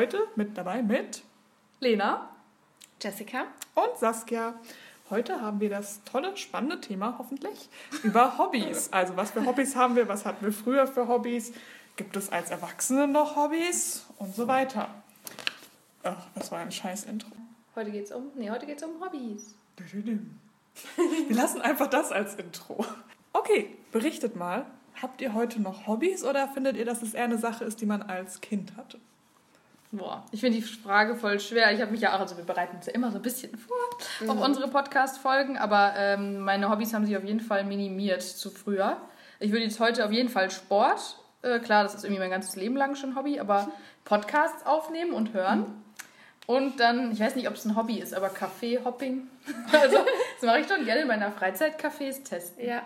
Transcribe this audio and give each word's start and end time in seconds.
Heute 0.00 0.26
mit 0.34 0.56
dabei 0.56 0.82
mit 0.82 1.24
Lena, 1.78 2.30
Jessica 3.02 3.48
und 3.74 3.98
Saskia. 3.98 4.54
Heute 5.10 5.42
haben 5.42 5.60
wir 5.60 5.68
das 5.68 6.02
tolle, 6.04 6.38
spannende 6.38 6.80
Thema 6.80 7.16
hoffentlich 7.18 7.68
über 8.02 8.38
Hobbys. 8.38 8.88
Also 8.92 9.18
was 9.18 9.32
für 9.32 9.44
Hobbys 9.44 9.76
haben 9.76 9.96
wir, 9.96 10.08
was 10.08 10.24
hatten 10.24 10.42
wir 10.42 10.54
früher 10.54 10.86
für 10.86 11.06
Hobbys, 11.06 11.52
gibt 11.96 12.16
es 12.16 12.32
als 12.32 12.50
Erwachsene 12.50 13.08
noch 13.08 13.36
Hobbys 13.36 14.06
und 14.16 14.34
so 14.34 14.48
weiter. 14.48 14.88
Ach, 16.02 16.26
das 16.34 16.50
war 16.50 16.60
ein 16.60 16.72
scheiß 16.72 17.04
Intro. 17.04 17.32
Heute 17.76 17.90
geht's 17.90 18.10
um, 18.10 18.30
nee, 18.36 18.48
heute 18.48 18.64
geht's 18.64 18.82
um 18.82 19.04
Hobbys. 19.04 19.54
Wir 21.28 21.36
lassen 21.36 21.60
einfach 21.60 21.88
das 21.88 22.10
als 22.10 22.36
Intro. 22.36 22.86
Okay, 23.34 23.76
berichtet 23.92 24.34
mal, 24.34 24.64
habt 25.02 25.20
ihr 25.20 25.34
heute 25.34 25.60
noch 25.60 25.86
Hobbys 25.86 26.24
oder 26.24 26.48
findet 26.48 26.78
ihr, 26.78 26.86
dass 26.86 27.02
es 27.02 27.12
eher 27.12 27.24
eine 27.24 27.36
Sache 27.36 27.64
ist, 27.64 27.82
die 27.82 27.86
man 27.86 28.00
als 28.00 28.40
Kind 28.40 28.78
hatte? 28.78 28.98
Boah, 29.92 30.24
ich 30.30 30.40
finde 30.40 30.58
die 30.58 30.62
Frage 30.62 31.16
voll 31.16 31.40
schwer. 31.40 31.72
Ich 31.72 31.80
habe 31.80 31.90
mich 31.90 32.00
ja 32.00 32.14
auch, 32.14 32.20
also 32.20 32.36
wir 32.36 32.44
bereiten 32.44 32.76
uns 32.76 32.86
ja 32.86 32.92
immer 32.92 33.10
so 33.10 33.16
ein 33.16 33.22
bisschen 33.22 33.56
vor 33.58 33.76
mhm. 34.20 34.30
auf 34.30 34.40
unsere 34.40 34.68
Podcast-Folgen, 34.68 35.58
aber 35.58 35.94
ähm, 35.96 36.38
meine 36.40 36.70
Hobbys 36.70 36.94
haben 36.94 37.06
sich 37.06 37.16
auf 37.16 37.24
jeden 37.24 37.40
Fall 37.40 37.64
minimiert 37.64 38.22
zu 38.22 38.50
früher. 38.50 38.98
Ich 39.40 39.50
würde 39.50 39.64
jetzt 39.64 39.80
heute 39.80 40.04
auf 40.04 40.12
jeden 40.12 40.28
Fall 40.28 40.50
Sport, 40.50 41.18
äh, 41.42 41.58
klar, 41.58 41.82
das 41.82 41.94
ist 41.94 42.04
irgendwie 42.04 42.20
mein 42.20 42.30
ganzes 42.30 42.54
Leben 42.54 42.76
lang 42.76 42.94
schon 42.94 43.16
Hobby, 43.16 43.40
aber 43.40 43.68
Podcasts 44.04 44.64
aufnehmen 44.64 45.12
und 45.12 45.32
hören. 45.32 45.60
Mhm. 45.60 45.84
Und 46.46 46.80
dann, 46.80 47.12
ich 47.12 47.20
weiß 47.20 47.36
nicht, 47.36 47.48
ob 47.48 47.54
es 47.54 47.64
ein 47.64 47.76
Hobby 47.76 47.98
ist, 47.98 48.14
aber 48.14 48.28
Kaffee-Hopping. 48.28 49.28
Also, 49.72 49.98
das 49.98 50.42
mache 50.42 50.60
ich 50.60 50.68
schon 50.68 50.84
gerne 50.84 51.02
in 51.02 51.08
meiner 51.08 51.32
Freizeit, 51.32 51.80
Cafés 51.80 52.24
testen. 52.24 52.64
Ja. 52.64 52.82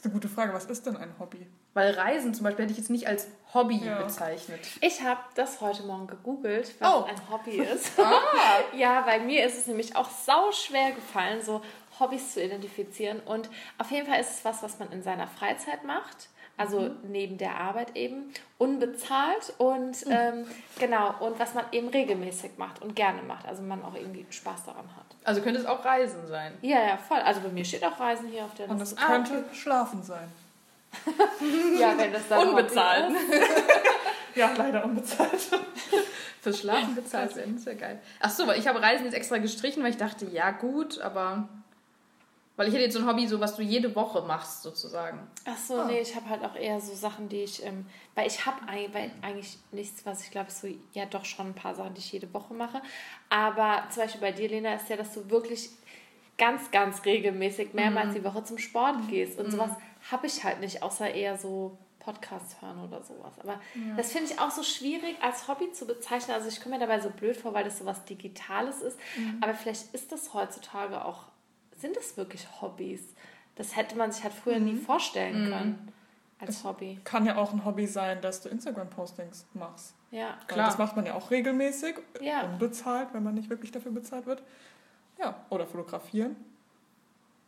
Das 0.00 0.06
ist 0.06 0.12
eine 0.12 0.20
gute 0.22 0.34
Frage. 0.34 0.54
Was 0.54 0.64
ist 0.64 0.86
denn 0.86 0.96
ein 0.96 1.14
Hobby? 1.18 1.46
Weil 1.74 1.90
Reisen 1.90 2.32
zum 2.32 2.44
Beispiel 2.44 2.62
hätte 2.62 2.72
ich 2.72 2.78
jetzt 2.78 2.88
nicht 2.88 3.06
als 3.06 3.26
Hobby 3.52 3.82
ja. 3.84 4.00
bezeichnet. 4.00 4.58
Ich 4.80 5.02
habe 5.02 5.20
das 5.34 5.60
heute 5.60 5.82
Morgen 5.82 6.06
gegoogelt, 6.06 6.74
was 6.78 6.94
oh. 6.94 7.04
ein 7.04 7.30
Hobby 7.30 7.50
ist. 7.74 8.00
ah. 8.00 8.14
ja, 8.74 9.02
bei 9.02 9.20
mir 9.20 9.44
ist 9.44 9.58
es 9.58 9.66
nämlich 9.66 9.96
auch 9.96 10.08
sau 10.08 10.52
schwer 10.52 10.92
gefallen, 10.92 11.42
so 11.42 11.60
Hobbys 11.98 12.32
zu 12.32 12.42
identifizieren. 12.42 13.20
Und 13.20 13.50
auf 13.76 13.90
jeden 13.90 14.06
Fall 14.06 14.20
ist 14.20 14.38
es 14.38 14.44
was, 14.46 14.62
was 14.62 14.78
man 14.78 14.90
in 14.90 15.02
seiner 15.02 15.26
Freizeit 15.26 15.84
macht 15.84 16.30
also 16.60 16.80
mhm. 16.80 16.96
neben 17.08 17.38
der 17.38 17.56
Arbeit 17.56 17.96
eben, 17.96 18.34
unbezahlt 18.58 19.54
und 19.56 20.04
mhm. 20.06 20.12
ähm, 20.12 20.46
genau, 20.78 21.14
und 21.20 21.38
was 21.38 21.54
man 21.54 21.64
eben 21.72 21.88
regelmäßig 21.88 22.52
macht 22.58 22.82
und 22.82 22.94
gerne 22.94 23.22
macht, 23.22 23.48
also 23.48 23.62
man 23.62 23.82
auch 23.82 23.94
irgendwie 23.94 24.26
Spaß 24.28 24.66
daran 24.66 24.84
hat. 24.94 25.06
Also 25.24 25.40
könnte 25.40 25.60
es 25.60 25.64
auch 25.64 25.82
Reisen 25.82 26.26
sein? 26.26 26.52
Ja, 26.60 26.82
ja, 26.82 26.96
voll. 26.98 27.18
Also 27.18 27.40
bei 27.40 27.48
mir 27.48 27.64
steht 27.64 27.82
auch 27.82 27.98
Reisen 27.98 28.28
hier 28.28 28.44
auf 28.44 28.54
der 28.54 28.66
Liste. 28.66 28.74
Und 28.74 28.82
es 28.82 28.94
könnte 28.94 29.44
ah. 29.50 29.54
Schlafen 29.54 30.02
sein. 30.02 30.30
ja, 31.78 31.96
wenn 31.96 32.12
das 32.12 32.28
dann 32.28 32.48
Unbezahlt. 32.48 33.10
ja, 34.34 34.50
leider 34.56 34.84
unbezahlt. 34.84 35.30
Fürs 36.42 36.58
Schlafen 36.58 36.94
bezahlt 36.94 37.36
werden, 37.36 37.56
ist 37.56 37.66
ja 37.66 37.74
geil. 37.74 38.00
Ach 38.20 38.30
so, 38.30 38.46
weil 38.46 38.58
ich 38.58 38.68
habe 38.68 38.82
Reisen 38.82 39.04
jetzt 39.04 39.14
extra 39.14 39.38
gestrichen, 39.38 39.82
weil 39.82 39.90
ich 39.90 39.98
dachte, 39.98 40.26
ja 40.26 40.50
gut, 40.50 41.00
aber 41.00 41.48
weil 42.60 42.68
ich 42.68 42.74
hätte 42.74 42.84
jetzt 42.84 42.92
so 42.92 43.00
ein 43.00 43.06
Hobby, 43.06 43.26
so 43.26 43.40
was 43.40 43.56
du 43.56 43.62
jede 43.62 43.96
Woche 43.96 44.20
machst, 44.20 44.62
sozusagen. 44.62 45.26
Ach 45.46 45.56
so, 45.56 45.80
oh. 45.80 45.84
nee, 45.86 46.00
ich 46.00 46.14
habe 46.14 46.28
halt 46.28 46.44
auch 46.44 46.54
eher 46.54 46.78
so 46.78 46.94
Sachen, 46.94 47.26
die 47.30 47.40
ich, 47.40 47.64
ähm, 47.64 47.86
weil 48.14 48.26
ich 48.26 48.44
habe 48.44 48.58
eigentlich 48.68 49.56
nichts, 49.72 50.04
was 50.04 50.22
ich 50.24 50.30
glaube, 50.30 50.50
so, 50.50 50.68
ja 50.92 51.06
doch 51.06 51.24
schon 51.24 51.46
ein 51.46 51.54
paar 51.54 51.74
Sachen, 51.74 51.94
die 51.94 52.00
ich 52.00 52.12
jede 52.12 52.34
Woche 52.34 52.52
mache. 52.52 52.82
Aber 53.30 53.84
zum 53.88 54.02
Beispiel 54.02 54.20
bei 54.20 54.32
dir, 54.32 54.50
Lena, 54.50 54.74
ist 54.74 54.90
ja, 54.90 54.98
dass 54.98 55.14
du 55.14 55.30
wirklich 55.30 55.70
ganz, 56.36 56.70
ganz 56.70 57.02
regelmäßig 57.06 57.72
mehrmals 57.72 58.10
mhm. 58.10 58.14
die 58.16 58.24
Woche 58.24 58.44
zum 58.44 58.58
Sport 58.58 59.08
gehst. 59.08 59.38
Und 59.38 59.46
mhm. 59.46 59.52
sowas 59.52 59.70
habe 60.10 60.26
ich 60.26 60.44
halt 60.44 60.60
nicht, 60.60 60.82
außer 60.82 61.08
eher 61.08 61.38
so 61.38 61.78
Podcast 61.98 62.60
hören 62.60 62.84
oder 62.84 63.02
sowas. 63.02 63.32
Aber 63.42 63.54
ja. 63.74 63.96
das 63.96 64.12
finde 64.12 64.30
ich 64.30 64.38
auch 64.38 64.50
so 64.50 64.62
schwierig 64.62 65.16
als 65.22 65.48
Hobby 65.48 65.72
zu 65.72 65.86
bezeichnen. 65.86 66.36
Also 66.36 66.48
ich 66.48 66.60
komme 66.60 66.74
mir 66.74 66.80
dabei 66.86 67.00
so 67.00 67.08
blöd 67.08 67.38
vor, 67.38 67.54
weil 67.54 67.64
das 67.64 67.78
so 67.78 67.86
was 67.86 68.04
Digitales 68.04 68.82
ist. 68.82 68.98
Mhm. 69.16 69.38
Aber 69.40 69.54
vielleicht 69.54 69.94
ist 69.94 70.12
das 70.12 70.34
heutzutage 70.34 71.02
auch 71.02 71.30
sind 71.80 71.96
es 71.96 72.16
wirklich 72.16 72.46
Hobbys? 72.60 73.14
Das 73.56 73.76
hätte 73.76 73.96
man 73.96 74.12
sich 74.12 74.24
halt 74.24 74.34
früher 74.34 74.58
mhm. 74.58 74.64
nie 74.64 74.76
vorstellen 74.76 75.44
mhm. 75.44 75.50
können 75.50 75.92
als 76.40 76.56
es 76.56 76.64
Hobby. 76.64 76.98
Kann 77.04 77.26
ja 77.26 77.36
auch 77.36 77.52
ein 77.52 77.64
Hobby 77.64 77.86
sein, 77.86 78.20
dass 78.20 78.42
du 78.42 78.48
Instagram-Postings 78.48 79.46
machst. 79.54 79.94
Ja, 80.10 80.38
klar. 80.46 80.66
das 80.66 80.78
macht 80.78 80.96
man 80.96 81.06
ja 81.06 81.14
auch 81.14 81.30
regelmäßig, 81.30 81.96
ja. 82.20 82.42
unbezahlt, 82.42 83.08
wenn 83.12 83.22
man 83.22 83.34
nicht 83.34 83.50
wirklich 83.50 83.70
dafür 83.70 83.92
bezahlt 83.92 84.26
wird. 84.26 84.42
Ja, 85.18 85.44
oder 85.50 85.66
fotografieren. 85.66 86.36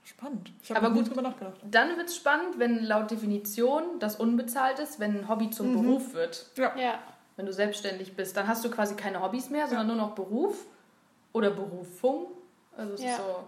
Spannend. 0.04 0.52
Ich 0.62 0.70
habe 0.70 0.90
gut 0.92 1.08
drüber 1.08 1.22
nachgedacht. 1.22 1.60
Dann 1.70 1.96
wird 1.96 2.08
es 2.08 2.16
spannend, 2.16 2.58
wenn 2.58 2.82
laut 2.82 3.10
Definition 3.10 3.98
das 4.00 4.16
unbezahlt 4.16 4.78
ist, 4.80 4.98
wenn 4.98 5.20
ein 5.20 5.28
Hobby 5.28 5.50
zum 5.50 5.70
mhm. 5.70 5.82
Beruf 5.82 6.12
wird. 6.12 6.50
Ja. 6.56 6.76
ja. 6.76 6.98
Wenn 7.36 7.46
du 7.46 7.52
selbstständig 7.52 8.14
bist, 8.14 8.36
dann 8.36 8.46
hast 8.46 8.64
du 8.64 8.70
quasi 8.70 8.94
keine 8.94 9.22
Hobbys 9.22 9.48
mehr, 9.48 9.66
sondern 9.68 9.88
ja. 9.88 9.94
nur 9.94 10.04
noch 10.04 10.14
Beruf 10.14 10.66
oder 11.32 11.50
Berufung. 11.50 12.26
Also 12.76 12.94
es 12.94 13.02
ja. 13.02 13.10
ist 13.10 13.16
so 13.18 13.44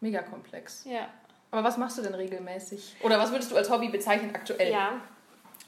mega 0.00 0.22
komplex. 0.22 0.84
Ja. 0.84 1.08
Aber 1.50 1.64
was 1.64 1.78
machst 1.78 1.98
du 1.98 2.02
denn 2.02 2.14
regelmäßig? 2.14 2.96
Oder 3.02 3.18
was 3.18 3.30
würdest 3.30 3.50
du 3.50 3.56
als 3.56 3.70
Hobby 3.70 3.88
bezeichnen 3.88 4.34
aktuell? 4.34 4.70
Ja. 4.70 5.00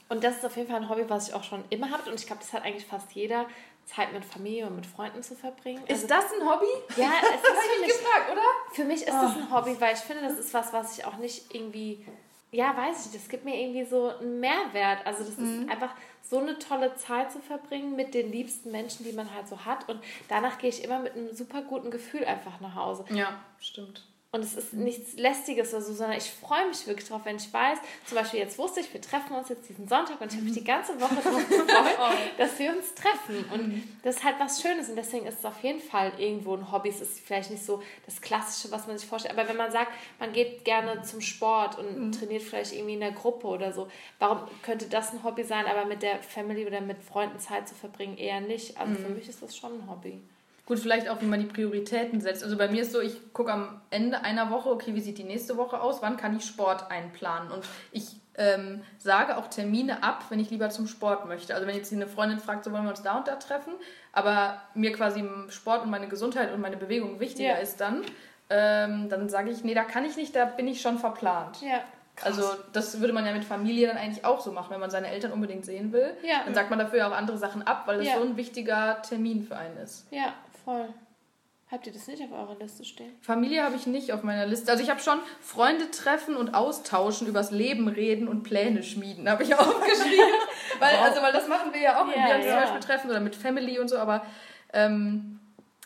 Und 0.09 0.23
das 0.23 0.37
ist 0.37 0.45
auf 0.45 0.55
jeden 0.57 0.69
Fall 0.69 0.81
ein 0.81 0.89
Hobby, 0.89 1.05
was 1.07 1.29
ich 1.29 1.33
auch 1.33 1.43
schon 1.43 1.63
immer 1.69 1.89
hatte. 1.89 2.09
Und 2.09 2.19
ich 2.19 2.27
glaube, 2.27 2.41
das 2.41 2.53
hat 2.53 2.63
eigentlich 2.63 2.85
fast 2.85 3.11
jeder, 3.13 3.45
Zeit 3.85 4.13
mit 4.13 4.23
Familie 4.23 4.67
und 4.67 4.75
mit 4.75 4.85
Freunden 4.85 5.23
zu 5.23 5.35
verbringen. 5.35 5.83
Ist 5.87 6.03
also, 6.03 6.07
das 6.07 6.25
ein 6.39 6.47
Hobby? 6.47 6.67
Ja, 6.97 7.11
es 7.21 7.29
ist 7.35 7.61
für 7.61 7.81
mich, 7.81 7.87
gefragt, 7.89 8.31
oder? 8.31 8.41
Für 8.73 8.83
mich 8.85 9.01
ist 9.01 9.09
oh. 9.09 9.21
das 9.21 9.35
ein 9.35 9.51
Hobby, 9.51 9.75
weil 9.79 9.95
ich 9.95 9.99
finde, 9.99 10.21
das 10.21 10.37
ist 10.37 10.53
was, 10.53 10.71
was 10.71 10.97
ich 10.97 11.05
auch 11.05 11.17
nicht 11.17 11.53
irgendwie 11.53 12.05
ja, 12.51 12.75
weiß 12.75 13.05
ich, 13.05 13.13
das 13.13 13.29
gibt 13.29 13.45
mir 13.45 13.55
irgendwie 13.55 13.85
so 13.85 14.09
einen 14.09 14.41
Mehrwert. 14.41 15.05
Also 15.05 15.23
das 15.23 15.37
mhm. 15.37 15.61
ist 15.61 15.69
einfach 15.69 15.93
so 16.21 16.39
eine 16.39 16.59
tolle 16.59 16.95
Zeit 16.95 17.31
zu 17.31 17.39
verbringen 17.39 17.95
mit 17.95 18.13
den 18.13 18.31
liebsten 18.31 18.71
Menschen, 18.71 19.05
die 19.05 19.13
man 19.13 19.33
halt 19.33 19.47
so 19.47 19.65
hat. 19.65 19.87
Und 19.87 20.01
danach 20.27 20.57
gehe 20.57 20.69
ich 20.69 20.83
immer 20.83 20.99
mit 20.99 21.15
einem 21.15 21.33
super 21.33 21.61
guten 21.61 21.91
Gefühl 21.91 22.25
einfach 22.25 22.59
nach 22.59 22.75
Hause. 22.75 23.05
Ja, 23.09 23.39
stimmt. 23.59 24.05
Und 24.33 24.45
es 24.45 24.55
ist 24.55 24.71
nichts 24.71 25.17
Lästiges 25.17 25.73
oder 25.73 25.81
so, 25.81 25.93
sondern 25.93 26.17
ich 26.17 26.31
freue 26.31 26.65
mich 26.69 26.87
wirklich 26.87 27.09
drauf, 27.09 27.19
wenn 27.25 27.35
ich 27.35 27.51
weiß, 27.51 27.79
zum 28.05 28.17
Beispiel 28.17 28.39
jetzt 28.39 28.57
wusste 28.57 28.79
ich, 28.79 28.93
wir 28.93 29.01
treffen 29.01 29.35
uns 29.35 29.49
jetzt 29.49 29.67
diesen 29.67 29.89
Sonntag 29.89 30.21
und 30.21 30.31
ich 30.31 30.37
habe 30.37 30.45
mich 30.45 30.53
die 30.53 30.63
ganze 30.63 31.01
Woche 31.01 31.15
darauf 31.21 31.49
gefreut, 31.49 32.17
dass 32.37 32.57
wir 32.57 32.71
uns 32.71 32.95
treffen. 32.95 33.43
Und 33.51 33.67
mhm. 33.67 33.97
das 34.03 34.15
ist 34.15 34.23
halt 34.23 34.35
was 34.39 34.61
Schönes 34.61 34.87
und 34.87 34.95
deswegen 34.95 35.25
ist 35.25 35.39
es 35.39 35.45
auf 35.45 35.61
jeden 35.61 35.81
Fall 35.81 36.13
irgendwo 36.17 36.55
ein 36.55 36.71
Hobby. 36.71 36.87
Es 36.87 37.01
ist 37.01 37.19
vielleicht 37.19 37.51
nicht 37.51 37.65
so 37.65 37.83
das 38.05 38.21
Klassische, 38.21 38.71
was 38.71 38.87
man 38.87 38.97
sich 38.97 39.05
vorstellt, 39.05 39.37
aber 39.37 39.49
wenn 39.49 39.57
man 39.57 39.69
sagt, 39.69 39.91
man 40.17 40.31
geht 40.31 40.63
gerne 40.63 41.01
zum 41.01 41.19
Sport 41.19 41.77
und 41.77 41.99
mhm. 41.99 42.11
trainiert 42.13 42.43
vielleicht 42.43 42.71
irgendwie 42.71 42.93
in 42.93 43.01
der 43.01 43.11
Gruppe 43.11 43.47
oder 43.47 43.73
so, 43.73 43.89
warum 44.19 44.47
könnte 44.61 44.85
das 44.87 45.11
ein 45.11 45.25
Hobby 45.25 45.43
sein, 45.43 45.65
aber 45.65 45.83
mit 45.83 46.03
der 46.03 46.23
Family 46.23 46.65
oder 46.65 46.79
mit 46.79 47.03
Freunden 47.03 47.37
Zeit 47.39 47.67
zu 47.67 47.75
verbringen 47.75 48.17
eher 48.17 48.39
nicht? 48.39 48.77
Also 48.77 48.93
mhm. 48.93 49.05
für 49.05 49.09
mich 49.09 49.27
ist 49.27 49.41
das 49.41 49.57
schon 49.57 49.73
ein 49.73 49.89
Hobby. 49.89 50.21
Gut, 50.65 50.79
vielleicht 50.79 51.09
auch, 51.09 51.21
wie 51.21 51.25
man 51.25 51.39
die 51.39 51.47
Prioritäten 51.47 52.21
setzt. 52.21 52.43
Also 52.43 52.57
bei 52.57 52.67
mir 52.67 52.83
ist 52.83 52.91
so, 52.91 53.01
ich 53.01 53.33
gucke 53.33 53.51
am 53.51 53.81
Ende 53.89 54.21
einer 54.21 54.51
Woche, 54.51 54.69
okay, 54.69 54.93
wie 54.93 55.01
sieht 55.01 55.17
die 55.17 55.23
nächste 55.23 55.57
Woche 55.57 55.81
aus, 55.81 56.01
wann 56.01 56.17
kann 56.17 56.37
ich 56.37 56.45
Sport 56.45 56.89
einplanen? 56.91 57.51
Und 57.51 57.65
ich 57.91 58.15
ähm, 58.37 58.81
sage 58.97 59.37
auch 59.37 59.47
Termine 59.47 60.03
ab, 60.03 60.25
wenn 60.29 60.39
ich 60.39 60.49
lieber 60.49 60.69
zum 60.69 60.87
Sport 60.87 61.27
möchte. 61.27 61.53
Also 61.53 61.67
wenn 61.67 61.75
jetzt 61.75 61.91
eine 61.91 62.07
Freundin 62.07 62.39
fragt, 62.39 62.63
so 62.63 62.71
wollen 62.71 62.83
wir 62.83 62.91
uns 62.91 63.01
da 63.01 63.17
und 63.17 63.27
da 63.27 63.35
treffen, 63.35 63.73
aber 64.13 64.61
mir 64.73 64.93
quasi 64.93 65.23
Sport 65.49 65.83
und 65.83 65.89
meine 65.89 66.07
Gesundheit 66.07 66.53
und 66.53 66.61
meine 66.61 66.77
Bewegung 66.77 67.19
wichtiger 67.19 67.49
ja. 67.49 67.55
ist 67.55 67.81
dann, 67.81 68.03
ähm, 68.49 69.09
dann 69.09 69.29
sage 69.29 69.49
ich, 69.49 69.63
nee, 69.63 69.73
da 69.73 69.83
kann 69.83 70.05
ich 70.05 70.15
nicht, 70.15 70.35
da 70.35 70.45
bin 70.45 70.67
ich 70.67 70.81
schon 70.81 70.97
verplant. 70.97 71.61
Ja. 71.61 71.81
Krass. 72.15 72.37
Also 72.37 72.55
das 72.73 72.99
würde 72.99 73.13
man 73.13 73.25
ja 73.25 73.31
mit 73.31 73.45
Familie 73.45 73.87
dann 73.87 73.97
eigentlich 73.97 74.25
auch 74.25 74.41
so 74.41 74.51
machen, 74.51 74.71
wenn 74.71 74.81
man 74.81 74.89
seine 74.89 75.07
Eltern 75.07 75.31
unbedingt 75.31 75.65
sehen 75.65 75.93
will. 75.93 76.13
Ja. 76.23 76.41
Dann 76.45 76.53
sagt 76.53 76.69
man 76.69 76.77
dafür 76.77 76.99
ja 76.99 77.07
auch 77.07 77.15
andere 77.15 77.37
Sachen 77.37 77.65
ab, 77.65 77.83
weil 77.85 78.03
das 78.03 78.13
so 78.13 78.21
ein 78.21 78.37
wichtiger 78.37 79.01
Termin 79.01 79.43
für 79.43 79.57
einen 79.57 79.77
ist. 79.77 80.07
Ja, 80.11 80.33
Voll. 80.71 80.87
Habt 81.69 81.85
ihr 81.85 81.91
das 81.91 82.07
nicht 82.07 82.23
auf 82.23 82.31
eurer 82.31 82.55
Liste 82.57 82.85
stehen? 82.85 83.11
Familie 83.21 83.63
habe 83.63 83.75
ich 83.75 83.87
nicht 83.87 84.13
auf 84.13 84.23
meiner 84.23 84.45
Liste. 84.45 84.71
Also 84.71 84.81
ich 84.81 84.89
habe 84.89 85.01
schon 85.01 85.19
Freunde 85.41 85.91
treffen 85.91 86.37
und 86.37 86.53
austauschen, 86.53 87.27
übers 87.27 87.51
Leben 87.51 87.89
reden 87.89 88.29
und 88.29 88.43
Pläne 88.43 88.81
schmieden, 88.81 89.29
habe 89.29 89.43
ich 89.43 89.53
aufgeschrieben. 89.59 90.33
weil, 90.79 90.95
wow. 90.95 91.03
also, 91.03 91.21
weil 91.21 91.33
das 91.33 91.49
machen 91.49 91.73
wir 91.73 91.81
ja 91.81 92.01
auch, 92.01 92.07
wenn 92.07 92.23
wir 92.23 92.35
uns 92.35 92.45
ja. 92.45 92.51
zum 92.51 92.61
Beispiel 92.61 92.79
treffen 92.79 93.09
oder 93.09 93.19
mit 93.19 93.35
Family 93.35 93.79
und 93.79 93.89
so, 93.89 93.97
aber 93.97 94.25
ähm, 94.71 95.41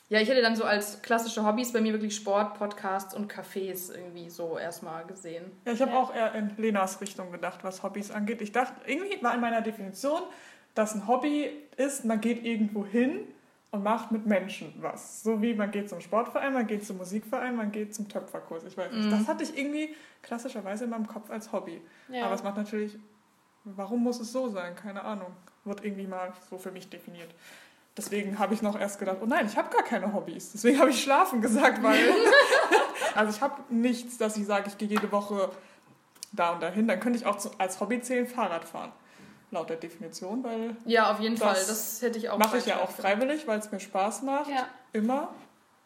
ja, 0.09 0.19
ich 0.19 0.29
hätte 0.29 0.43
dann 0.43 0.55
so 0.55 0.65
als 0.65 1.01
klassische 1.01 1.43
Hobbys 1.43 1.73
bei 1.73 1.81
mir 1.81 1.93
wirklich 1.93 2.15
Sport, 2.15 2.59
Podcasts 2.59 3.15
und 3.15 3.31
Cafés 3.31 3.91
irgendwie 3.91 4.29
so 4.29 4.59
erstmal 4.59 5.05
gesehen. 5.05 5.45
Ja, 5.65 5.71
ich 5.71 5.81
habe 5.81 5.93
ja. 5.93 5.99
auch 5.99 6.13
eher 6.13 6.35
in 6.35 6.51
Lenas 6.57 7.01
Richtung 7.01 7.31
gedacht, 7.31 7.63
was 7.63 7.81
Hobbys 7.81 8.11
angeht. 8.11 8.41
Ich 8.41 8.51
dachte, 8.51 8.81
irgendwie 8.85 9.21
war 9.23 9.33
in 9.33 9.41
meiner 9.41 9.61
Definition, 9.61 10.21
dass 10.75 10.93
ein 10.93 11.07
Hobby 11.07 11.49
ist, 11.77 12.05
man 12.05 12.21
geht 12.21 12.43
irgendwo 12.45 12.85
hin 12.85 13.27
und 13.71 13.83
macht 13.83 14.11
mit 14.11 14.25
Menschen 14.25 14.73
was. 14.77 15.23
So 15.23 15.41
wie 15.41 15.53
man 15.53 15.71
geht 15.71 15.89
zum 15.89 15.99
Sportverein, 15.99 16.53
man 16.53 16.67
geht 16.67 16.85
zum 16.85 16.97
Musikverein, 16.97 17.55
man 17.55 17.71
geht 17.71 17.93
zum 17.93 18.07
Töpferkurs. 18.07 18.63
Ich 18.63 18.77
weiß 18.77 18.91
nicht. 18.91 19.05
Mhm. 19.07 19.11
Das 19.11 19.27
hatte 19.27 19.43
ich 19.43 19.57
irgendwie 19.57 19.95
klassischerweise 20.21 20.85
in 20.85 20.89
meinem 20.89 21.07
Kopf 21.07 21.29
als 21.29 21.51
Hobby. 21.51 21.81
Ja. 22.09 22.25
Aber 22.25 22.35
es 22.35 22.43
macht 22.43 22.57
natürlich, 22.57 22.97
warum 23.63 24.03
muss 24.03 24.19
es 24.19 24.31
so 24.31 24.47
sein? 24.49 24.75
Keine 24.75 25.03
Ahnung. 25.03 25.35
Wird 25.65 25.83
irgendwie 25.83 26.07
mal 26.07 26.31
so 26.49 26.57
für 26.57 26.71
mich 26.71 26.89
definiert. 26.89 27.33
Deswegen 27.97 28.39
habe 28.39 28.53
ich 28.53 28.61
noch 28.61 28.77
erst 28.77 28.99
gedacht, 28.99 29.17
oh 29.21 29.25
nein, 29.25 29.45
ich 29.45 29.57
habe 29.57 29.69
gar 29.69 29.83
keine 29.83 30.13
Hobbys. 30.13 30.51
Deswegen 30.51 30.79
habe 30.79 30.89
ich 30.89 31.01
Schlafen 31.01 31.41
gesagt, 31.41 31.81
weil. 31.81 31.97
also 33.15 33.35
ich 33.35 33.41
habe 33.41 33.61
nichts, 33.69 34.17
dass 34.17 34.37
ich 34.37 34.45
sage, 34.45 34.65
ich 34.67 34.77
gehe 34.77 34.87
jede 34.87 35.11
Woche 35.11 35.49
da 36.33 36.51
und 36.51 36.61
dahin. 36.61 36.87
Dann 36.87 36.99
könnte 36.99 37.17
ich 37.17 37.25
auch 37.25 37.37
als 37.57 37.79
Hobby 37.79 38.01
zählen, 38.01 38.27
Fahrrad 38.27 38.65
fahren. 38.65 38.91
Laut 39.51 39.69
der 39.69 39.77
Definition, 39.77 40.43
weil 40.43 40.75
Ja, 40.85 41.11
auf 41.11 41.19
jeden 41.19 41.35
Das 41.35 41.43
Fall. 41.43 41.65
Das 41.67 42.01
hätte 42.01 42.17
ich 42.19 42.29
auch 42.29 42.37
mache 42.37 42.57
ich 42.57 42.65
ja 42.65 42.81
auch 42.81 42.89
freiwillig, 42.91 43.47
weil 43.47 43.59
es 43.59 43.71
mir 43.71 43.79
Spaß 43.79 44.21
macht. 44.23 44.49
Ja. 44.49 44.67
Immer. 44.93 45.33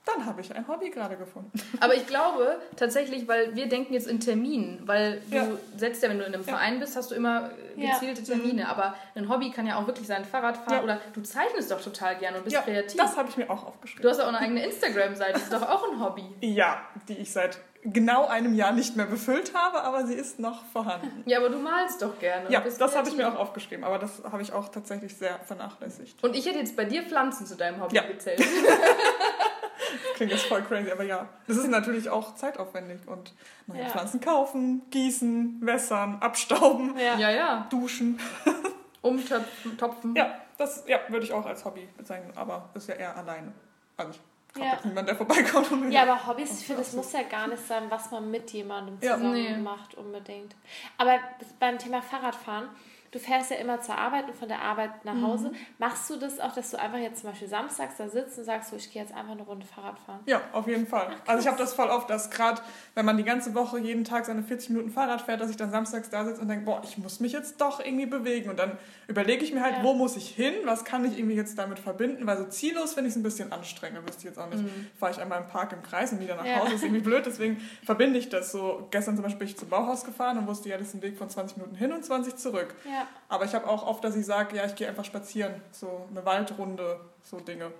Dann 0.06 0.26
habe 0.26 0.42
ich 0.42 0.56
ein 0.56 0.68
Hobby 0.68 0.90
gerade 0.90 1.18
gefunden. 1.18 1.52
Aber 1.82 1.94
ich 1.94 2.08
glaube 2.08 2.60
tatsächlich, 2.78 3.28
weil 3.28 3.54
wir 3.56 3.68
denken 3.68 3.94
jetzt 3.94 4.08
in 4.08 4.20
Terminen, 4.20 4.82
weil 4.88 5.22
du 5.30 5.36
Ja. 5.36 5.48
setzt 5.78 6.02
ja, 6.02 6.10
wenn 6.10 6.18
du 6.18 6.26
in 6.26 6.34
einem 6.34 6.44
Ja. 6.46 6.54
Verein 6.54 6.80
bist, 6.80 6.96
hast 6.96 7.12
du 7.12 7.16
immer 7.16 7.52
Ja. 7.76 7.92
gezielte 7.92 8.24
Termine. 8.24 8.70
Aber 8.70 8.96
ein 9.14 9.30
Hobby 9.30 9.52
kann 9.52 9.68
ja 9.68 9.78
auch 9.78 9.86
wirklich 9.86 10.08
sein 10.08 10.26
Fahrradfahren 10.26 10.78
Ja. 10.78 10.84
oder 10.84 11.02
du 11.14 11.22
zeichnest 11.22 11.70
doch 11.70 11.82
total 11.82 12.16
gerne 12.18 12.38
und 12.38 12.44
bist 12.46 12.56
ja, 12.56 12.62
kreativ. 12.62 12.98
das 13.00 13.18
habe 13.18 13.30
ich 13.30 13.38
mir 13.38 13.50
auch 13.52 13.66
aufgeschrieben. 13.68 14.02
Du 14.02 14.10
hast 14.10 14.18
ja 14.18 14.24
auch 14.24 14.30
eine 14.30 14.40
eigene 14.40 14.66
Instagram-Seite, 14.66 15.34
das 15.34 15.44
ist 15.44 15.54
doch 15.54 15.70
auch 15.70 15.92
ein 15.92 16.00
Hobby. 16.00 16.24
Ja, 16.42 16.82
die 17.08 17.18
ich 17.18 17.32
seit 17.32 17.60
genau 17.84 18.28
einem 18.28 18.54
Jahr 18.54 18.72
nicht 18.72 18.96
mehr 18.96 19.06
befüllt 19.06 19.54
habe, 19.56 19.82
aber 19.84 20.06
sie 20.06 20.14
ist 20.14 20.40
noch 20.40 20.66
vorhanden. 20.66 21.24
Ja, 21.26 21.40
aber 21.40 21.50
du 21.50 21.58
malst 21.60 22.02
doch 22.02 22.20
gerne. 22.20 22.52
Ja, 22.52 22.60
das 22.62 22.96
habe 22.96 23.08
ich 23.10 23.16
mir 23.16 23.28
auch 23.28 23.38
aufgeschrieben, 23.40 23.84
aber 23.84 23.98
das 24.00 24.22
habe 24.30 24.42
ich 24.42 24.52
auch 24.54 24.70
tatsächlich 24.70 25.16
sehr 25.16 25.40
vernachlässigt. 25.40 26.24
Und 26.24 26.36
ich 26.36 26.46
hätte 26.46 26.60
jetzt 26.60 26.76
bei 26.76 26.86
dir 26.86 27.04
Pflanzen 27.04 27.46
zu 27.46 27.56
deinem 27.56 27.82
Hobby 27.82 27.96
Ja. 27.96 28.04
gezählt. 28.04 28.44
Klingt 30.16 30.32
jetzt 30.32 30.46
voll 30.46 30.62
crazy, 30.64 30.92
aber 30.92 31.04
ja. 31.04 31.28
Das 31.48 31.58
ist 31.58 31.68
natürlich 31.70 32.10
auch 32.10 32.36
zeitaufwendig 32.36 33.00
und 33.08 33.34
neue 33.68 33.82
Ja. 33.84 33.90
Pflanzen 33.90 34.20
kaufen, 34.20 34.82
gießen, 34.92 35.60
wässern, 35.62 36.18
abstauben, 36.20 36.98
Ja. 36.98 37.18
Ja, 37.18 37.30
ja. 37.30 37.68
duschen. 37.70 38.20
Umtöpfen, 39.02 39.78
topfen. 39.78 40.14
Ja, 40.16 40.36
das 40.58 40.84
ja, 40.88 41.00
würde 41.08 41.26
ich 41.26 41.32
auch 41.32 41.46
als 41.46 41.64
Hobby 41.64 41.88
bezeichnen, 41.98 42.34
aber 42.36 42.70
ist 42.74 42.90
ja 42.90 42.96
eher 42.96 43.16
alleine. 43.16 43.54
Also 43.96 44.12
ich 44.12 44.18
habe 44.18 44.29
Ja. 44.58 44.80
niemand, 44.84 45.08
der 45.08 45.16
vorbeikommt 45.16 45.72
und 45.72 45.92
Ja, 45.92 46.04
aber 46.04 46.26
Hobbys, 46.28 46.60
ich 46.62 46.66
finde, 46.68 46.82
es 46.82 46.94
muss 46.94 47.12
ja 47.14 47.22
gar 47.24 47.48
nicht 47.48 47.66
sein, 47.68 47.84
was 47.90 48.10
man 48.12 48.30
mit 48.32 48.52
jemandem 48.52 48.98
Ja. 49.02 49.16
zusammen 49.16 49.34
Nee. 49.34 49.58
macht, 49.58 49.94
unbedingt. 49.96 50.56
Aber 50.98 51.20
beim 51.60 51.78
Thema 51.78 52.02
Fahrradfahren, 52.02 52.68
du 53.12 53.20
fährst 53.20 53.52
ja 53.52 53.58
immer 53.58 53.82
zur 53.82 53.98
Arbeit 53.98 54.28
und 54.28 54.36
von 54.36 54.48
der 54.48 54.62
Arbeit 54.62 55.04
nach 55.06 55.22
Hause. 55.22 55.52
Machst 55.78 56.10
du 56.10 56.16
das 56.18 56.40
auch, 56.40 56.54
dass 56.54 56.72
du 56.72 56.80
einfach 56.80 56.98
jetzt 57.00 57.22
zum 57.22 57.30
Beispiel 57.32 57.48
samstags 57.48 57.96
da 57.98 58.08
sitzt 58.08 58.38
und 58.38 58.44
sagst, 58.44 58.70
so, 58.70 58.76
ich 58.76 58.92
gehe 58.92 59.02
jetzt 59.02 59.14
einfach 59.14 59.32
eine 59.32 59.42
Runde 59.44 59.66
Fahrrad 59.66 59.98
fahren? 60.00 60.20
Ja, 60.26 60.42
auf 60.52 60.68
jeden 60.68 60.86
Fall. 60.88 61.08
also 61.26 61.42
ich 61.42 61.48
habe 61.48 61.58
das 61.58 61.74
voll 61.74 61.88
oft, 61.90 62.10
dass 62.10 62.30
gerade, 62.30 62.62
wenn 62.96 63.06
man 63.06 63.18
die 63.18 63.24
ganze 63.24 63.54
Woche 63.56 63.80
jeden 63.80 64.04
Tag 64.04 64.26
seine 64.26 64.44
40 64.44 64.70
Minuten 64.72 64.90
Fahrrad 64.92 65.22
fährt, 65.22 65.42
dass 65.42 65.50
ich 65.50 65.58
dann 65.58 65.72
samstags 65.72 66.10
da 66.10 66.24
sitze 66.26 66.42
und 66.42 66.48
denke, 66.48 66.66
boah, 66.66 66.82
ich 66.84 66.98
muss 66.98 67.20
mich 67.20 67.32
jetzt 67.32 67.60
doch 67.62 67.80
irgendwie 67.84 68.06
bewegen. 68.06 68.50
Und 68.50 68.58
dann 68.60 68.78
überlege 69.08 69.44
ich 69.44 69.54
mir 69.54 69.62
halt, 69.62 69.78
Ja. 69.78 69.84
wo 69.84 69.94
muss 69.94 70.16
ich 70.16 70.30
hin, 70.30 70.54
was 70.66 70.86
kann 70.86 71.04
ich 71.06 71.18
irgendwie 71.18 71.36
jetzt 71.36 71.58
damit 71.58 71.80
verbinden, 71.80 72.26
weil 72.28 72.38
so 72.38 72.46
ziellos 72.46 72.94
finde 72.94 73.08
ich 73.08 73.14
es 73.14 73.20
ein 73.20 73.24
bisschen 73.24 73.52
anstrengend, 73.52 74.04
wüsste 74.08 74.20
ich 74.20 74.26
jetzt 74.26 74.38
auch 74.40 74.50
nicht. 74.50 74.64
Fahre 75.00 75.12
ich 75.14 75.20
einmal 75.20 75.42
im 75.42 75.48
Park 75.48 75.74
im 75.74 75.82
Kreis 75.82 76.12
und 76.12 76.20
wieder 76.20 76.36
nach 76.36 76.46
Ja. 76.46 76.60
Hause, 76.60 76.76
ist 76.76 76.84
irgendwie 76.84 77.02
blöd, 77.02 77.26
deswegen 77.26 77.58
verbinde 77.84 78.20
ich 78.20 78.30
das 78.30 78.52
so. 78.52 78.88
Gestern 78.92 79.16
zum 79.16 79.24
Beispiel 79.24 79.40
bin 79.40 79.48
ich 79.48 79.58
zum 79.58 79.70
Bauhaus 79.70 80.04
gefahren 80.04 80.38
und 80.38 80.48
wusste, 80.48 80.70
ja, 80.70 80.78
das 80.78 80.90
ist 80.90 80.94
ein 80.96 81.02
Weg 81.02 81.18
von 81.18 81.30
20 81.30 81.58
Minuten 81.58 81.76
hin 81.76 81.92
und 81.92 82.04
20 82.06 82.36
zurück. 82.36 82.76
Ja. 82.86 82.99
Aber 83.28 83.46
ich 83.46 83.54
habe 83.56 83.68
auch 83.68 83.86
oft, 83.86 84.04
dass 84.04 84.16
ich 84.16 84.26
sage, 84.26 84.56
ja, 84.58 84.66
ich 84.66 84.76
gehe 84.76 84.88
einfach 84.88 85.06
spazieren, 85.06 85.54
so 85.72 86.08
eine 86.10 86.26
Waldrunde, 86.26 87.00
so 87.24 87.40
Dinge. 87.40 87.72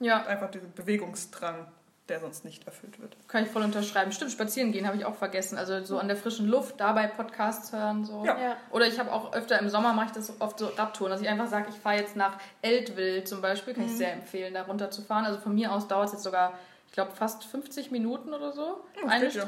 Ja, 0.00 0.24
Einfach 0.26 0.50
diesen 0.50 0.72
Bewegungsdrang, 0.74 1.66
der 2.08 2.20
sonst 2.20 2.44
nicht 2.44 2.66
erfüllt 2.66 3.00
wird. 3.00 3.16
kann 3.26 3.44
ich 3.44 3.50
voll 3.50 3.62
unterschreiben. 3.62 4.12
Stimmt, 4.12 4.30
spazieren 4.30 4.70
gehen 4.72 4.86
habe 4.86 4.96
ich 4.96 5.04
auch 5.04 5.16
vergessen. 5.16 5.58
Also 5.58 5.84
so 5.84 5.98
an 5.98 6.06
der 6.08 6.16
frischen 6.16 6.46
Luft, 6.46 6.80
dabei 6.80 7.06
Podcasts 7.08 7.72
hören. 7.72 8.04
So. 8.04 8.24
Ja. 8.24 8.38
Ja. 8.38 8.56
Oder 8.70 8.86
ich 8.86 8.98
habe 8.98 9.12
auch 9.12 9.32
öfter 9.32 9.58
im 9.58 9.68
Sommer 9.68 9.92
mache 9.92 10.06
ich 10.06 10.12
das 10.12 10.40
oft 10.40 10.58
so 10.58 10.66
Radtouren, 10.68 11.10
dass 11.10 11.20
ich 11.20 11.28
einfach 11.28 11.48
sage, 11.48 11.66
ich 11.70 11.76
fahre 11.76 11.96
jetzt 11.96 12.16
nach 12.16 12.38
Eltville 12.62 13.24
zum 13.24 13.40
Beispiel, 13.40 13.74
kann 13.74 13.86
ich 13.86 13.96
sehr 13.96 14.12
empfehlen, 14.12 14.54
da 14.54 14.62
runterzufahren. 14.62 15.26
Also 15.26 15.40
von 15.40 15.54
mir 15.54 15.72
aus 15.72 15.88
dauert 15.88 16.06
es 16.06 16.12
jetzt 16.12 16.22
sogar, 16.22 16.54
ich 16.86 16.92
glaube, 16.92 17.10
fast 17.12 17.44
50 17.44 17.90
Minuten 17.90 18.32
oder 18.32 18.52
so, 18.52 18.80
das 19.02 19.10
eine 19.10 19.26
geht 19.26 19.34
ja. 19.34 19.42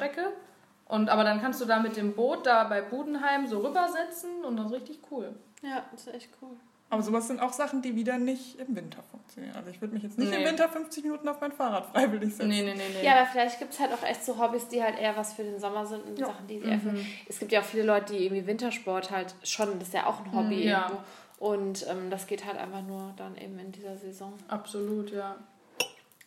Und 0.90 1.08
aber 1.08 1.24
dann 1.24 1.40
kannst 1.40 1.60
du 1.60 1.64
da 1.66 1.78
mit 1.78 1.96
dem 1.96 2.14
Boot 2.14 2.46
da 2.46 2.64
bei 2.64 2.80
Budenheim 2.82 3.46
so 3.46 3.58
rübersetzen 3.60 4.44
und 4.44 4.56
das 4.56 4.66
ist 4.66 4.72
richtig 4.72 4.98
cool. 5.10 5.34
Ja, 5.62 5.84
das 5.92 6.06
ist 6.06 6.14
echt 6.14 6.30
cool. 6.42 6.56
Aber 6.92 7.02
sowas 7.02 7.28
sind 7.28 7.38
auch 7.40 7.52
Sachen, 7.52 7.82
die 7.82 7.94
wieder 7.94 8.18
nicht 8.18 8.58
im 8.58 8.74
Winter 8.74 9.00
funktionieren. 9.12 9.54
Also 9.54 9.70
ich 9.70 9.80
würde 9.80 9.94
mich 9.94 10.02
jetzt 10.02 10.18
nicht 10.18 10.28
Nee. 10.32 10.38
im 10.42 10.44
Winter 10.48 10.68
50 10.68 11.04
Minuten 11.04 11.28
auf 11.28 11.40
mein 11.40 11.52
Fahrrad 11.52 11.86
freiwillig 11.86 12.34
setzen. 12.34 12.48
Nee, 12.48 12.62
nee, 12.62 12.74
nee, 12.74 12.82
nee. 12.98 13.06
Ja, 13.06 13.18
aber 13.20 13.26
vielleicht 13.26 13.60
gibt 13.60 13.72
es 13.74 13.78
halt 13.78 13.92
auch 13.92 14.02
echt 14.02 14.24
so 14.24 14.36
Hobbys, 14.40 14.66
die 14.66 14.82
halt 14.82 14.98
eher 14.98 15.16
was 15.16 15.32
für 15.34 15.44
den 15.44 15.60
Sommer 15.60 15.86
sind 15.86 16.04
und 16.04 16.18
Ja. 16.18 16.26
Sachen, 16.26 16.48
die 16.48 16.58
sie 16.58 16.68
erfüllen. 16.68 17.06
Es 17.28 17.38
gibt 17.38 17.52
ja 17.52 17.60
auch 17.60 17.64
viele 17.64 17.84
Leute, 17.84 18.12
die 18.14 18.24
irgendwie 18.24 18.44
Wintersport 18.48 19.12
halt 19.12 19.36
schon, 19.44 19.78
das 19.78 19.88
ist 19.88 19.94
ja 19.94 20.06
auch 20.06 20.24
ein 20.24 20.32
Hobby 20.34 20.56
Mhm, 20.56 20.62
ja. 20.62 20.82
irgendwo. 20.88 21.02
Und 21.38 21.86
ähm, 21.88 22.10
das 22.10 22.26
geht 22.26 22.44
halt 22.44 22.58
einfach 22.58 22.82
nur 22.82 23.14
dann 23.16 23.36
eben 23.36 23.56
in 23.60 23.70
dieser 23.70 23.96
Saison. 23.96 24.32
Absolut, 24.48 25.12
ja. 25.12 25.36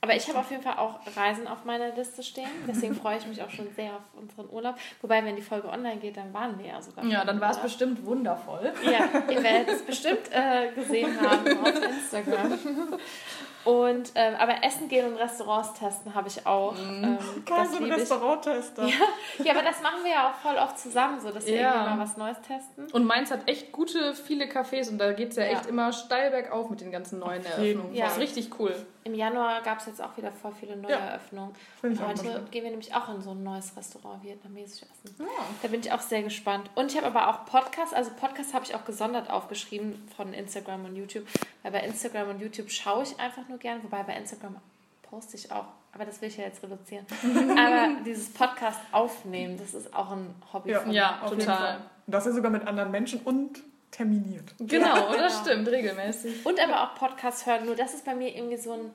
Aber 0.04 0.14
ich 0.18 0.28
habe 0.28 0.38
auf 0.40 0.52
jeden 0.52 0.62
Fall 0.62 0.76
auch 0.78 1.00
Reisen 1.16 1.48
auf 1.48 1.64
meiner 1.64 1.96
Liste 1.96 2.24
stehen. 2.24 2.50
Deswegen 2.68 2.94
freue 2.94 3.18
ich 3.20 3.26
mich 3.26 3.42
auch 3.42 3.50
schon 3.50 3.70
sehr 3.74 3.92
auf 3.96 4.02
unseren 4.22 4.50
Urlaub. 4.50 4.76
Wobei, 5.02 5.24
wenn 5.24 5.38
die 5.38 5.42
Folge 5.42 5.70
online 5.70 5.96
geht, 5.96 6.18
dann 6.18 6.34
waren 6.34 6.60
wir 6.60 6.66
ja 6.66 6.82
sogar. 6.82 7.06
Ja, 7.06 7.24
dann 7.24 7.40
war 7.40 7.52
es 7.52 7.58
bestimmt 7.60 8.06
wundervoll. 8.06 8.74
Ja, 8.84 9.08
ihr 9.32 9.42
werdet 9.42 9.70
es 9.70 9.82
bestimmt 9.82 10.30
äh, 10.32 10.72
gesehen 10.76 11.18
haben 11.22 11.58
auf 11.58 11.74
Instagram. 11.74 12.60
Und, 13.66 14.12
ähm, 14.16 14.36
aber 14.40 14.62
Essen 14.62 14.90
gehen 14.90 15.06
und 15.08 15.16
Restaurants 15.16 15.74
testen 15.80 16.14
habe 16.14 16.28
ich 16.28 16.46
auch. 16.46 16.76
Ähm, 16.78 17.18
Kein 17.46 17.66
so 17.70 17.78
ein. 17.78 17.90
Restauranttester. 17.94 18.86
Ja, 19.42 19.54
aber 19.54 19.64
das 19.64 19.82
machen 19.82 20.04
wir 20.04 20.12
ja 20.12 20.30
auch 20.30 20.36
voll 20.36 20.58
oft 20.58 20.78
zusammen, 20.78 21.22
so 21.22 21.32
dass 21.32 21.46
wir 21.46 21.56
Ja. 21.56 21.74
irgendwie 21.76 21.96
mal 21.96 22.00
was 22.04 22.18
Neues 22.18 22.38
testen. 22.42 22.92
Und 22.92 23.06
Mainz 23.06 23.32
hat 23.32 23.48
echt 23.48 23.72
gute, 23.72 24.14
viele 24.16 24.46
Cafés 24.48 24.90
und 24.90 24.98
da 24.98 25.14
geht 25.14 25.30
es 25.30 25.38
ja, 25.38 25.44
Ja. 25.46 25.52
echt 25.52 25.68
immer 25.68 25.94
steil 25.94 26.32
bergauf 26.32 26.70
mit 26.70 26.82
den 26.82 26.92
ganzen 26.92 27.20
neuen 27.20 27.46
Eröffnungen. 27.46 27.96
Das 27.96 28.14
ist 28.14 28.20
richtig 28.20 28.60
cool. 28.60 28.76
Im 29.06 29.14
Januar 29.16 29.62
gab 29.64 29.80
es 29.80 29.86
jetzt 29.88 30.02
auch 30.02 30.16
wieder 30.16 30.32
voll 30.32 30.54
viele 30.58 30.78
neue 30.78 30.92
Ja. 30.92 31.20
Und 31.82 32.00
heute 32.08 32.46
gehen 32.52 32.64
wir 32.64 32.72
nämlich 32.72 32.96
auch 32.96 33.14
in 33.14 33.22
so 33.22 33.32
ein 33.32 33.44
neues 33.44 33.76
Restaurant, 33.76 34.24
vietnamesisch 34.24 34.84
essen. 34.84 35.16
Ja. 35.20 35.26
Da 35.62 35.68
bin 35.68 35.82
ich 35.82 35.92
auch 35.92 36.00
sehr 36.00 36.24
gespannt. 36.24 36.70
Und 36.76 36.92
ich 36.92 36.98
habe 36.98 37.08
aber 37.08 37.28
auch 37.30 37.46
Podcasts, 37.46 37.94
also 37.94 38.12
Podcasts 38.12 38.54
habe 38.54 38.66
ich 38.66 38.76
auch 38.76 38.86
gesondert 38.86 39.30
aufgeschrieben 39.30 40.08
von 40.16 40.34
Instagram 40.34 40.86
und 40.86 40.96
YouTube. 40.96 41.26
Weil 41.64 41.72
bei 41.74 41.82
Instagram 41.82 42.30
und 42.30 42.40
YouTube 42.40 42.72
schaue 42.72 43.04
ich 43.04 43.20
einfach 43.20 43.48
nur 43.50 43.58
gern, 43.58 43.84
wobei 43.84 44.04
bei 44.04 44.16
Instagram 44.16 44.56
poste 45.04 45.36
ich 45.36 45.52
auch. 45.52 45.66
Aber 45.92 46.06
das 46.06 46.22
will 46.22 46.30
ich 46.30 46.38
ja 46.38 46.46
jetzt 46.46 46.64
reduzieren. 46.64 47.06
aber 47.58 48.02
dieses 48.06 48.32
Podcast 48.34 48.80
aufnehmen, 48.92 49.58
das 49.58 49.74
ist 49.74 49.94
auch 49.94 50.12
ein 50.12 50.34
Hobby 50.52 50.72
Ja. 50.72 50.80
von 50.80 50.90
mir. 50.90 50.96
Ja, 50.96 51.22
total. 51.30 51.82
Das 52.08 52.26
ja 52.26 52.32
sogar 52.32 52.52
mit 52.52 52.68
anderen 52.68 52.92
Menschen 52.92 53.20
und 53.22 53.62
terminiert. 53.94 54.54
Genau, 54.60 54.96
Ja, 54.96 55.16
das 55.18 55.44
genau. 55.44 55.44
stimmt, 55.54 55.68
regelmäßig. 55.70 56.46
Und 56.46 56.60
aber 56.60 56.84
auch 56.84 56.96
Podcasts 56.96 57.46
hören. 57.46 57.66
Nur 57.66 57.76
das 57.76 57.94
ist 57.94 58.04
bei 58.06 58.16
mir 58.16 58.36
irgendwie 58.36 58.58
so 58.58 58.74
ein 58.74 58.92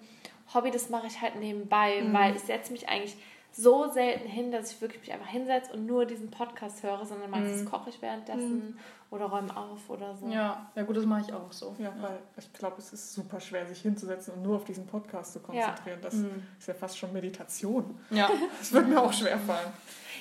Hobby, 0.52 0.70
das 0.70 0.88
mache 0.90 1.06
ich 1.06 1.20
halt 1.20 1.36
nebenbei, 1.36 2.02
Mhm. 2.02 2.12
weil 2.12 2.36
ich 2.36 2.42
setze 2.42 2.72
mich 2.72 2.88
eigentlich 2.88 3.16
so 3.52 3.88
selten 3.90 4.28
hin, 4.28 4.52
dass 4.52 4.72
ich 4.72 4.80
wirklich 4.80 5.00
mich 5.00 5.12
einfach 5.12 5.26
hinsetze 5.28 5.72
und 5.72 5.86
nur 5.86 6.04
diesen 6.04 6.30
Podcast 6.30 6.82
höre, 6.82 7.04
sondern 7.06 7.30
meistens 7.30 7.68
koche 7.68 7.90
ich 7.90 8.00
währenddessen 8.02 8.78
oder 9.10 9.24
räume 9.26 9.56
auf 9.56 9.88
oder 9.88 10.14
so. 10.16 10.26
Mhm. 10.26 10.32
Ja, 10.32 10.70
ja 10.74 10.82
gut, 10.82 10.96
das 10.96 11.06
mache 11.06 11.22
ich 11.26 11.32
auch 11.32 11.50
so. 11.50 11.74
Ja, 11.78 11.92
weil 12.00 12.18
ich 12.38 12.52
glaube, 12.52 12.76
es 12.78 12.92
ist 12.92 13.14
super 13.14 13.40
schwer, 13.40 13.66
sich 13.66 13.80
hinzusetzen 13.80 14.34
und 14.34 14.42
nur 14.42 14.56
auf 14.56 14.64
diesen 14.64 14.86
Podcast 14.86 15.32
zu 15.32 15.40
konzentrieren. 15.40 15.98
Das 16.02 16.14
Mhm. 16.14 16.42
ist 16.58 16.68
ja 16.68 16.74
fast 16.74 16.98
schon 16.98 17.12
Meditation. 17.12 17.98
Ja, 18.10 18.28
Das 18.58 18.72
wird 18.72 18.86
mir 18.88 19.00
auch 19.02 19.12
schwer 19.12 19.38
fallen. 19.38 19.72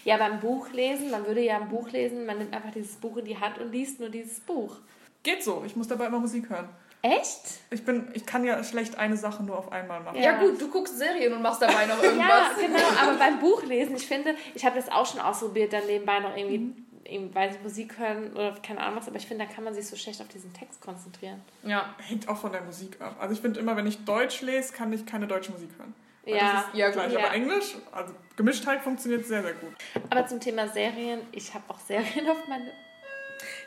Ja, 0.07 0.15
beim 0.17 0.39
Buch 0.39 0.69
lesen, 0.71 1.11
man 1.11 1.25
würde 1.27 1.41
ja 1.41 1.57
ein 1.57 1.67
Buch 1.67 1.89
lesen, 1.91 2.25
man 2.25 2.37
nimmt 2.37 2.53
einfach 2.53 2.71
dieses 2.71 2.95
Buch 2.95 3.17
in 3.17 3.25
die 3.25 3.37
Hand 3.37 3.57
und 3.59 3.71
liest 3.73 3.99
nur 3.99 4.07
dieses 4.07 4.39
Buch. 4.39 4.77
Geht 5.21 5.43
so. 5.43 5.63
Ich 5.65 5.75
muss 5.75 5.89
dabei 5.89 6.05
immer 6.05 6.19
Musik 6.19 6.49
hören. 6.49 6.69
Echt? 7.01 7.41
Ich 7.71 7.83
bin, 7.83 8.07
ich 8.13 8.25
kann 8.25 8.45
ja 8.45 8.63
schlecht 8.63 8.97
eine 8.97 9.17
Sache 9.17 9.43
nur 9.43 9.57
auf 9.57 9.69
einmal 9.71 9.99
machen. 9.99 10.15
ja. 10.15 10.31
Ja. 10.31 10.39
gut, 10.39 10.61
du 10.61 10.69
guckst 10.69 10.97
Serien 10.97 11.33
und 11.33 11.41
machst 11.41 11.61
dabei 11.61 11.85
noch 11.85 11.97
Ja, 12.03 12.09
irgendwas. 12.09 12.57
genau, 12.57 13.01
aber 13.01 13.17
beim 13.17 13.39
Buchlesen, 13.39 13.97
ich 13.97 14.07
finde, 14.07 14.35
ich 14.55 14.65
habe 14.65 14.77
das 14.77 14.89
auch 14.89 15.05
schon 15.05 15.19
ausprobiert, 15.19 15.73
dann 15.73 15.85
nebenbei 15.85 16.19
noch 16.19 16.35
irgendwie, 16.37 16.73
irgendwie 17.03 17.35
weiß 17.35 17.55
ich, 17.57 17.61
Musik 17.63 17.99
hören 17.99 18.31
oder 18.31 18.55
keine 18.65 18.79
Ahnung 18.79 18.99
was, 18.99 19.07
aber 19.09 19.17
ich 19.17 19.27
finde, 19.27 19.45
da 19.45 19.51
kann 19.53 19.63
man 19.65 19.73
sich 19.75 19.85
so 19.87 19.95
schlecht 19.97 20.21
auf 20.21 20.27
diesen 20.29 20.53
Text 20.53 20.81
konzentrieren. 20.81 21.41
Ja, 21.63 21.93
Hängt 21.99 22.29
auch 22.29 22.37
von 22.37 22.51
der 22.53 22.61
Musik 22.61 22.99
ab. 23.01 23.17
Also 23.19 23.33
ich 23.33 23.41
finde 23.41 23.59
immer, 23.59 23.75
wenn 23.75 23.87
ich 23.87 24.05
Deutsch 24.05 24.41
lese, 24.41 24.71
kann 24.73 24.91
ich 24.93 25.05
keine 25.05 25.27
deutsche 25.27 25.51
Musik 25.51 25.69
hören. 25.77 25.93
Ja, 26.35 26.53
das 26.53 26.65
ist 26.67 26.73
ja, 26.73 26.89
gleich. 26.89 27.07
gut. 27.09 27.17
Aber 27.17 27.27
Ja. 27.27 27.33
Englisch, 27.33 27.75
also 27.91 28.13
Gemischtheit 28.35 28.81
funktioniert 28.81 29.25
sehr, 29.25 29.41
sehr 29.43 29.53
gut. 29.53 29.73
aber 30.09 30.27
zum 30.27 30.39
Thema 30.39 30.67
Serien, 30.67 31.21
ich 31.31 31.53
habe 31.53 31.63
auch 31.69 31.79
Serien 31.79 32.29
auf 32.29 32.47
meine 32.47 32.71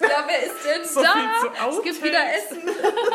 Ja, 0.01 0.25
wer 0.27 0.43
ist 0.45 0.65
denn 0.65 0.85
So 0.87 1.03
da? 1.03 1.69
Es 1.69 1.83
gibt 1.83 2.03
wieder 2.03 2.21
Essen. 2.35 2.63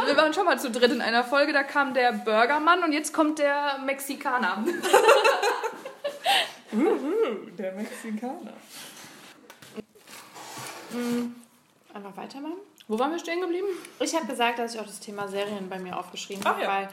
Wir 0.05 0.15
waren 0.17 0.33
schon 0.33 0.45
mal 0.45 0.59
zu 0.59 0.69
dritt 0.71 0.91
in 0.91 1.01
einer 1.01 1.23
Folge, 1.23 1.53
da 1.53 1.63
kam 1.63 1.93
der 1.93 2.11
Burgermann 2.13 2.83
und 2.83 2.91
jetzt 2.93 3.13
kommt 3.13 3.39
der 3.39 3.77
Mexikaner. 3.85 4.63
Uhu, 6.73 7.49
der 7.57 7.71
Mexikaner. 7.73 8.53
Einfach 11.93 12.17
weitermachen. 12.17 12.57
Wo 12.87 12.99
waren 12.99 13.11
wir 13.11 13.19
stehen 13.19 13.41
geblieben? 13.41 13.67
Ich 13.99 14.13
habe 14.15 14.25
gesagt, 14.27 14.59
dass 14.59 14.75
ich 14.75 14.79
auch 14.79 14.85
das 14.85 14.99
Thema 14.99 15.27
Serien 15.27 15.69
bei 15.69 15.79
mir 15.79 15.97
aufgeschrieben 15.97 16.43
Ah, 16.45 16.49
habe, 16.49 16.61
ja. 16.61 16.67
weil 16.67 16.89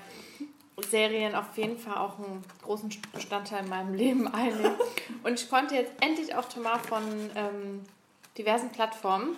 Serien 0.80 1.34
auf 1.34 1.56
jeden 1.56 1.78
Fall 1.78 1.96
auch 1.96 2.18
einen 2.18 2.42
großen 2.62 2.90
Bestandteil 3.12 3.64
in 3.64 3.68
meinem 3.68 3.94
Leben 3.94 4.28
einnehmen. 4.32 4.76
Und 5.22 5.34
ich 5.34 5.48
konnte 5.50 5.74
jetzt 5.74 5.92
endlich 6.00 6.34
auch 6.34 6.46
Thomas 6.46 6.80
von 6.86 7.02
ähm, 7.34 7.82
diversen 8.38 8.70
Plattformen 8.70 9.36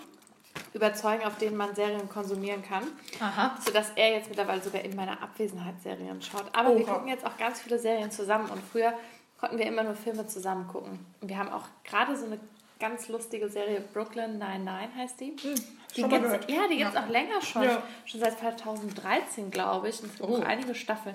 überzeugen, 0.73 1.25
auf 1.25 1.37
denen 1.39 1.57
man 1.57 1.75
Serien 1.75 2.09
konsumieren 2.09 2.63
kann, 2.63 2.85
Aha. 3.21 3.57
sodass 3.65 3.91
er 3.97 4.13
jetzt 4.13 4.29
mittlerweile 4.29 4.63
sogar 4.63 4.83
in 4.83 4.95
meiner 4.95 5.21
Abwesenheit 5.21 5.81
Serien 5.83 6.23
schaut. 6.23 6.45
Aber 6.53 6.77
wir 6.77 6.85
Oha. 6.85 6.95
gucken 6.95 7.09
jetzt 7.09 7.27
auch 7.27 7.37
ganz 7.37 7.61
viele 7.61 7.79
Serien 7.79 8.11
zusammen 8.11 8.49
und 8.51 8.63
früher 8.63 8.93
konnten 9.41 9.59
wir 9.59 9.67
immer 9.67 9.83
nur 9.83 9.95
Filme 9.95 10.27
zusammen 10.27 10.69
gucken. 10.69 11.05
Und 11.21 11.29
wir 11.29 11.39
haben 11.39 11.51
auch 11.51 11.65
gerade 11.83 12.17
so 12.17 12.27
eine 12.27 12.39
ganz 12.79 13.09
lustige 13.09 13.49
Serie 13.49 13.83
Brooklyn 13.93 14.39
Nine-Nine 14.39 14.95
heißt 14.97 15.21
die. 15.21 15.37
Hm, 15.41 15.55
Die 15.97 16.03
gibt's, 16.03 16.47
ja, 16.49 16.67
die 16.69 16.77
gibt 16.79 16.91
es 16.91 16.97
auch 16.97 17.09
länger 17.09 17.41
schon. 17.41 17.63
Ja. 17.63 17.83
Schon 18.05 18.21
seit 18.21 18.39
2013, 18.39 19.51
glaube 19.51 19.89
ich. 19.89 20.01
Und 20.01 20.07
es 20.11 20.17
gibt 20.19 20.29
Oh. 20.29 20.37
auch 20.37 20.45
einige 20.45 20.75
Staffeln. 20.75 21.15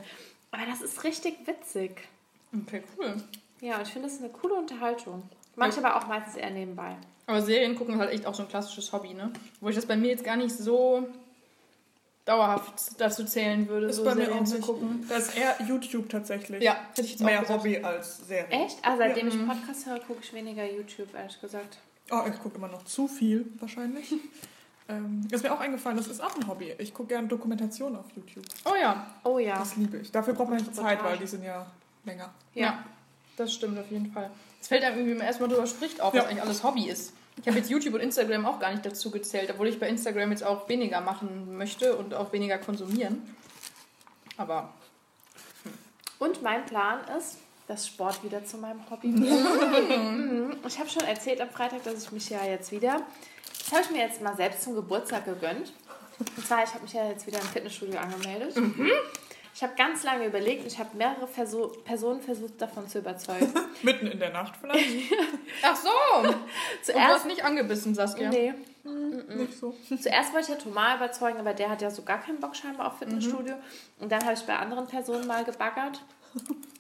Aber 0.52 0.66
das 0.66 0.82
ist 0.82 1.04
richtig 1.04 1.36
witzig. 1.46 2.08
Okay, 2.66 2.82
cool. 2.98 3.16
Ja, 3.62 3.76
und 3.76 3.82
ich 3.84 3.90
finde, 3.94 4.08
das 4.08 4.16
ist 4.18 4.24
eine 4.24 4.32
coole 4.32 4.56
Unterhaltung. 4.56 5.24
Manche 5.56 5.84
aber 5.86 5.98
auch 5.98 6.08
meistens 6.08 6.36
eher 6.38 6.50
nebenbei. 6.50 6.96
Aber 7.28 7.42
Serien 7.42 7.76
gucken 7.76 7.96
ist 7.96 8.00
halt 8.00 8.12
echt 8.12 8.26
auch 8.26 8.34
so 8.34 8.44
ein 8.44 8.50
klassisches 8.50 8.92
Hobby, 8.94 9.14
ne? 9.14 9.32
Wo 9.60 9.70
ich 9.70 9.76
das 9.76 9.86
bei 9.86 9.96
mir 9.98 10.08
jetzt 10.10 10.24
gar 10.24 10.38
nicht 10.38 10.56
so 10.56 11.06
dauerhaft 12.30 12.74
dazu 13.02 13.26
zählen 13.26 13.68
würde, 13.68 13.88
Ist 13.88 13.98
so 13.98 14.04
bei 14.06 14.16
mir 14.16 14.26
Serien 14.26 14.44
auch 14.44 14.48
zu 14.48 14.56
nicht. 14.56 14.66
gucken. 14.66 15.06
Das 15.10 15.30
ist 15.30 15.38
eher 15.38 15.56
YouTube 15.68 16.10
tatsächlich. 16.10 16.64
Ja, 16.64 16.76
hätte 16.90 17.02
ich 17.02 17.12
jetzt 17.12 17.22
Mehr. 17.24 17.48
Hobby 17.50 17.78
als 17.80 18.18
Serie. 18.28 18.48
Echt? 18.50 18.78
Ah, 18.84 18.96
seitdem 18.98 19.28
Ja. 19.30 19.34
ich 19.36 19.48
Podcast 19.48 19.86
höre, 19.88 20.00
gucke 20.00 20.20
ich 20.24 20.32
weniger 20.34 20.64
YouTube, 20.70 21.14
ehrlich 21.16 21.40
gesagt. 21.42 21.78
Oh, 22.12 22.22
ich 22.32 22.40
gucke 22.42 22.58
immer 22.58 22.68
noch 22.68 22.86
zu 22.86 23.08
viel, 23.08 23.46
wahrscheinlich. 23.60 24.14
ähm, 24.90 25.28
ist 25.32 25.44
mir 25.44 25.52
auch 25.54 25.60
eingefallen, 25.60 25.98
das 25.98 26.08
ist 26.08 26.22
auch 26.22 26.36
ein 26.36 26.48
Hobby. 26.48 26.74
Ich 26.78 26.94
gucke 26.94 27.10
gerne 27.10 27.28
Dokumentationen 27.28 27.98
auf 28.00 28.06
YouTube. 28.16 28.46
Oh 28.66 28.76
ja. 28.80 29.08
Oh 29.24 29.40
ja. 29.40 29.58
Das 29.58 29.76
liebe 29.76 29.98
ich. 29.98 30.12
Dafür 30.12 30.34
braucht 30.34 30.50
man 30.50 30.58
nicht 30.60 30.76
Zeit, 30.76 31.04
weil 31.04 31.18
die 31.18 31.28
sind 31.28 31.44
ja 31.44 31.66
länger. 32.06 32.30
ja. 32.54 32.84
Das 33.38 33.54
stimmt 33.54 33.80
auf 33.80 33.90
jeden 33.90 34.12
Fall. 34.12 34.30
Es 34.60 34.68
fällt 34.68 34.84
einem 34.84 34.96
irgendwie, 34.98 35.12
wenn 35.12 35.18
man 35.20 35.28
erstmal 35.28 35.48
drüber 35.48 35.66
spricht, 35.66 36.02
auf, 36.02 36.14
was 36.14 36.24
Ja. 36.24 36.28
eigentlich 36.30 36.42
alles 36.42 36.62
Hobby 36.62 36.90
ist. 36.90 37.14
Ich 37.42 37.48
habe 37.48 37.58
jetzt 37.58 37.70
YouTube 37.70 37.94
und 37.94 38.02
Instagram 38.02 38.46
auch 38.46 38.60
gar 38.60 38.72
nicht 38.72 38.86
dazu 38.86 39.12
gezählt, 39.12 39.50
obwohl 39.50 39.68
ich 39.68 39.80
bei 39.80 39.88
Instagram 39.88 40.32
jetzt 40.32 40.44
auch 40.44 40.68
weniger 40.68 41.00
machen 41.02 41.58
möchte 41.58 41.96
und 41.96 42.14
auch 42.14 42.34
weniger 42.34 42.58
konsumieren. 42.58 43.36
Aber 44.38 44.74
Und 46.20 46.42
mein 46.42 46.66
Plan 46.66 47.00
ist, 47.18 47.38
dass 47.68 47.88
Sport 47.88 48.24
wieder 48.24 48.44
zu 48.44 48.58
meinem 48.58 48.82
Hobby 48.90 49.14
wird. 49.14 49.30
Mhm. 50.00 50.58
ich 50.68 50.80
habe 50.80 50.90
schon 50.90 51.04
erzählt 51.04 51.40
am 51.40 51.50
Freitag, 51.50 51.84
dass 51.84 52.04
ich 52.04 52.12
mich 52.12 52.30
ja 52.30 52.44
jetzt 52.44 52.72
wieder. 52.72 53.02
Das 53.60 53.72
habe 53.72 53.82
ich 53.84 53.92
mir 53.92 54.00
jetzt 54.08 54.22
mal 54.22 54.36
selbst 54.36 54.64
zum 54.64 54.76
Geburtstag 54.76 55.26
gegönnt. 55.26 55.72
Und 56.20 56.46
zwar, 56.48 56.64
ich 56.64 56.74
habe 56.74 56.84
mich 56.84 56.94
ja 56.94 57.08
jetzt 57.08 57.26
wieder 57.28 57.40
im 57.40 57.48
Fitnessstudio 57.48 58.00
angemeldet. 58.00 58.56
Ich 59.54 59.64
habe 59.64 59.74
ganz 59.76 60.04
lange 60.04 60.26
überlegt 60.26 60.62
und 60.62 60.68
ich 60.68 60.80
habe 60.80 60.96
mehrere 60.96 61.28
Verso 61.28 61.68
Personen 61.84 62.22
versucht, 62.22 62.62
davon 62.62 62.88
zu 62.88 63.00
überzeugen. 63.00 63.52
Mitten 63.82 64.08
in 64.08 64.20
der 64.20 64.32
Nacht 64.32 64.54
vielleicht. 64.60 65.12
Ach 65.64 65.76
so! 65.76 65.90
Und 66.20 66.28
du 66.28 66.36
Zuerst. 66.84 67.08
hast 67.08 67.26
nicht 67.26 67.44
angebissen, 67.44 67.94
Saskia. 67.96 68.30
Nee. 68.30 68.54
Nicht 68.84 69.58
so. 69.60 69.76
Zuerst 70.02 70.34
wollte 70.34 70.52
ich 70.52 70.58
ja 70.58 70.64
Thomas 70.64 70.96
überzeugen, 70.96 71.40
aber 71.40 71.54
der 71.54 71.70
hat 71.70 71.82
ja 71.82 71.92
so 71.92 72.04
gar 72.04 72.20
keinen 72.20 72.40
Bock 72.40 72.56
scheinbar 72.56 72.88
auf 72.88 73.00
Fitnessstudio. 73.00 73.56
Und 74.00 74.12
dann 74.12 74.24
habe 74.24 74.34
ich 74.34 74.42
bei 74.42 74.56
anderen 74.56 74.88
Personen 74.88 75.28
mal 75.28 75.44
gebaggert. 75.44 76.02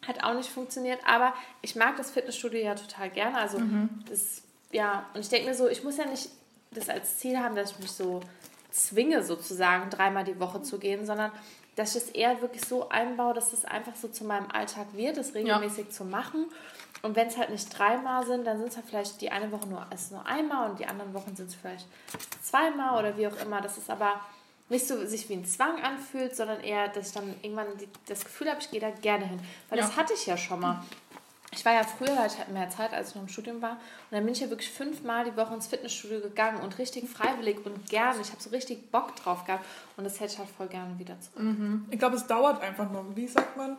Hat 0.07 0.23
auch 0.23 0.33
nicht 0.33 0.49
funktioniert. 0.49 0.99
Aber 1.05 1.33
ich 1.61 1.75
mag 1.75 1.97
das 1.97 2.11
Fitnessstudio 2.11 2.61
ja 2.61 2.75
total 2.75 3.09
gerne. 3.09 3.37
Also 3.37 3.61
das, 4.09 4.41
ja, 4.71 5.05
und 5.13 5.21
ich 5.21 5.29
denke 5.29 5.49
mir 5.49 5.55
so, 5.55 5.67
ich 5.67 5.83
muss 5.83 5.97
ja 5.97 6.05
nicht 6.05 6.29
das 6.71 6.89
als 6.89 7.17
Ziel 7.17 7.37
haben, 7.37 7.55
dass 7.55 7.71
ich 7.71 7.79
mich 7.79 7.91
so 7.91 8.21
zwinge, 8.71 9.23
sozusagen, 9.23 9.89
dreimal 9.89 10.23
die 10.23 10.39
Woche 10.39 10.61
zu 10.61 10.79
gehen, 10.79 11.05
sondern 11.05 11.31
dass 11.79 11.95
ich 11.95 12.03
es 12.03 12.09
eher 12.09 12.41
wirklich 12.41 12.65
so 12.65 12.89
einbaue, 12.89 13.33
dass 13.33 13.53
es 13.53 13.63
einfach 13.63 13.95
so 13.95 14.09
zu 14.09 14.25
meinem 14.25 14.51
Alltag 14.51 14.87
wird, 14.93 15.15
das 15.15 15.33
regelmäßig 15.33 15.91
zu 15.91 16.03
machen. 16.03 16.45
Und 17.01 17.15
wenn 17.15 17.27
es 17.27 17.37
halt 17.37 17.51
nicht 17.51 17.77
dreimal 17.77 18.25
sind, 18.25 18.45
dann 18.45 18.57
sind 18.59 18.67
es 18.67 18.75
halt 18.75 18.85
vielleicht 18.87 19.21
die 19.21 19.31
eine 19.31 19.49
Woche 19.53 19.65
nur, 19.67 19.87
ist 19.93 20.11
nur 20.11 20.25
einmal 20.25 20.69
und 20.69 20.79
die 20.79 20.85
anderen 20.85 21.13
Wochen 21.13 21.33
sind 21.37 21.47
es 21.47 21.55
vielleicht 21.55 21.85
zweimal 22.43 22.99
oder 22.99 23.15
wie 23.17 23.27
auch 23.27 23.37
immer. 23.41 23.61
Das 23.61 23.77
ist 23.77 23.89
aber 23.89 24.19
nicht 24.67 24.85
so 24.85 25.05
sich 25.05 25.29
wie 25.29 25.33
ein 25.33 25.45
Zwang 25.45 25.81
anfühlt, 25.81 26.35
sondern 26.35 26.59
eher, 26.61 26.89
dass 26.89 27.07
ich 27.07 27.13
dann 27.13 27.33
irgendwann 27.41 27.77
die, 27.77 27.87
das 28.07 28.25
Gefühl 28.25 28.49
habe, 28.49 28.59
ich 28.59 28.69
gehe 28.69 28.81
da 28.81 28.89
gerne 28.89 29.25
hin. 29.25 29.39
Weil 29.69 29.79
das 29.79 29.91
Ja. 29.91 29.95
hatte 30.01 30.13
ich 30.13 30.25
ja 30.25 30.35
schon 30.35 30.59
mal. 30.59 30.83
Ich 31.51 31.65
war 31.65 31.73
ja 31.73 31.83
früher, 31.83 32.15
hatte 32.15 32.33
ich 32.33 32.37
halt 32.39 32.49
mehr 32.49 32.69
Zeit, 32.69 32.93
als 32.93 33.09
ich 33.09 33.15
noch 33.15 33.23
im 33.23 33.27
Studium 33.27 33.61
war. 33.61 33.71
Und 33.71 33.79
dann 34.11 34.23
bin 34.23 34.33
ich 34.33 34.39
ja 34.39 34.49
wirklich 34.49 34.69
fünfmal 34.69 35.25
die 35.25 35.35
Woche 35.35 35.53
ins 35.53 35.67
Fitnessstudio 35.67 36.21
gegangen 36.21 36.61
und 36.61 36.77
richtig 36.77 37.09
freiwillig 37.09 37.65
und 37.65 37.89
gerne. 37.89 38.21
Ich 38.21 38.29
habe 38.29 38.41
so 38.41 38.51
richtig 38.51 38.91
Bock 38.91 39.15
drauf 39.15 39.45
gehabt. 39.45 39.65
Und 39.97 40.03
das 40.03 40.19
hätte 40.19 40.33
ich 40.33 40.39
halt 40.39 40.49
voll 40.49 40.67
gerne 40.67 40.97
wieder 40.99 41.15
zurück. 41.19 41.55
Ich 41.89 41.97
glaube, 41.99 42.15
es 42.17 42.27
dauert 42.27 42.61
einfach 42.61 42.89
nur. 42.91 43.15
Wie 43.15 43.27
sagt 43.27 43.57
man? 43.57 43.77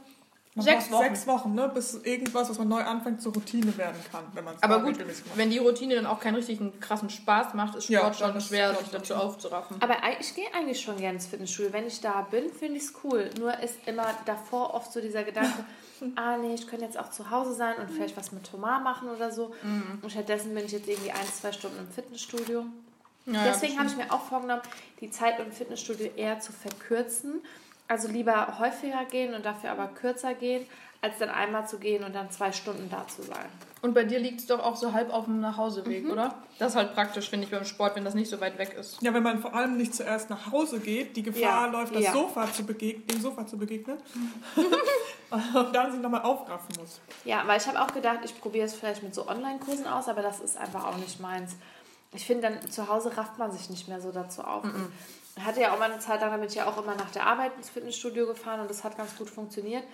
Man 0.57 0.65
Sechs 0.65 0.91
Wochen. 0.91 1.05
Sechs 1.05 1.27
Wochen, 1.29 1.55
ne? 1.55 1.71
bis 1.73 1.95
irgendwas, 1.95 2.51
was 2.51 2.59
man 2.59 2.67
neu 2.67 2.83
anfängt, 2.83 3.23
zur 3.23 3.33
Routine 3.33 3.77
werden 3.79 4.01
kann, 4.11 4.25
wenn 4.35 4.45
man 4.45 4.57
es 4.57 4.63
Aber 4.65 4.81
gut, 4.81 4.99
wenn 5.37 5.49
die 5.49 5.59
Routine 5.59 5.95
dann 5.95 6.07
auch 6.07 6.19
keinen 6.19 6.35
richtigen 6.35 6.81
krassen 6.81 7.09
Spaß 7.09 7.55
macht, 7.55 7.77
ist 7.77 7.89
Ja, 7.89 8.01
Sport 8.01 8.21
dann 8.21 8.29
schon 8.31 8.39
ist 8.39 8.49
schwer, 8.49 8.75
sich 8.75 8.89
dazu 8.89 9.15
aufzuraffen. 9.15 9.77
Aber 9.81 9.95
ich 10.19 10.35
gehe 10.35 10.53
eigentlich 10.53 10.81
schon 10.81 10.97
gerne 10.97 11.15
ins 11.15 11.27
Fitnessstudio. 11.27 11.73
Wenn 11.73 11.87
ich 11.87 12.01
da 12.01 12.23
bin, 12.23 12.51
finde 12.51 12.79
ich 12.79 12.83
es 12.83 12.95
cool. 13.05 13.31
Nur 13.39 13.57
ist 13.61 13.77
immer 13.87 14.07
davor 14.27 14.75
oft 14.75 14.93
so 14.93 15.01
dieser 15.01 15.23
Gedanke, 15.23 15.65
ah 16.17 16.37
nee, 16.37 16.55
ich 16.55 16.67
könnte 16.67 16.85
jetzt 16.85 16.99
auch 16.99 17.11
zu 17.11 17.31
Hause 17.31 17.55
sein 17.55 17.77
und 17.77 17.91
vielleicht 17.91 18.17
was 18.17 18.33
mit 18.33 18.45
Thomas 18.45 18.83
machen 18.83 19.09
oder 19.09 19.31
so. 19.31 19.55
Und 20.03 20.11
stattdessen 20.11 20.55
bin 20.55 20.65
ich 20.65 20.73
jetzt 20.73 20.89
irgendwie 20.89 21.11
ein, 21.13 21.27
zwei 21.27 21.53
Stunden 21.53 21.79
im 21.79 21.89
Fitnessstudio. 21.89 22.65
Ja, 23.27 23.45
Deswegen 23.45 23.79
habe 23.79 23.89
ich 23.89 23.97
mir 23.97 24.11
auch 24.13 24.23
vorgenommen, 24.23 24.63
die 25.01 25.11
Zeit 25.11 25.39
im 25.39 25.53
Fitnessstudio 25.53 26.11
eher 26.17 26.41
zu 26.41 26.53
verkürzen. 26.53 27.43
Also 27.89 28.09
lieber 28.09 28.59
häufiger 28.59 29.05
gehen 29.05 29.35
und 29.35 29.45
dafür 29.45 29.73
aber 29.73 29.89
kürzer 29.89 30.35
gehen, 30.35 30.67
als 31.03 31.19
dann 31.19 31.31
einmal 31.31 31.67
zu 31.67 31.79
gehen 31.79 32.05
und 32.05 32.15
dann 32.15 32.31
zwei 32.31 32.53
Stunden 32.53 32.89
da 32.91 33.07
zu 33.09 33.23
sein. 33.23 33.47
Und 33.83 33.95
bei 33.95 34.05
dir 34.05 34.19
liegt 34.19 34.41
es 34.41 34.47
doch 34.47 34.59
auch 34.61 34.77
so 34.77 34.93
halb 34.93 35.11
auf 35.11 35.25
dem 35.25 35.41
Nachhauseweg, 35.41 36.05
Mhm. 36.05 36.11
oder? 36.11 36.35
Das 36.59 36.73
ist 36.73 36.77
halt 36.77 36.95
praktisch, 36.95 37.31
finde 37.31 37.47
ich, 37.47 37.51
beim 37.51 37.65
Sport, 37.65 37.97
wenn 37.97 38.05
das 38.05 38.13
nicht 38.15 38.29
so 38.29 38.39
weit 38.41 38.59
weg 38.59 38.75
ist. 38.79 39.01
Ja, 39.01 39.15
wenn 39.15 39.23
man 39.23 39.41
vor 39.41 39.55
allem 39.55 39.79
nicht 39.79 39.95
zuerst 39.95 40.29
nach 40.29 40.53
Hause 40.53 40.79
geht, 40.81 41.17
die 41.17 41.23
Gefahr 41.23 41.41
Ja, 41.41 41.67
läuft, 41.67 41.95
das 41.95 42.03
ja. 42.03 42.13
Sofa 42.13 42.53
zu 42.53 42.67
begegnen, 42.67 43.07
dem 43.07 43.21
Sofa 43.23 43.47
zu 43.47 43.57
begegnen. 43.57 43.97
und 45.55 45.73
dann 45.75 45.93
sich 45.93 46.01
nochmal 46.01 46.23
aufraffen 46.23 46.69
muss. 46.79 47.01
Ja, 47.25 47.43
weil 47.47 47.59
ich 47.59 47.67
habe 47.67 47.81
auch 47.81 47.93
gedacht, 47.95 48.19
ich 48.25 48.39
probiere 48.39 48.67
es 48.67 48.75
vielleicht 48.75 49.03
mit 49.03 49.15
so 49.15 49.27
Online-Kursen 49.29 49.87
aus, 49.87 50.09
aber 50.09 50.23
das 50.23 50.41
ist 50.41 50.57
einfach 50.59 50.85
auch 50.87 50.97
nicht 50.97 51.21
meins. 51.21 51.57
Ich 52.13 52.27
finde, 52.27 52.51
dann 52.51 52.71
zu 52.71 52.89
Hause 52.89 53.17
rafft 53.17 53.39
man 53.39 53.53
sich 53.53 53.71
nicht 53.71 53.89
mehr 53.89 54.01
so 54.01 54.11
dazu 54.11 54.43
auf. 54.43 54.65
Ich 55.37 55.45
hatte 55.45 55.61
ja 55.61 55.73
auch 55.73 55.79
mal 55.79 55.91
eine 55.91 56.01
Zeit 56.01 56.21
lang, 56.21 56.31
da 56.33 56.37
bin 56.37 56.49
ich 56.49 56.57
ja 56.57 56.67
auch 56.67 56.77
immer 56.83 56.97
nach 56.97 57.11
der 57.13 57.25
Arbeit 57.27 57.53
ins 57.57 57.71
Fitnessstudio 57.71 58.27
gefahren 58.27 58.61
und 58.61 58.69
das 58.69 58.83
hat 58.83 58.97
ganz 58.99 59.17
gut 59.17 59.31
funktioniert. 59.31 59.85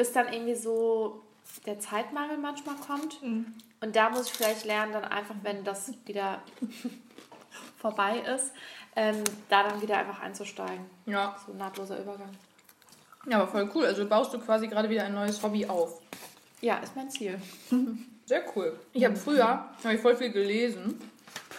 Bis 0.00 0.12
dann 0.12 0.32
irgendwie 0.32 0.54
so 0.54 1.20
der 1.66 1.78
Zeitmangel 1.78 2.38
manchmal 2.38 2.76
kommt. 2.76 3.20
Und 3.22 3.94
da 3.94 4.08
muss 4.08 4.28
ich 4.28 4.32
vielleicht 4.32 4.64
lernen, 4.64 4.94
dann 4.94 5.04
einfach, 5.04 5.34
wenn 5.42 5.62
das 5.62 5.92
wieder 6.06 6.40
vorbei 7.76 8.20
ist, 8.20 8.54
ähm, 8.96 9.22
da 9.50 9.62
dann 9.64 9.82
wieder 9.82 9.98
einfach 9.98 10.22
einzusteigen. 10.22 10.86
Ja. 11.04 11.36
So 11.44 11.52
ein 11.52 11.58
nahtloser 11.58 12.00
Übergang. 12.00 12.30
ja, 13.26 13.42
aber 13.42 13.48
voll 13.48 13.70
cool. 13.74 13.84
Also 13.84 14.08
baust 14.08 14.32
du 14.32 14.38
quasi 14.38 14.68
gerade 14.68 14.88
wieder 14.88 15.04
ein 15.04 15.12
neues 15.12 15.42
Hobby 15.42 15.66
auf. 15.66 16.00
Ja, 16.62 16.78
ist 16.78 16.96
mein 16.96 17.10
Ziel. 17.10 17.38
Sehr 18.24 18.42
cool. 18.56 18.80
Ich 18.94 19.04
habe 19.04 19.16
früher 19.16 19.68
hab 19.84 19.92
ich 19.92 20.00
voll 20.00 20.16
viel 20.16 20.32
gelesen 20.32 20.98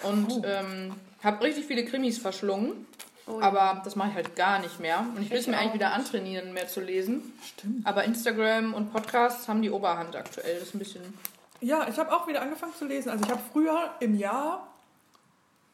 und 0.02 0.42
ähm, 0.46 0.96
habe 1.24 1.46
richtig 1.46 1.66
viele 1.66 1.86
Krimis 1.86 2.18
verschlungen. 2.18 2.88
Oh 3.28 3.40
ja. 3.40 3.46
Aber 3.48 3.82
das 3.84 3.96
mache 3.96 4.10
ich 4.10 4.16
halt 4.16 4.36
gar 4.36 4.60
nicht 4.60 4.80
mehr. 4.80 5.00
Und 5.16 5.22
ich 5.22 5.30
will 5.30 5.38
es 5.40 5.48
mir 5.48 5.58
eigentlich 5.58 5.76
wieder 5.76 5.94
antrainieren, 5.94 6.54
mehr 6.54 6.68
zu 6.68 6.82
lesen. 6.82 7.34
Stimmt. 7.46 7.86
Aber 7.86 8.04
Instagram 8.04 8.74
und 8.74 8.92
Podcasts 8.92 9.48
haben 9.48 9.62
die 9.62 9.70
Oberhand 9.70 10.16
aktuell. 10.16 10.56
Das 10.60 10.70
ist 10.70 10.76
ein 10.76 10.80
bisschen. 10.80 11.02
Ja, 11.62 11.88
ich 11.88 11.98
habe 11.98 12.12
auch 12.12 12.28
wieder 12.28 12.42
angefangen 12.42 12.74
zu 12.78 12.86
lesen. 12.86 13.10
Also 13.10 13.24
ich 13.26 13.30
habe 13.32 13.42
früher 13.54 13.92
im 14.00 14.16
Jahr 14.18 14.68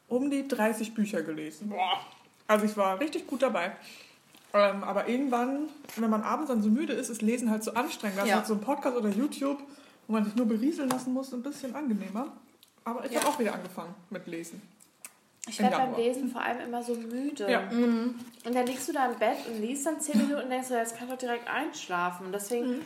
um 0.09 0.29
die 0.29 0.47
30 0.47 0.93
Bücher 0.93 1.21
gelesen. 1.21 1.69
Boah. 1.69 1.99
Also 2.47 2.65
ich 2.65 2.75
war 2.77 2.99
richtig 2.99 3.27
gut 3.27 3.41
dabei. 3.41 3.71
Ähm, 4.53 4.83
aber 4.83 5.07
irgendwann, 5.07 5.67
wenn 5.97 6.09
man 6.09 6.23
abends 6.23 6.49
dann 6.49 6.61
so 6.61 6.69
müde 6.69 6.93
ist, 6.93 7.09
ist 7.09 7.21
Lesen 7.21 7.49
halt 7.51 7.63
so 7.63 7.73
anstrengend. 7.73 8.17
Da 8.17 8.23
ist 8.23 8.29
Ja. 8.29 8.35
halt 8.37 8.47
so 8.47 8.53
ein 8.53 8.61
Podcast 8.61 8.95
oder 8.95 9.09
YouTube, 9.09 9.59
wo 10.07 10.13
man 10.13 10.23
sich 10.25 10.35
nur 10.35 10.45
berieseln 10.47 10.89
lassen 10.89 11.13
muss, 11.13 11.33
ein 11.33 11.43
bisschen 11.43 11.75
angenehmer. 11.75 12.27
Aber 12.85 13.05
ich 13.05 13.11
Ja. 13.11 13.19
habe 13.19 13.29
auch 13.29 13.39
wieder 13.39 13.53
angefangen 13.53 13.93
mit 14.09 14.25
Lesen. 14.27 14.61
Ich 15.47 15.59
werde 15.59 15.77
beim. 15.77 15.95
Lesen 15.95 16.29
vor 16.29 16.41
allem 16.41 16.59
immer 16.61 16.83
so 16.83 16.93
müde. 16.95 17.49
Ja. 17.49 17.61
Mhm. 17.61 18.15
Und 18.45 18.55
dann 18.55 18.65
liegst 18.65 18.87
du 18.87 18.93
da 18.93 19.05
im 19.07 19.17
Bett 19.17 19.37
und 19.47 19.61
liest 19.61 19.85
dann 19.85 19.99
10 19.99 20.17
Minuten 20.17 20.43
und 20.43 20.49
denkst 20.49 20.67
du, 20.67 20.75
jetzt 20.75 20.97
kann 20.97 21.07
ich 21.07 21.13
doch 21.13 21.19
direkt 21.19 21.47
einschlafen. 21.47 22.27
Und 22.27 22.31
deswegen, 22.33 22.81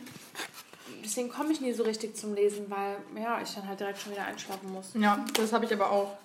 deswegen 1.04 1.28
komme 1.28 1.52
ich 1.52 1.60
nie 1.60 1.72
so 1.72 1.82
richtig 1.82 2.16
zum 2.16 2.34
Lesen, 2.34 2.66
weil 2.70 2.96
ja, 3.20 3.40
ich 3.42 3.54
dann 3.54 3.66
halt 3.66 3.80
direkt 3.80 4.00
schon 4.00 4.12
wieder 4.12 4.24
einschlafen 4.24 4.72
muss. 4.72 4.90
Ja, 4.94 5.24
das 5.34 5.52
habe 5.52 5.64
ich 5.64 5.72
aber 5.72 5.90
auch. 5.90 6.16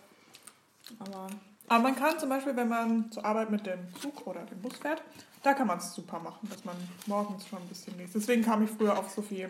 Aber 0.99 1.27
Aber 1.67 1.83
man 1.83 1.95
kann 1.95 2.17
zum 2.17 2.29
Beispiel, 2.29 2.55
wenn 2.55 2.69
man 2.69 3.11
zur 3.11 3.25
Arbeit 3.25 3.49
mit 3.49 3.65
dem 3.65 3.79
Zug 4.01 4.25
oder 4.25 4.41
dem 4.41 4.61
Bus 4.61 4.77
fährt, 4.77 5.01
da 5.43 5.53
kann 5.53 5.67
man 5.67 5.77
es 5.79 5.93
super 5.93 6.19
machen, 6.19 6.47
dass 6.49 6.63
man 6.65 6.75
morgens 7.05 7.47
schon 7.47 7.59
ein 7.59 7.67
bisschen 7.67 7.97
liest. 7.97 8.15
Deswegen 8.15 8.43
kam 8.43 8.63
ich 8.63 8.69
früher 8.69 8.97
auf 8.97 9.09
so 9.09 9.21
viele 9.21 9.49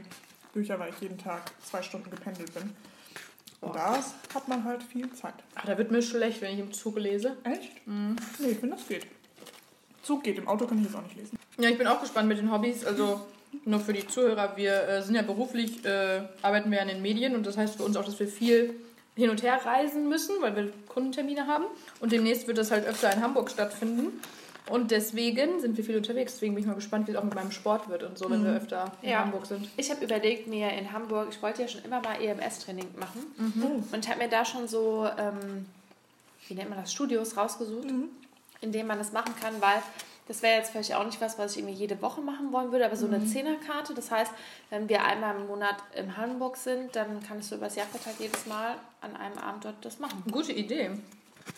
Bücher, 0.54 0.80
weil 0.80 0.92
ich 0.92 1.00
jeden 1.00 1.18
Tag 1.18 1.52
zwei 1.64 1.82
Stunden 1.82 2.10
gependelt 2.10 2.54
bin. 2.54 2.76
Und 3.62 3.76
da 3.76 3.98
hat 4.34 4.48
man 4.48 4.64
halt 4.64 4.84
viel 4.84 5.12
Zeit. 5.14 5.34
ach, 5.56 5.66
da 5.66 5.78
wird 5.78 5.92
mir 5.92 6.02
schlecht, 6.02 6.42
wenn 6.42 6.54
ich 6.54 6.60
im 6.60 6.72
Zug 6.72 6.98
lese. 7.00 7.38
Echt? 7.44 7.72
Nee, 7.86 8.50
ich 8.50 8.58
finde, 8.58 8.76
das 8.76 8.88
geht. 8.88 9.08
Zug 10.04 10.24
geht, 10.24 10.38
im 10.38 10.48
Auto 10.48 10.66
kann 10.66 10.78
ich 10.78 10.86
jetzt 10.86 10.96
auch 10.96 11.02
nicht 11.02 11.18
lesen. 11.18 11.38
Ja, 11.58 11.70
ich 11.70 11.78
bin 11.78 11.88
auch 11.88 12.00
gespannt 12.00 12.28
mit 12.28 12.38
den 12.38 12.52
Hobbys. 12.52 12.86
Also 12.86 13.22
nur 13.66 13.80
für 13.80 13.94
die 13.94 14.08
Zuhörer, 14.08 14.56
wir 14.56 14.88
äh, 14.88 15.02
sind 15.02 15.16
ja 15.16 15.22
beruflich, 15.22 15.84
äh, 15.86 16.22
arbeiten 16.42 16.70
wir 16.70 16.78
ja 16.78 16.84
in 16.84 16.90
den 16.90 17.02
Medien 17.02 17.36
und 17.36 17.46
das 17.46 17.58
heißt 17.58 17.78
für 17.78 17.84
uns 17.84 17.98
auch, 17.98 18.06
dass 18.06 18.20
wir 18.20 18.28
viel 18.28 18.76
hin 19.16 19.30
und 19.32 19.42
her 19.42 19.60
reisen 19.66 20.08
müssen, 20.08 20.36
weil 20.42 20.56
wir 20.56 20.72
Kundentermine 20.88 21.48
haben. 21.48 21.66
Und 22.00 22.12
demnächst 22.12 22.48
wird 22.48 22.60
das 22.60 22.70
halt 22.70 22.86
öfter 22.86 23.12
in 23.12 23.22
Hamburg 23.22 23.50
stattfinden. 23.50 24.22
Und 24.70 24.92
deswegen 24.92 25.60
sind 25.60 25.78
wir 25.78 25.84
viel 25.84 25.98
unterwegs. 25.98 26.34
Deswegen 26.34 26.54
bin 26.56 26.64
ich 26.64 26.68
mal 26.68 26.76
gespannt, 26.76 27.08
wie 27.08 27.12
es 27.12 27.18
auch 27.18 27.24
mit 27.24 27.36
meinem 27.36 27.52
Sport 27.52 27.90
wird 27.90 28.04
und 28.04 28.18
so, 28.18 28.30
wenn 28.30 28.44
wir 28.44 28.52
öfter 28.54 28.92
in 29.02 29.10
Ja. 29.10 29.20
Hamburg 29.20 29.46
sind. 29.46 29.68
Ich 29.78 29.90
habe 29.90 30.04
überlegt, 30.04 30.48
mir 30.48 30.70
in 30.72 30.92
Hamburg, 30.92 31.28
ich 31.32 31.42
wollte 31.42 31.62
ja 31.62 31.68
schon 31.68 31.84
immer 31.84 32.02
mal 32.02 32.22
EMS-Training 32.22 32.88
machen. 33.00 33.26
Mhm. 33.38 33.84
Und 33.92 34.04
ich 34.06 34.10
habe 34.10 34.22
mir 34.22 34.30
da 34.30 34.44
schon 34.46 34.68
so, 34.68 35.08
ähm, 35.18 35.66
wie 36.48 36.54
nennt 36.56 36.70
man 36.70 36.80
das, 36.80 36.92
Studios 36.92 37.38
rausgesucht, 37.38 37.88
in 38.62 38.72
denen 38.72 38.88
man 38.88 38.98
das 38.98 39.12
machen 39.12 39.34
kann, 39.42 39.54
weil 39.62 39.82
das 40.28 40.42
wäre 40.42 40.58
jetzt 40.58 40.72
vielleicht 40.72 40.94
auch 40.94 41.06
nicht 41.06 41.22
was, 41.22 41.38
was 41.40 41.54
ich 41.54 41.60
irgendwie 41.60 41.76
jede 41.76 42.02
Woche 42.02 42.20
machen 42.20 42.52
wollen 42.52 42.72
würde, 42.74 42.86
aber 42.86 42.98
so 42.98 43.08
eine 43.08 43.26
Zehnerkarte. 43.26 43.94
Das 43.94 44.12
heißt, 44.12 44.32
wenn 44.70 44.90
wir 44.90 45.06
einmal 45.06 45.36
im 45.38 45.48
Monat 45.48 45.78
in 45.96 46.18
Hamburg 46.18 46.58
sind, 46.58 46.96
dann 46.98 47.24
kannst 47.26 47.52
du 47.52 47.56
übers 47.56 47.76
Jahr 47.76 47.88
verteilt 47.88 48.18
jedes 48.20 48.46
Mal 48.46 48.76
an 49.00 49.16
einem 49.16 49.38
Abend 49.38 49.64
dort 49.64 49.76
das 49.86 50.00
machen. 50.00 50.22
Gute 50.30 50.52
Idee. 50.52 50.92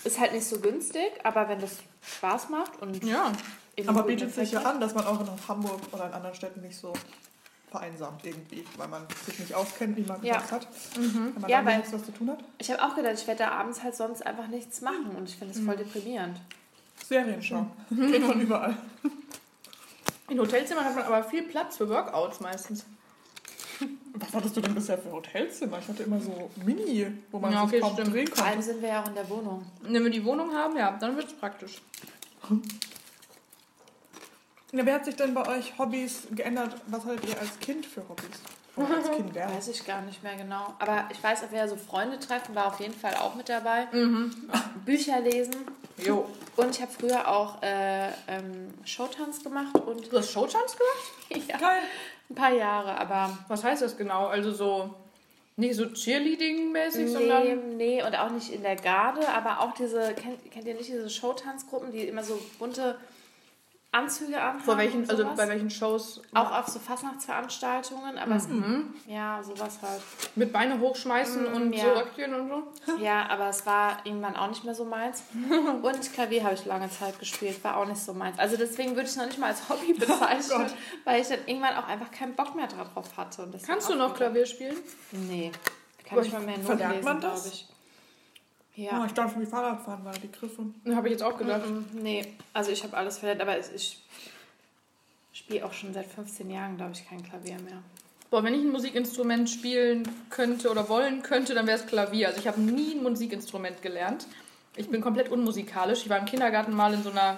Ist 0.04 0.20
halt 0.20 0.34
nicht 0.34 0.46
so 0.46 0.60
günstig, 0.60 1.12
aber 1.24 1.50
wenn 1.50 1.60
das 1.60 1.78
Spaß 2.02 2.50
macht 2.50 2.82
und 2.82 3.04
Ja. 3.04 3.32
Aber 3.88 4.04
bietet 4.04 4.34
sich 4.36 4.52
ja 4.52 4.62
an, 4.64 4.82
dass 4.82 4.94
man 4.94 5.06
auch 5.06 5.20
in 5.22 5.28
Hamburg 5.48 5.80
oder 5.94 6.08
in 6.08 6.14
anderen 6.14 6.36
Städten 6.36 6.62
nicht 6.62 6.78
so 6.78 6.92
vereinsamt 7.72 8.26
irgendwie, 8.26 8.66
weil 8.78 8.88
man 8.88 9.06
sich 9.26 9.40
nicht 9.40 9.54
auskennt, 9.54 9.96
wie 9.96 10.02
man 10.04 10.22
Ja. 10.24 10.34
gesagt 10.40 10.52
hat. 10.52 10.68
Wenn 10.96 11.34
man 11.40 11.50
Ja, 11.50 11.64
weil- 11.66 11.78
nichts 11.78 11.94
was 11.94 12.04
zu 12.04 12.12
tun 12.12 12.30
hat. 12.32 12.40
Ich 12.58 12.70
habe 12.72 12.84
auch 12.84 12.96
gedacht, 12.96 13.14
ich 13.16 13.28
werde 13.28 13.44
da 13.44 13.52
abends 13.52 13.82
halt 13.84 13.96
sonst 13.96 14.26
einfach 14.26 14.48
nichts 14.48 14.82
machen 14.82 15.12
und 15.18 15.30
ich 15.30 15.36
finde 15.38 15.54
es 15.54 15.64
voll 15.64 15.78
deprimierend. 15.78 16.42
Serien 17.08 17.42
schauen. 17.42 17.72
Geht 17.90 18.24
von 18.24 18.42
überall. 18.42 18.76
In 20.30 20.40
Hotelzimmern 20.40 20.84
hat 20.86 20.96
man 20.96 21.06
aber 21.06 21.24
viel 21.24 21.44
Platz 21.44 21.78
für 21.78 21.88
Workouts 21.90 22.40
meistens. 22.42 22.86
Was 24.20 24.34
hattest 24.34 24.58
du 24.58 24.62
denn 24.62 24.76
bisher 24.76 24.98
für 24.98 25.12
Hotelzimmer? 25.12 25.80
Ich 25.80 25.88
hatte 25.88 26.04
immer 26.04 26.20
so 26.20 26.50
Mini, 26.66 27.08
wo 27.32 27.40
man 27.40 27.52
Ja, 27.54 27.62
sich 27.62 27.70
okay, 27.70 27.80
kaum 27.82 27.94
stimmt. 27.94 28.14
drehen 28.14 28.28
Vor 28.28 28.44
allem 28.46 28.54
konnte. 28.56 28.66
sind 28.66 28.82
wir 28.82 28.90
ja 28.90 29.02
auch 29.04 29.08
in 29.08 29.16
der 29.16 29.30
Wohnung. 29.30 29.66
Wenn 29.82 30.04
wir 30.04 30.12
die 30.12 30.24
Wohnung 30.26 30.54
haben, 30.54 30.76
ja, 30.78 30.92
dann 31.00 31.16
wird 31.16 31.28
es 31.28 31.34
praktisch. 31.34 31.82
Ja, 34.72 34.86
wer 34.86 34.94
hat 34.96 35.06
sich 35.06 35.16
denn 35.16 35.34
bei 35.34 35.48
euch 35.48 35.78
Hobbys 35.80 36.28
geändert? 36.32 36.76
Was 36.88 37.04
hattet 37.04 37.28
ihr 37.28 37.40
als 37.40 37.60
Kind 37.60 37.86
für 37.88 38.08
Hobbys? 38.08 38.26
Oder 38.76 38.98
als 38.98 39.10
Kind, 39.16 39.36
ja. 39.36 39.50
Weiß 39.52 39.68
ich 39.68 39.84
gar 39.84 40.02
nicht 40.04 40.22
mehr 40.22 40.36
genau. 40.36 40.76
Aber 40.78 41.06
ich 41.12 41.24
weiß, 41.24 41.42
ob 41.44 41.52
wir 41.52 41.68
so 41.68 41.76
Freunde 41.76 42.20
treffen, 42.20 42.54
war 42.54 42.68
auf 42.68 42.80
jeden 42.80 42.94
Fall 42.94 43.16
auch 43.16 43.34
mit 43.34 43.50
dabei. 43.50 43.88
Bücher 44.86 45.22
lesen. 45.22 45.56
Jo. 45.98 46.30
Und 46.56 46.70
ich 46.76 46.82
habe 46.84 46.92
früher 46.92 47.28
auch 47.28 47.62
äh, 47.64 48.10
ähm, 48.28 48.72
Showtanz 48.86 49.44
gemacht 49.44 49.76
und 49.76 50.12
Du 50.12 50.18
hast 50.20 50.32
Showtanz 50.32 50.76
gemacht? 50.78 51.48
ja, 51.50 51.58
Geil. 51.58 51.82
Ein 52.30 52.36
paar 52.36 52.54
Jahre, 52.54 53.00
aber 53.00 53.38
Was 53.48 53.64
heißt 53.64 53.82
das 53.82 53.98
genau? 53.98 54.28
Also 54.28 54.52
so, 54.52 54.94
nicht 55.56 55.76
so 55.76 55.86
Cheerleading-mäßig, 55.86 57.06
nee, 57.06 57.08
sondern... 57.08 57.78
nee, 57.78 58.04
und 58.04 58.18
auch 58.18 58.32
nicht 58.32 58.52
in 58.52 58.64
der 58.64 58.76
Garde, 58.76 59.28
aber 59.30 59.62
auch 59.62 59.74
diese, 59.74 60.14
kennt, 60.14 60.52
kennt 60.52 60.68
ihr 60.68 60.76
nicht 60.76 60.90
diese 60.90 61.10
Showtanzgruppen, 61.10 61.92
die 61.92 62.08
immer 62.08 62.24
so 62.24 62.40
bunte 62.60 62.98
Anzüge 63.92 64.40
anhaben? 64.40 64.60
Vor 64.60 64.78
welchen, 64.78 65.10
also 65.10 65.26
bei 65.36 65.48
welchen 65.48 65.70
Shows? 65.72 66.22
Auch 66.36 66.52
auf 66.60 66.68
so 66.68 66.78
Fastnachtsveranstaltungen, 66.78 68.20
aber 68.20 68.36
Mhm. 68.36 68.94
es, 69.06 69.12
ja, 69.12 69.42
sowas 69.42 69.80
halt. 69.82 70.02
Mit 70.36 70.54
Beine 70.54 70.80
hochschmeißen 70.80 71.52
Mm, 71.52 71.56
und 71.56 71.74
ja. 71.74 71.84
so 71.86 71.90
Röckchen 72.00 72.34
und 72.36 72.50
so? 72.50 72.98
Ja, 73.00 73.28
aber 73.30 73.50
es 73.50 73.66
war 73.66 73.98
irgendwann 74.06 74.36
auch 74.36 74.48
nicht 74.48 74.64
mehr 74.64 74.76
so 74.76 74.86
meins. 74.86 75.24
Und 75.82 76.14
Klavier 76.14 76.44
habe 76.44 76.54
ich 76.54 76.66
lange 76.66 76.90
Zeit 76.92 77.18
gespielt, 77.20 77.64
war 77.64 77.78
auch 77.78 77.86
nicht 77.86 78.00
so 78.02 78.14
meins. 78.14 78.38
Also 78.38 78.58
deswegen 78.58 78.92
würde 78.92 79.04
ich 79.04 79.10
es 79.10 79.16
noch 79.18 79.26
nicht 79.26 79.40
mal 79.40 79.48
als 79.48 79.68
Hobby 79.70 79.94
bezeichnen, 80.00 80.50
Gott. 80.68 80.74
weil 81.06 81.22
ich 81.22 81.28
dann 81.28 81.40
irgendwann 81.48 81.76
auch 81.76 81.88
einfach 81.88 82.12
keinen 82.12 82.36
Bock 82.36 82.54
mehr 82.56 82.68
drauf 82.68 83.18
hatte. 83.18 83.42
Und 83.44 83.54
das 83.54 83.64
Kannst 83.64 83.90
du 83.90 83.96
noch. 83.96 84.14
Klavier 84.14 84.46
spielen? 84.46 84.78
Nee, 85.12 85.52
kann 86.08 86.18
Aber 86.20 86.28
ich 86.28 86.32
mal 86.34 86.42
mehr 86.42 86.58
Noten 86.60 86.78
lesen, 86.78 87.20
glaube 87.20 87.40
ich. 87.48 87.68
Ja. 88.80 89.02
Oh, 89.02 89.06
ich 89.06 89.12
dachte, 89.12 89.40
wie 89.42 89.46
Fahrradfahren 89.46 90.06
war 90.06 90.14
die 90.14 90.32
Griffe. 90.32 90.68
Habe 90.96 91.08
ich 91.08 91.12
jetzt 91.12 91.24
auch 91.24 91.38
gedacht. 91.38 91.70
Mhm, 91.70 91.86
Nee, 92.02 92.26
also 92.54 92.72
ich 92.72 92.82
habe 92.84 92.96
alles 92.96 93.18
verlernt, 93.18 93.42
aber 93.42 93.58
ich 93.60 94.00
spiele 95.34 95.66
auch 95.66 95.74
schon 95.74 95.94
seit 95.94 96.06
15 96.06 96.50
Jahren, 96.50 96.78
glaube 96.78 96.94
ich, 96.94 97.06
kein 97.08 97.22
Klavier 97.22 97.56
mehr. 97.60 97.84
Boah, 98.30 98.42
wenn 98.44 98.54
ich 98.54 98.62
ein 98.62 98.72
Musikinstrument 98.72 99.50
spielen 99.50 100.08
könnte 100.30 100.70
oder 100.70 100.88
wollen 100.88 101.24
könnte, 101.24 101.56
dann 101.56 101.68
wäre 101.68 101.78
es 101.78 101.88
Klavier. 101.88 102.28
Also 102.28 102.40
ich 102.40 102.48
habe 102.48 102.62
nie 102.62 102.94
ein 102.94 103.04
Musikinstrument 103.04 103.82
gelernt. 103.82 104.28
Ich 104.78 104.88
bin 104.90 105.02
komplett 105.02 105.30
unmusikalisch. 105.30 106.04
Ich 106.04 106.10
war 106.10 106.20
im 106.20 106.26
Kindergarten 106.26 106.74
mal 106.74 106.94
in 106.94 107.04
so 107.04 107.10
einer 107.10 107.38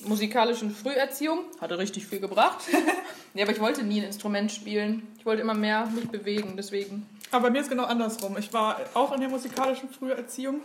musikalischen 0.00 0.70
Früherziehung. 0.70 1.40
Hatte 1.60 1.76
richtig 1.76 2.06
viel 2.06 2.20
gebracht. 2.20 2.60
ja, 3.34 3.44
aber 3.44 3.52
ich 3.52 3.60
wollte 3.60 3.82
nie 3.82 4.00
ein 4.00 4.06
Instrument 4.06 4.50
spielen. 4.52 5.06
Ich 5.18 5.26
wollte 5.26 5.42
immer 5.42 5.54
mehr 5.54 5.86
mich 5.86 6.08
bewegen, 6.08 6.54
deswegen. 6.56 7.06
Aber 7.30 7.44
bei 7.44 7.50
mir 7.50 7.60
ist 7.60 7.70
genau 7.70 7.84
andersrum. 7.84 8.36
Ich 8.38 8.52
war 8.52 8.78
auch 8.94 9.12
in 9.12 9.20
der 9.20 9.28
musikalischen 9.28 9.90
Früherziehung 9.90 10.60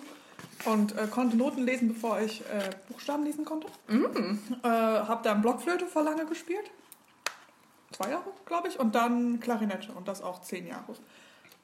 und 0.66 0.98
äh, 0.98 1.08
konnte 1.08 1.36
Noten 1.36 1.64
lesen, 1.64 1.90
bevor 1.90 2.20
ich 2.22 2.42
äh, 2.42 2.70
Buchstaben 2.88 3.24
lesen 3.24 3.46
konnte. 3.46 3.68
Äh, 4.64 4.68
hab 4.68 5.24
dann 5.24 5.42
Blockflöte 5.42 5.86
vor 5.86 6.04
lange 6.04 6.26
gespielt. 6.26 6.72
Zwei 7.92 8.10
Jahre, 8.12 8.32
glaube 8.46 8.68
ich. 8.70 8.80
Und 8.80 8.96
dann 8.96 9.40
Klarinette 9.40 9.92
und 9.92 10.08
das 10.08 10.22
auch 10.22 10.42
zehn 10.42 10.68
Jahre. 10.68 10.94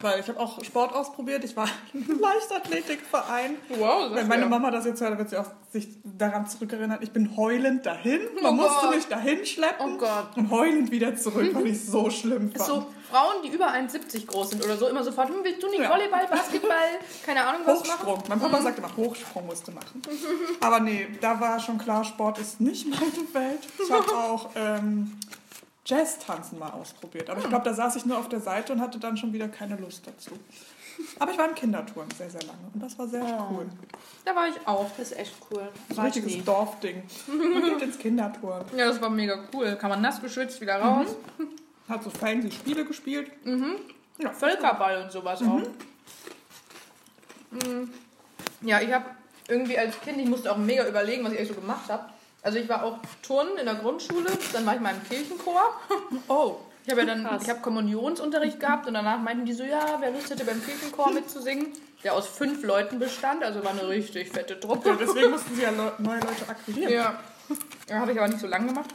Weil 0.01 0.21
ich 0.21 0.29
habe 0.29 0.39
auch 0.39 0.63
Sport 0.63 0.93
ausprobiert. 0.93 1.43
Ich 1.43 1.57
war 1.57 1.67
im 1.93 2.19
Leichtathletikverein. 2.21 3.57
Wow, 3.67 4.11
Wenn 4.13 4.27
meine 4.29 4.45
Mama 4.45 4.71
das 4.71 4.85
jetzt 4.85 5.01
hört, 5.01 5.17
wird 5.17 5.29
sie 5.29 5.35
auch 5.37 5.47
sich 5.73 5.89
daran 6.05 6.47
zurückerinnern. 6.47 6.99
Ich 7.01 7.11
bin 7.11 7.35
heulend 7.35 7.85
dahin. 7.85 8.21
Man 8.41 8.53
Oh 8.53 8.55
musste 8.55 8.85
Gott. 8.87 8.95
mich 8.95 9.05
dahin 9.07 9.45
schleppen 9.45 9.95
Oh 9.95 9.97
Gott. 9.97 10.37
und 10.37 10.49
heulend 10.51 10.89
wieder 10.91 11.17
zurück, 11.17 11.49
weil 11.53 11.67
ich 11.67 11.85
so 11.85 12.09
schlimm 12.09 12.49
fand. 12.51 12.65
so 12.65 12.85
Frauen, 13.11 13.41
die 13.43 13.49
über 13.49 13.67
1,70 13.73 14.25
groß 14.27 14.51
sind 14.51 14.63
oder 14.63 14.77
so, 14.77 14.87
immer 14.87 15.03
sofort, 15.03 15.27
hm, 15.29 15.37
willst 15.43 15.61
du 15.63 15.67
nicht 15.69 15.81
Ja. 15.81 15.89
Volleyball, 15.89 16.27
Basketball, 16.27 16.77
keine 17.25 17.43
Ahnung 17.45 17.61
was 17.65 17.79
machen? 17.81 17.89
Hochsprung. 18.05 18.23
Mein 18.29 18.39
Papa 18.39 18.61
sagt 18.61 18.77
immer, 18.77 18.95
Hochsprung 18.95 19.47
musst 19.47 19.67
du 19.67 19.71
machen. 19.73 20.01
Aber 20.61 20.79
nee, 20.79 21.07
da 21.19 21.37
war 21.41 21.59
schon 21.59 21.77
klar, 21.77 22.05
Sport 22.05 22.37
ist 22.39 22.61
nicht 22.61 22.87
meine 22.89 23.33
Welt. 23.33 23.59
Ich 23.83 23.91
habe 23.91 24.11
auch 24.15 24.49
ähm, 24.55 25.17
Jazz-Tanzen 25.89 26.59
mal 26.59 26.69
ausprobiert. 26.69 27.29
Aber 27.29 27.41
ich 27.41 27.49
glaube, 27.49 27.65
da 27.65 27.73
saß 27.73 27.95
ich 27.95 28.05
nur 28.05 28.17
auf 28.17 28.29
der 28.29 28.39
Seite 28.39 28.73
und 28.73 28.81
hatte 28.81 28.99
dann 28.99 29.17
schon 29.17 29.33
wieder 29.33 29.47
keine 29.47 29.75
Lust 29.75 30.05
dazu. 30.05 30.31
Aber 31.17 31.31
ich 31.31 31.37
war 31.37 31.47
im 31.47 31.55
Kinderturm 31.55 32.07
sehr, 32.17 32.29
sehr 32.29 32.41
lange. 32.41 32.59
Und 32.73 32.83
das 32.83 32.99
war 32.99 33.07
sehr 33.07 33.23
cool. 33.51 33.65
Da 34.25 34.35
war 34.35 34.47
ich 34.47 34.55
auch. 34.67 34.89
Das 34.97 35.11
ist 35.11 35.17
echt 35.17 35.33
cool. 35.49 35.69
Das 35.87 35.97
War 35.97 36.03
ein 36.05 36.09
ich 36.11 36.17
richtiges. 36.17 36.45
Dorfding. 36.45 37.03
Man 37.27 37.63
geht 37.63 37.81
ins 37.81 37.97
Kinderturm. 37.97 38.65
Ja, 38.75 38.87
das 38.87 39.01
war 39.01 39.09
mega 39.09 39.39
cool. 39.53 39.75
Kann 39.77 39.89
man 39.89 40.01
nass 40.01 40.21
geschwitzt 40.21 40.59
wieder 40.61 40.75
raus. 40.79 41.15
Hat 41.87 42.03
so 42.03 42.09
fancy 42.09 42.51
Spiele 42.51 42.85
gespielt. 42.85 43.31
Ja, 44.17 44.31
Völkerball 44.31 45.03
und 45.03 45.11
sowas 45.11 45.41
auch. 45.41 45.61
Mhm. 47.51 47.89
Ja, 48.61 48.81
ich 48.81 48.93
habe 48.93 49.05
irgendwie 49.47 49.77
als 49.79 49.99
Kind, 50.01 50.19
ich 50.19 50.27
musste 50.27 50.51
auch 50.51 50.57
mega 50.57 50.85
überlegen, 50.85 51.23
was 51.23 51.31
ich 51.31 51.39
eigentlich 51.39 51.55
so 51.55 51.61
gemacht 51.61 51.89
habe. 51.89 52.09
Also 52.41 52.57
ich 52.57 52.69
war 52.69 52.83
auch 52.83 52.99
Turnen 53.21 53.57
in 53.57 53.65
der 53.65 53.75
Grundschule, 53.75 54.29
dann 54.53 54.65
war 54.65 54.75
ich 54.75 54.81
mal 54.81 54.93
im 54.93 55.03
Kirchenchor. 55.03 55.73
Oh, 56.27 56.57
Ich 56.89 56.91
habe 56.91 57.01
ja 57.01 57.07
dann, 57.07 57.23
Krass. 57.23 57.43
ich 57.43 57.49
habe 57.49 57.59
Kommunionsunterricht 57.59 58.59
gehabt 58.59 58.87
und 58.87 58.95
danach 58.95 59.19
meinten 59.19 59.45
die 59.45 59.53
so, 59.53 59.63
ja, 59.63 59.97
wer 59.99 60.09
Lust 60.09 60.31
hätte 60.31 60.43
beim 60.43 60.59
Kirchenchor 60.63 61.11
mitzusingen, 61.11 61.67
der 62.03 62.15
aus 62.15 62.25
fünf 62.25 62.63
Leuten 62.63 62.97
bestand, 62.97 63.43
also 63.43 63.63
war 63.63 63.71
eine 63.71 63.87
richtig 63.87 64.29
fette 64.29 64.55
ja, 64.55 64.59
Truppe. 64.59 64.97
deswegen 64.99 65.29
mussten 65.29 65.55
sie 65.55 65.61
ja 65.61 65.71
neue 65.71 66.19
Leute 66.19 66.47
akquirieren. 66.47 66.91
Ja, 66.91 67.19
ja 67.87 67.99
habe 67.99 68.11
ich 68.11 68.17
aber 68.17 68.27
nicht 68.27 68.39
so 68.39 68.47
lange 68.47 68.69
gemacht. 68.69 68.89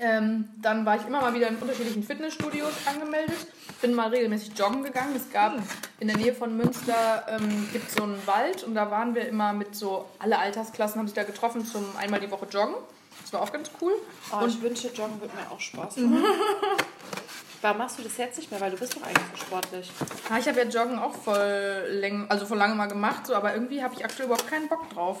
Ähm, 0.00 0.48
dann 0.62 0.86
war 0.86 0.96
ich 0.96 1.06
immer 1.06 1.20
mal 1.20 1.34
wieder 1.34 1.48
in 1.48 1.56
unterschiedlichen 1.56 2.02
Fitnessstudios 2.04 2.72
angemeldet. 2.86 3.46
Bin 3.80 3.94
mal 3.94 4.08
regelmäßig 4.08 4.56
joggen 4.56 4.84
gegangen. 4.84 5.14
Es 5.16 5.32
gab 5.32 5.54
in 6.00 6.08
der 6.08 6.16
Nähe 6.16 6.34
von 6.34 6.56
Münster 6.56 7.26
ähm, 7.28 7.68
gibt 7.72 7.90
so 7.90 8.04
einen 8.04 8.24
Wald 8.26 8.62
und 8.62 8.74
da 8.74 8.90
waren 8.90 9.14
wir 9.14 9.28
immer 9.28 9.52
mit 9.52 9.74
so 9.74 10.08
alle 10.18 10.38
Altersklassen 10.38 11.00
haben 11.00 11.08
sich 11.08 11.16
da 11.16 11.24
getroffen 11.24 11.64
zum 11.64 11.84
einmal 11.96 12.20
die 12.20 12.30
Woche 12.30 12.46
joggen. 12.46 12.74
Das 13.22 13.32
war 13.32 13.42
auch 13.42 13.52
ganz 13.52 13.70
cool. 13.80 13.92
Oh, 14.32 14.46
ich 14.46 14.60
wünsche, 14.62 14.88
Joggen 14.88 15.20
würde 15.20 15.34
mir 15.34 15.50
auch 15.50 15.60
Spaß 15.60 15.98
machen. 15.98 16.24
Warum 17.60 17.78
machst 17.78 17.98
du 17.98 18.02
das 18.02 18.16
jetzt 18.16 18.38
nicht 18.38 18.50
mehr? 18.50 18.60
Weil 18.60 18.70
du 18.70 18.76
bist 18.76 18.96
doch 18.96 19.02
eigentlich 19.02 19.26
so 19.32 19.44
sportlich. 19.44 19.90
Ja, 20.30 20.38
ich 20.38 20.48
habe 20.48 20.60
ja 20.60 20.66
Joggen 20.66 20.98
auch 20.98 21.14
voll 21.14 21.86
läng 21.90 22.26
also 22.28 22.46
vor 22.46 22.56
lange 22.56 22.76
mal 22.76 22.86
gemacht, 22.86 23.26
so, 23.26 23.34
aber 23.34 23.52
irgendwie 23.52 23.82
habe 23.82 23.94
ich 23.94 24.04
aktuell 24.04 24.26
überhaupt 24.26 24.48
keinen 24.48 24.68
Bock 24.68 24.88
drauf. 24.90 25.20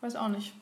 Weiß 0.00 0.14
auch 0.14 0.28
nicht. 0.28 0.54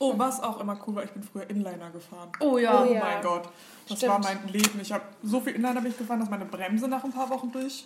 Oh, 0.00 0.14
was 0.16 0.40
auch 0.42 0.60
immer 0.60 0.78
cool 0.86 0.96
war, 0.96 1.04
ich 1.04 1.10
bin 1.10 1.22
früher 1.22 1.48
Inliner 1.50 1.90
gefahren. 1.90 2.30
Oh 2.40 2.58
ja. 2.58 2.82
Oh 2.82 2.92
ja. 2.92 3.00
mein 3.00 3.22
Gott, 3.22 3.48
das 3.88 3.98
Stimmt. 3.98 4.12
war 4.12 4.18
mein 4.20 4.48
Leben. 4.48 4.80
Ich 4.80 4.92
habe 4.92 5.04
so 5.22 5.40
viel 5.40 5.54
Inliner 5.54 5.80
bin 5.80 5.90
ich 5.90 5.98
gefahren, 5.98 6.20
dass 6.20 6.30
meine 6.30 6.44
Bremse 6.44 6.88
nach 6.88 7.02
ein 7.04 7.12
paar 7.12 7.28
Wochen 7.30 7.50
durch 7.50 7.84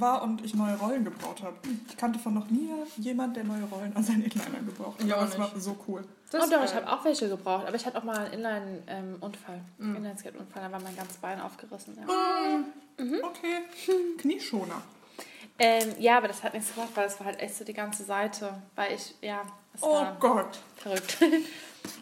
war 0.00 0.22
und 0.22 0.44
ich 0.44 0.54
neue 0.54 0.76
Rollen 0.76 1.04
gebaut 1.04 1.42
habe. 1.42 1.56
Ich 1.88 1.96
kannte 1.96 2.18
von 2.18 2.34
noch 2.34 2.50
nie 2.50 2.68
jemand, 2.96 3.36
der 3.36 3.44
neue 3.44 3.62
Rollen 3.64 3.94
an 3.94 4.02
seinen 4.02 4.22
Inliner 4.22 4.60
gebraucht 4.66 5.02
hat. 5.02 5.12
Aber 5.12 5.24
es 5.24 5.38
war 5.38 5.50
so 5.56 5.76
cool. 5.86 6.04
Das 6.30 6.40
oh 6.40 6.44
ist 6.44 6.52
doch, 6.52 6.64
ich 6.64 6.74
habe 6.74 6.90
auch 6.90 7.04
welche 7.04 7.28
gebraucht. 7.28 7.66
Aber 7.66 7.76
ich 7.76 7.86
hatte 7.86 7.98
auch 7.98 8.02
mal 8.02 8.18
einen 8.18 8.32
Inline-Unfall. 8.34 9.60
Inline-Skate-Unfall, 9.78 10.62
da 10.62 10.72
war 10.72 10.80
mein 10.80 10.96
ganzes 10.96 11.18
Bein 11.18 11.40
aufgerissen. 11.40 11.96
Ja. 11.96 12.64
Okay, 12.98 13.62
Knieschoner. 14.18 14.82
Ähm, 15.58 15.94
ja, 15.98 16.16
aber 16.18 16.28
das 16.28 16.42
hat 16.42 16.54
nichts 16.54 16.74
gemacht, 16.74 16.90
weil 16.96 17.06
es 17.06 17.18
war 17.20 17.26
halt 17.26 17.40
echt 17.40 17.54
so 17.54 17.64
die 17.64 17.74
ganze 17.74 18.02
Seite. 18.02 18.60
Weil 18.74 18.94
ich, 18.94 19.14
ja, 19.20 19.42
Oh 19.80 20.06
Gott. 20.20 20.58
verrückt. 20.76 21.18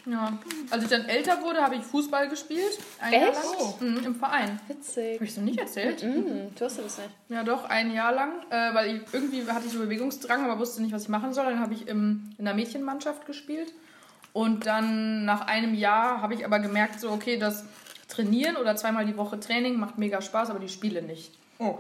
Ja. 0.07 0.37
Als 0.71 0.85
ich 0.85 0.91
dann 0.91 1.05
älter 1.05 1.43
wurde, 1.43 1.61
habe 1.63 1.77
ich 1.77 1.83
Fußball 1.83 2.29
gespielt. 2.29 2.79
Ein 3.01 3.13
Jahr 3.13 3.29
Echt? 3.29 3.35
lang. 3.35 3.55
Oh. 3.59 3.75
Mhm, 3.85 4.05
Im 4.05 4.15
Verein. 4.15 4.61
Witzig. 4.67 5.15
Habe 5.15 5.25
ich 5.25 5.35
so 5.35 5.41
nicht 5.41 5.59
erzählt? 5.59 6.03
Mhm, 6.03 6.55
tust 6.57 6.79
du 6.79 6.83
das 6.83 6.99
nicht? 6.99 7.11
Ja, 7.29 7.45
doch, 7.45 7.65
ein 7.65 7.93
Jahr 7.93 8.13
lang. 8.13 8.33
Äh, 8.51 8.75
weil 8.75 8.97
ich, 8.97 9.03
irgendwie 9.13 9.47
hatte 9.49 9.67
ich 9.67 9.73
so 9.73 9.79
Bewegungsdrang, 9.79 10.45
aber 10.45 10.59
wusste 10.59 10.83
nicht, 10.83 10.93
was 10.93 11.05
ich 11.05 11.09
machen 11.09 11.33
soll. 11.33 11.47
Dann 11.47 11.61
habe 11.61 11.75
ich 11.75 11.87
im, 11.89 12.31
in 12.39 12.45
der 12.45 12.55
Mädchenmannschaft 12.55 13.27
gespielt. 13.27 13.73
Und 14.33 14.67
dann 14.67 15.25
nach 15.25 15.47
einem 15.47 15.75
Jahr 15.75 16.21
habe 16.23 16.35
ich 16.35 16.45
aber 16.45 16.59
gemerkt, 16.59 17.01
so 17.01 17.11
okay, 17.11 17.37
das 17.37 17.65
Trainieren 18.09 18.57
oder 18.57 18.77
zweimal 18.77 19.07
die 19.07 19.17
Woche 19.17 19.41
Training 19.41 19.79
macht 19.79 19.97
mega 19.99 20.21
Spaß, 20.21 20.51
aber 20.51 20.59
die 20.59 20.69
Spiele 20.69 21.01
nicht. 21.01 21.33
Oh. 21.63 21.79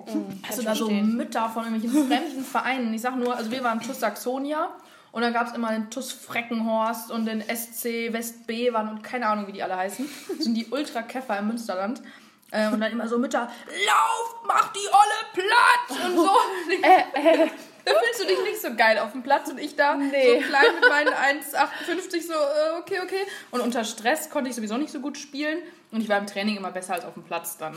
Also 0.48 0.62
da 0.62 0.74
so 0.74 0.88
Mütter 0.90 1.48
von 1.48 1.64
irgendwelchen 1.64 2.08
fremden 2.08 2.44
Vereinen. 2.44 2.94
Ich 2.94 3.00
sag 3.02 3.16
nur, 3.16 3.34
also 3.34 3.50
wir 3.50 3.64
waren 3.64 3.80
TUS 3.80 4.00
Saxonia 4.00 4.68
und 5.10 5.22
dann 5.22 5.32
gab 5.32 5.48
es 5.48 5.54
immer 5.54 5.70
den 5.72 5.90
TUS 5.90 6.12
Freckenhorst 6.12 7.10
und 7.10 7.26
den 7.26 7.42
SC 7.42 8.12
West 8.12 8.46
Bevern 8.46 8.88
und 8.88 9.02
keine 9.02 9.26
Ahnung, 9.26 9.46
wie 9.46 9.52
die 9.52 9.62
alle 9.62 9.76
heißen. 9.76 10.08
Das 10.28 10.44
sind 10.44 10.54
die 10.54 10.66
Ultra-Käfer 10.70 11.38
im 11.38 11.48
Münsterland. 11.48 12.02
Äh, 12.50 12.68
und 12.68 12.80
dann 12.80 12.92
immer 12.92 13.08
so 13.08 13.18
Mütter, 13.18 13.50
lauf, 13.86 14.36
mach 14.46 14.72
die 14.72 14.86
Olle 14.88 15.46
platt 15.46 16.06
und 16.06 16.16
so. 16.16 16.28
Da 17.84 17.90
fühlst 17.94 18.20
du 18.20 18.26
dich 18.26 18.40
nicht 18.44 18.62
so 18.62 18.76
geil 18.76 18.96
auf 19.00 19.10
dem 19.10 19.24
Platz 19.24 19.50
und 19.50 19.58
ich 19.58 19.74
da 19.74 19.96
Nee. 19.96 20.40
so 20.40 20.46
klein 20.46 20.66
mit 20.80 20.88
meinen 20.88 21.08
1,58 21.40 22.22
so, 22.28 22.32
äh, 22.32 22.78
okay, 22.78 23.00
okay. 23.02 23.26
Und 23.50 23.60
unter 23.60 23.82
Stress 23.84 24.30
konnte 24.30 24.50
ich 24.50 24.54
sowieso 24.54 24.76
nicht 24.76 24.92
so 24.92 25.00
gut 25.00 25.18
spielen 25.18 25.58
und 25.90 26.00
ich 26.00 26.08
war 26.08 26.18
im 26.18 26.28
Training 26.28 26.56
immer 26.56 26.70
besser 26.70 26.94
als 26.94 27.04
auf 27.04 27.14
dem 27.14 27.24
Platz 27.24 27.56
dann. 27.58 27.76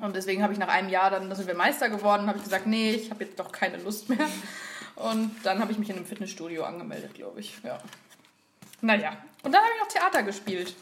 Und 0.00 0.16
deswegen 0.16 0.42
habe 0.42 0.52
ich 0.52 0.58
nach 0.58 0.68
einem 0.68 0.88
Jahr 0.88 1.10
dann, 1.10 1.28
da 1.28 1.36
sind 1.36 1.46
wir 1.46 1.54
Meister 1.54 1.88
geworden, 1.88 2.26
habe 2.26 2.38
ich 2.38 2.44
gesagt, 2.44 2.66
nee, 2.66 2.92
ich 2.92 3.10
habe 3.10 3.24
jetzt 3.24 3.38
doch 3.38 3.52
keine 3.52 3.76
Lust 3.76 4.08
mehr. 4.08 4.26
Und 4.96 5.34
dann 5.44 5.60
habe 5.60 5.72
ich 5.72 5.78
mich 5.78 5.90
in 5.90 5.96
einem 5.96 6.06
Fitnessstudio 6.06 6.64
angemeldet, 6.64 7.14
glaube 7.14 7.40
ich. 7.40 7.54
Ja. 7.62 7.78
Naja. 8.80 9.16
Und 9.42 9.52
dann 9.52 9.62
habe 9.62 9.72
ich 9.74 9.80
noch 9.80 9.88
Theater 9.88 10.22
gespielt. 10.22 10.74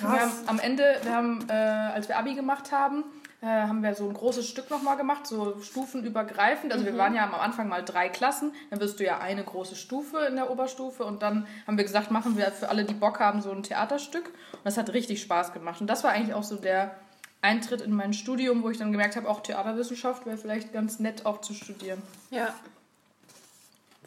Wir 0.00 0.08
haben 0.08 0.30
Krass. 0.30 0.42
am 0.46 0.58
Ende, 0.58 0.98
wir 1.02 1.12
haben, 1.12 1.44
äh, 1.48 1.52
als 1.52 2.08
wir 2.08 2.18
Abi 2.18 2.34
gemacht 2.34 2.72
haben, 2.72 3.04
äh, 3.40 3.46
haben 3.46 3.82
wir 3.82 3.94
so 3.94 4.08
ein 4.08 4.14
großes 4.14 4.48
Stück 4.48 4.70
nochmal 4.70 4.96
gemacht, 4.96 5.26
so 5.26 5.60
stufenübergreifend. 5.60 6.72
Also 6.72 6.84
wir 6.84 6.96
waren 6.96 7.14
ja 7.14 7.24
am 7.24 7.34
Anfang 7.34 7.68
mal 7.68 7.84
drei 7.84 8.08
Klassen, 8.08 8.52
dann 8.70 8.80
wirst 8.80 9.00
du 9.00 9.04
ja 9.04 9.18
eine 9.18 9.44
große 9.44 9.76
Stufe 9.76 10.18
in 10.26 10.36
der 10.36 10.50
Oberstufe 10.50 11.04
und 11.04 11.22
dann 11.22 11.46
haben 11.66 11.76
wir 11.76 11.84
gesagt, 11.84 12.10
machen 12.10 12.36
wir 12.36 12.50
für 12.52 12.68
alle, 12.68 12.84
die 12.84 12.94
Bock 12.94 13.20
haben, 13.20 13.40
so 13.40 13.50
ein 13.50 13.62
Theaterstück. 13.62 14.26
Und 14.26 14.64
das 14.64 14.76
hat 14.76 14.92
richtig 14.92 15.22
Spaß 15.22 15.52
gemacht. 15.52 15.80
Und 15.80 15.86
das 15.86 16.04
war 16.04 16.10
eigentlich 16.10 16.34
auch 16.34 16.42
so 16.42 16.56
der 16.56 16.96
Eintritt 17.40 17.80
in 17.80 17.92
mein 17.92 18.12
Studium, 18.12 18.62
wo 18.62 18.70
ich 18.70 18.78
dann 18.78 18.92
gemerkt 18.92 19.16
habe, 19.16 19.28
auch 19.28 19.40
Theaterwissenschaft 19.40 20.26
wäre 20.26 20.36
vielleicht 20.36 20.72
ganz 20.72 20.98
nett 20.98 21.24
auch 21.24 21.40
zu 21.40 21.54
studieren. 21.54 22.02
Ja. 22.30 22.54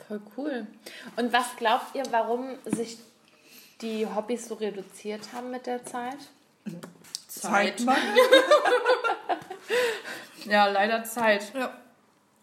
Voll 0.08 0.22
cool. 0.38 0.68
Und 1.16 1.32
was 1.32 1.56
glaubt 1.56 1.96
ihr, 1.96 2.04
warum 2.12 2.50
sich 2.66 2.98
die 3.82 4.06
Hobbys 4.06 4.48
so 4.48 4.56
reduziert 4.56 5.34
haben 5.34 5.52
mit 5.52 5.66
der 5.66 5.86
Zeit? 5.86 6.18
Zeitmangel? 7.28 8.02
Ja, 10.46 10.68
leider 10.68 11.04
Zeit. 11.04 11.54
Ja. 11.54 11.74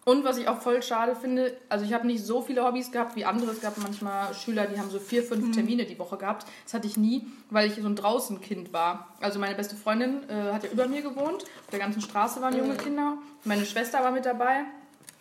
Und 0.09 0.25
was 0.25 0.39
ich 0.39 0.49
auch 0.49 0.63
voll 0.63 0.83
schade 0.83 1.15
finde, 1.15 1.55
also 1.69 1.85
ich 1.85 1.93
habe 1.93 2.07
nicht 2.07 2.25
so 2.25 2.41
viele 2.41 2.65
Hobbys 2.65 2.91
gehabt 2.91 3.15
wie 3.15 3.27
andere. 3.27 3.51
Es 3.51 3.61
gab 3.61 3.77
manchmal 3.77 4.33
Schüler, 4.33 4.65
die 4.65 4.81
haben 4.81 4.89
so 4.89 4.99
vier, 4.99 5.23
fünf 5.23 5.55
Termine 5.55 5.85
die 5.85 5.99
Woche 5.99 6.17
gehabt. 6.17 6.47
Das 6.65 6.73
hatte 6.73 6.87
ich 6.87 6.97
nie, 6.97 7.27
weil 7.51 7.69
ich 7.69 7.75
so 7.75 7.87
ein 7.87 7.95
Draußenkind 7.95 8.73
war. 8.73 9.15
Also 9.21 9.39
meine 9.39 9.55
beste 9.55 9.77
Freundin 9.77 10.23
äh, 10.31 10.55
hat 10.55 10.65
ja 10.65 10.71
über 10.71 10.89
mir 10.89 11.03
gewohnt. 11.03 11.43
Auf 11.43 11.71
der 11.73 11.79
ganzen 11.79 12.01
Straße 12.01 12.41
waren 12.41 12.57
junge 12.57 12.77
Kinder. 12.77 13.19
Meine 13.45 13.67
Schwester 13.67 14.03
war 14.03 14.11
mit 14.11 14.25
dabei. 14.25 14.65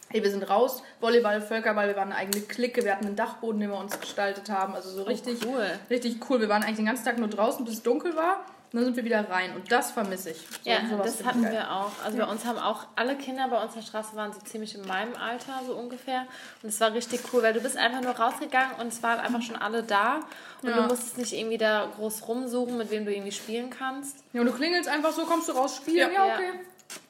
Hey, 0.07 0.23
wir 0.23 0.31
sind 0.31 0.49
raus, 0.49 0.81
Volleyball, 1.01 1.41
Völkerball, 1.41 1.89
wir 1.89 1.97
waren 1.97 2.13
eine 2.13 2.21
eigene 2.21 2.45
Clique, 2.45 2.81
wir 2.85 2.93
hatten 2.93 3.07
einen 3.07 3.17
Dachboden, 3.17 3.59
den 3.59 3.69
wir 3.69 3.77
uns 3.77 3.99
gestaltet 3.99 4.49
haben. 4.49 4.73
Also 4.73 4.89
so 4.89 5.03
richtig, 5.03 5.45
cool. 5.45 5.67
richtig 5.89 6.19
cool. 6.29 6.39
Wir 6.39 6.47
waren 6.47 6.63
eigentlich 6.63 6.77
den 6.77 6.85
ganzen 6.85 7.03
Tag 7.03 7.17
nur 7.17 7.27
draußen, 7.27 7.65
bis 7.65 7.73
es 7.73 7.83
dunkel 7.83 8.15
war. 8.15 8.45
Dann 8.77 8.85
sind 8.85 8.95
wir 8.95 9.05
wieder 9.05 9.27
rein. 9.29 9.55
Und 9.55 9.71
das 9.71 9.89
vermisse 9.91 10.29
ich. 10.29 10.37
So, 10.37 10.69
Ja, 10.69 10.77
sowas 10.87 11.17
das 11.17 11.25
hatten 11.25 11.41
geil. 11.41 11.51
wir 11.53 11.71
auch. 11.71 11.91
Also 12.05 12.17
bei 12.19 12.25
uns 12.25 12.45
haben 12.45 12.59
auch 12.59 12.85
alle 12.95 13.15
Kinder 13.15 13.47
bei 13.49 13.59
uns 13.61 13.73
in 13.73 13.81
der 13.81 13.87
Straße 13.87 14.15
waren 14.15 14.31
so 14.33 14.39
ziemlich 14.41 14.75
in 14.75 14.85
meinem 14.85 15.15
Alter, 15.15 15.61
so 15.65 15.73
ungefähr. 15.73 16.27
Und 16.61 16.69
es 16.69 16.79
war 16.79 16.93
richtig 16.93 17.21
cool, 17.33 17.41
weil 17.41 17.53
du 17.53 17.59
bist 17.61 17.75
einfach 17.75 18.01
nur 18.01 18.11
rausgegangen 18.11 18.75
und 18.79 18.87
es 18.89 19.01
waren 19.01 19.19
einfach 19.19 19.41
schon 19.41 19.55
alle 19.55 19.81
da. 19.81 20.19
Und 20.61 20.69
Ja. 20.69 20.75
du 20.75 20.81
musstest 20.83 21.17
nicht 21.17 21.33
irgendwie 21.33 21.57
da 21.57 21.91
groß 21.95 22.27
rumsuchen, 22.27 22.77
mit 22.77 22.91
wem 22.91 23.05
du 23.05 23.11
irgendwie 23.11 23.31
spielen 23.31 23.71
kannst. 23.71 24.17
Ja, 24.33 24.41
und 24.41 24.47
du 24.47 24.53
klingelst 24.53 24.87
einfach 24.87 25.11
so, 25.11 25.23
kommst 25.23 25.49
du 25.49 25.53
raus, 25.53 25.77
spielen, 25.77 26.11
ja, 26.13 26.25
Ja. 26.27 26.35
okay. 26.35 26.51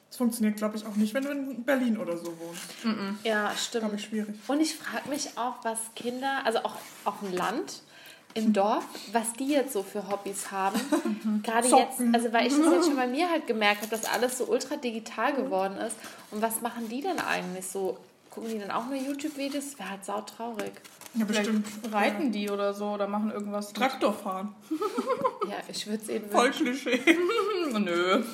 Das 0.08 0.16
funktioniert, 0.16 0.56
glaube 0.56 0.76
ich, 0.78 0.86
auch 0.86 0.96
nicht, 0.96 1.12
wenn 1.12 1.24
du 1.24 1.30
in 1.30 1.64
Berlin 1.64 1.98
oder 1.98 2.16
so 2.16 2.32
wohnst. 2.38 2.62
Ja, 3.24 3.52
stimmt. 3.54 3.82
Glaube 3.84 3.96
ich 3.96 4.04
schwierig. 4.06 4.34
Und 4.48 4.60
ich 4.60 4.74
frage 4.74 5.06
mich 5.10 5.36
auch, 5.36 5.56
was 5.64 5.78
Kinder, 5.94 6.40
also 6.44 6.60
auch, 6.60 6.76
auch 7.04 7.20
im 7.22 7.34
Land, 7.36 7.82
im 8.34 8.52
Dorf, 8.52 8.84
was 9.12 9.32
die 9.32 9.48
jetzt 9.48 9.72
so 9.72 9.82
für 9.82 10.08
Hobbys 10.08 10.50
haben. 10.50 10.80
Gerade 11.42 11.66
jetzt, 11.68 12.00
also 12.12 12.32
weil 12.32 12.46
ich 12.46 12.56
das 12.56 12.72
jetzt 12.72 12.86
schon 12.86 12.96
bei 12.96 13.06
mir 13.06 13.28
halt 13.30 13.46
gemerkt 13.46 13.82
habe, 13.82 13.90
dass 13.90 14.04
alles 14.04 14.38
so 14.38 14.44
ultra 14.44 14.76
digital 14.76 15.34
geworden 15.34 15.76
ist. 15.78 15.96
Und 16.30 16.42
was 16.42 16.60
machen 16.60 16.88
die 16.88 17.00
denn 17.00 17.18
eigentlich 17.18 17.66
so? 17.66 17.98
Gucken 18.30 18.50
die 18.50 18.58
dann 18.58 18.70
auch 18.70 18.86
nur 18.86 18.96
YouTube-Videos? 18.96 19.64
Das 19.70 19.78
wäre 19.78 19.90
halt 19.90 20.04
sautraurig. 20.04 20.72
Ja, 21.14 21.24
bestimmt. 21.24 21.66
Vielleicht 21.66 21.94
reiten 21.94 22.30
die 22.30 22.50
oder 22.50 22.74
so 22.74 22.90
oder 22.90 23.08
machen 23.08 23.30
irgendwas. 23.32 23.72
Traktor 23.72 24.12
fahren. 24.12 24.54
Ja, 25.48 25.56
ich 25.66 25.86
würde 25.86 26.02
es 26.02 26.08
eben 26.08 26.30
Voll 26.30 26.50
Klischee. 26.50 27.00
Nö. 27.72 28.22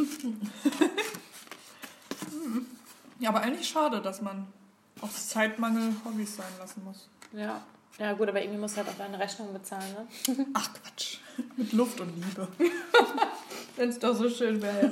Ja, 3.21 3.31
aber 3.31 3.41
eigentlich 3.41 3.67
schade, 3.67 4.03
dass 4.03 4.21
man 4.21 4.47
aus 5.01 5.29
Zeitmangel 5.29 5.95
Hobbys 6.05 6.37
sein 6.37 6.53
lassen 6.59 6.85
muss. 6.85 7.09
Ja. 7.33 7.63
Ja, 7.99 8.13
gut, 8.15 8.29
aber 8.29 8.41
irgendwie 8.41 8.59
musst 8.59 8.75
du 8.77 8.79
halt 8.81 8.89
auch 8.89 8.99
deine 8.99 9.19
Rechnung 9.19 9.53
bezahlen, 9.53 9.85
ne? 9.95 10.47
Ach 10.55 10.69
Quatsch. 10.75 11.19
Mit 11.57 11.73
Luft 11.73 12.01
und 12.01 12.13
Liebe. 12.17 12.49
Wenn 13.77 13.89
es 13.89 13.99
doch 13.99 14.15
so 14.15 14.29
schön 14.29 14.61
wäre. 14.63 14.91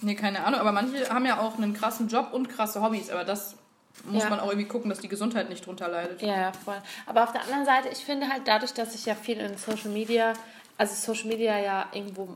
nee, 0.00 0.14
keine 0.14 0.44
Ahnung. 0.44 0.60
Aber 0.60 0.72
manche 0.72 1.08
haben 1.10 1.26
ja 1.26 1.40
auch 1.40 1.56
einen 1.56 1.74
krassen 1.74 2.08
Job 2.08 2.32
und 2.32 2.48
krasse 2.48 2.80
Hobbys. 2.82 3.10
Aber 3.10 3.24
das 3.24 3.56
muss 4.04 4.22
Ja. 4.22 4.30
man 4.30 4.38
auch 4.40 4.48
irgendwie 4.48 4.68
gucken, 4.68 4.90
dass 4.90 5.00
die 5.00 5.08
Gesundheit 5.08 5.48
nicht 5.48 5.66
drunter 5.66 5.88
leidet. 5.88 6.22
Ja, 6.22 6.40
ja, 6.40 6.52
voll. 6.52 6.80
Aber 7.06 7.24
auf 7.24 7.32
der 7.32 7.42
anderen 7.42 7.64
Seite, 7.64 7.88
ich 7.88 7.98
finde 7.98 8.28
halt 8.28 8.42
dadurch, 8.46 8.72
dass 8.74 8.94
ich 8.94 9.04
ja 9.06 9.14
viel 9.16 9.38
in 9.38 9.56
Social 9.58 9.90
Media, 9.90 10.34
also 10.76 10.94
Social 10.94 11.28
Media 11.28 11.58
ja 11.58 11.86
irgendwo 11.92 12.28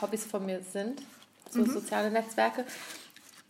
Hobbys 0.00 0.24
von 0.24 0.46
mir 0.46 0.62
sind, 0.62 1.02
so 1.50 1.64
soziale 1.66 2.10
Netzwerke, 2.10 2.64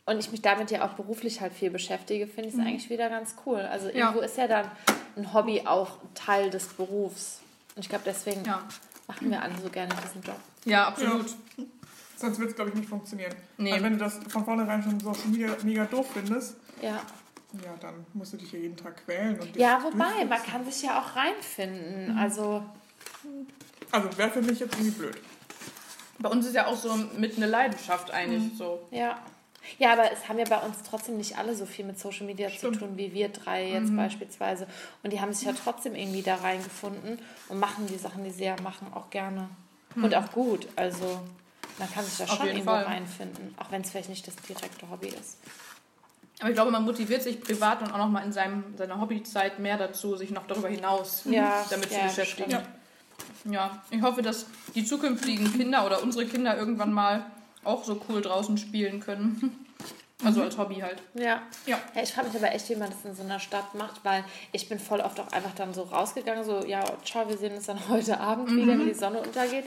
und 0.07 0.19
ich 0.19 0.33
mich 0.33 0.43
damit 0.43 0.73
ja 0.73 0.85
auch 0.85 0.95
beruflich 0.95 1.41
halt 1.41 1.53
viel 1.53 1.71
beschäftige, 1.71 2.27
finde 2.27 2.49
ich 2.49 2.55
es 2.57 2.61
eigentlich 2.61 2.91
wieder 2.91 3.09
ganz 3.09 3.37
cool. 3.47 3.61
Also 3.61 3.87
Ja. 3.89 3.95
irgendwo 4.07 4.21
ist 4.21 4.37
ja 4.37 4.49
dann 4.49 4.69
ein 5.17 5.33
Hobby 5.33 5.63
auch 5.67 5.99
Teil 6.15 6.51
des 6.51 6.67
Berufs. 6.69 7.41
Und 7.77 7.83
ich 7.83 7.89
glaube, 7.89 8.05
deswegen 8.07 8.45
Ja, 8.45 8.63
machen 9.07 9.31
wir 9.31 9.43
alle 9.43 9.55
so 9.63 9.69
gerne 9.69 9.95
diesen 10.05 10.23
Job. 10.23 10.37
ja 10.65 10.89
absolut. 10.89 11.27
Sonst 12.17 12.39
wird 12.39 12.51
es, 12.51 12.55
glaube 12.57 12.71
ich, 12.71 12.77
nicht 12.77 12.89
funktionieren. 12.89 13.35
Nee. 13.57 13.73
Also 13.73 13.85
wenn 13.85 13.93
du 13.95 13.99
das 13.99 14.19
von 14.29 14.45
vornherein 14.45 14.83
schon 14.83 15.01
so 15.01 15.13
mega, 15.29 15.57
mega 15.63 15.85
doof 15.87 16.07
findest, 16.13 16.57
Ja. 16.83 17.01
ja, 17.65 17.75
dann 17.81 18.05
musst 18.13 18.35
du 18.35 18.37
dich 18.37 18.53
ja 18.53 18.59
jeden 18.59 18.77
Tag 18.77 19.05
quälen. 19.07 19.41
Und 19.41 19.55
dich 19.55 19.57
Ja, 19.63 19.83
wobei, 19.83 20.25
man 20.27 20.43
kann 20.43 20.65
sich 20.71 20.83
ja 20.83 21.01
auch 21.01 21.17
reinfinden. 21.17 22.19
Also, 22.19 22.63
Also 23.91 24.19
wäre 24.19 24.31
für 24.31 24.43
mich 24.43 24.61
jetzt 24.61 24.75
irgendwie 24.75 24.91
blöd. 24.93 25.17
Bei 26.19 26.29
uns 26.29 26.45
ist 26.47 26.55
ja 26.55 26.67
auch 26.67 26.77
so 26.77 26.95
mit 27.17 27.37
eine 27.39 27.47
Leidenschaft 27.47 28.11
eigentlich 28.11 28.57
so. 28.59 28.87
Ja. 28.91 29.19
Ja, 29.79 29.93
aber 29.93 30.11
es 30.13 30.29
haben 30.29 30.39
ja 30.39 30.45
bei 30.45 30.59
uns 30.59 30.79
trotzdem 30.89 31.17
nicht 31.17 31.39
alle 31.39 31.55
so 31.55 31.67
viel 31.67 31.85
mit 31.85 31.99
Social 31.99 32.27
Media 32.27 32.49
Stimmt. 32.51 32.75
zu 32.75 32.81
tun 32.81 32.97
wie 32.97 33.13
wir 33.15 33.29
drei 33.29 33.69
jetzt 33.71 33.95
beispielsweise. 33.97 34.67
Und 35.03 35.13
die 35.13 35.21
haben 35.21 35.33
sich 35.33 35.47
ja 35.47 35.53
trotzdem 35.53 35.95
irgendwie 35.95 36.23
da 36.23 36.37
reingefunden 36.37 37.19
und 37.49 37.59
machen 37.59 37.87
die 37.87 37.97
Sachen, 37.99 38.25
die 38.25 38.31
sie 38.31 38.45
ja 38.45 38.57
machen, 38.63 38.89
auch 38.95 39.11
gerne. 39.11 39.49
Und 39.97 40.15
auch 40.15 40.31
gut. 40.33 40.67
Also 40.77 41.21
man 41.79 41.91
kann 41.93 42.05
sich 42.05 42.17
da 42.19 42.25
Auf 42.25 42.31
schon 42.39 42.47
irgendwo 42.47 42.71
Fall. 42.71 42.85
reinfinden, 42.85 43.55
auch 43.59 43.71
wenn 43.71 43.83
es 43.83 43.91
vielleicht 43.91 44.09
nicht 44.11 44.27
das 44.27 44.37
direkte 44.37 44.89
Hobby 44.91 45.09
ist. 45.09 45.39
Aber 46.41 46.49
ich 46.49 46.55
glaube, 46.55 46.71
man 46.71 46.85
motiviert 46.85 47.23
sich 47.23 47.41
privat 47.41 47.83
und 47.83 47.93
auch 47.93 47.99
nochmal 47.99 48.25
in 48.25 48.33
seinem, 48.33 48.65
seiner 48.77 49.01
Hobbyzeit 49.01 49.59
mehr 49.59 49.77
dazu, 49.77 50.17
sich 50.17 50.31
noch 50.31 50.47
darüber 50.47 50.69
hinaus 50.69 51.23
Ja, 51.27 51.67
damit 51.69 51.91
ja, 51.91 51.99
zu 52.01 52.05
beschäftigen. 52.07 52.51
stimmt. 52.51 52.69
Ja, 53.55 53.83
ich 53.91 54.01
hoffe, 54.03 54.23
dass 54.23 54.47
die 54.75 54.85
zukünftigen 54.85 55.53
Kinder 55.53 55.85
oder 55.85 56.03
unsere 56.03 56.27
Kinder 56.27 56.57
irgendwann 56.57 56.93
mal 56.93 57.27
auch 57.65 57.85
so 57.85 58.01
cool 58.09 58.23
draußen 58.23 58.59
spielen 58.59 59.01
können. 59.01 59.57
Also 60.23 60.43
als 60.43 60.59
Hobby 60.59 60.77
halt. 60.77 61.03
Ja. 61.15 61.43
Ja. 61.67 61.79
ja 61.95 62.03
ich 62.03 62.13
frage 62.13 62.29
mich 62.29 62.37
aber 62.37 62.53
echt, 62.53 62.69
wie 62.69 62.77
man 62.77 62.91
das 62.91 63.05
in 63.05 63.15
so 63.15 63.23
einer 63.23 63.41
Stadt 63.41 63.75
macht, 63.75 64.05
weil 64.05 64.25
ich 64.53 64.69
bin 64.69 64.79
voll 64.79 65.01
oft 65.01 65.19
auch 65.19 65.29
einfach 65.33 65.55
dann 65.55 65.73
so 65.73 65.83
rausgegangen, 65.83 66.45
so, 66.45 66.65
ja, 66.67 66.85
ciao, 67.05 67.29
wir 67.29 67.39
sehen 67.39 67.55
uns 67.55 67.67
dann 67.67 67.79
heute 67.89 68.21
Abend 68.21 68.55
wieder, 68.55 68.79
wenn 68.79 68.87
die 68.87 68.95
Sonne 68.95 69.21
untergeht. 69.21 69.65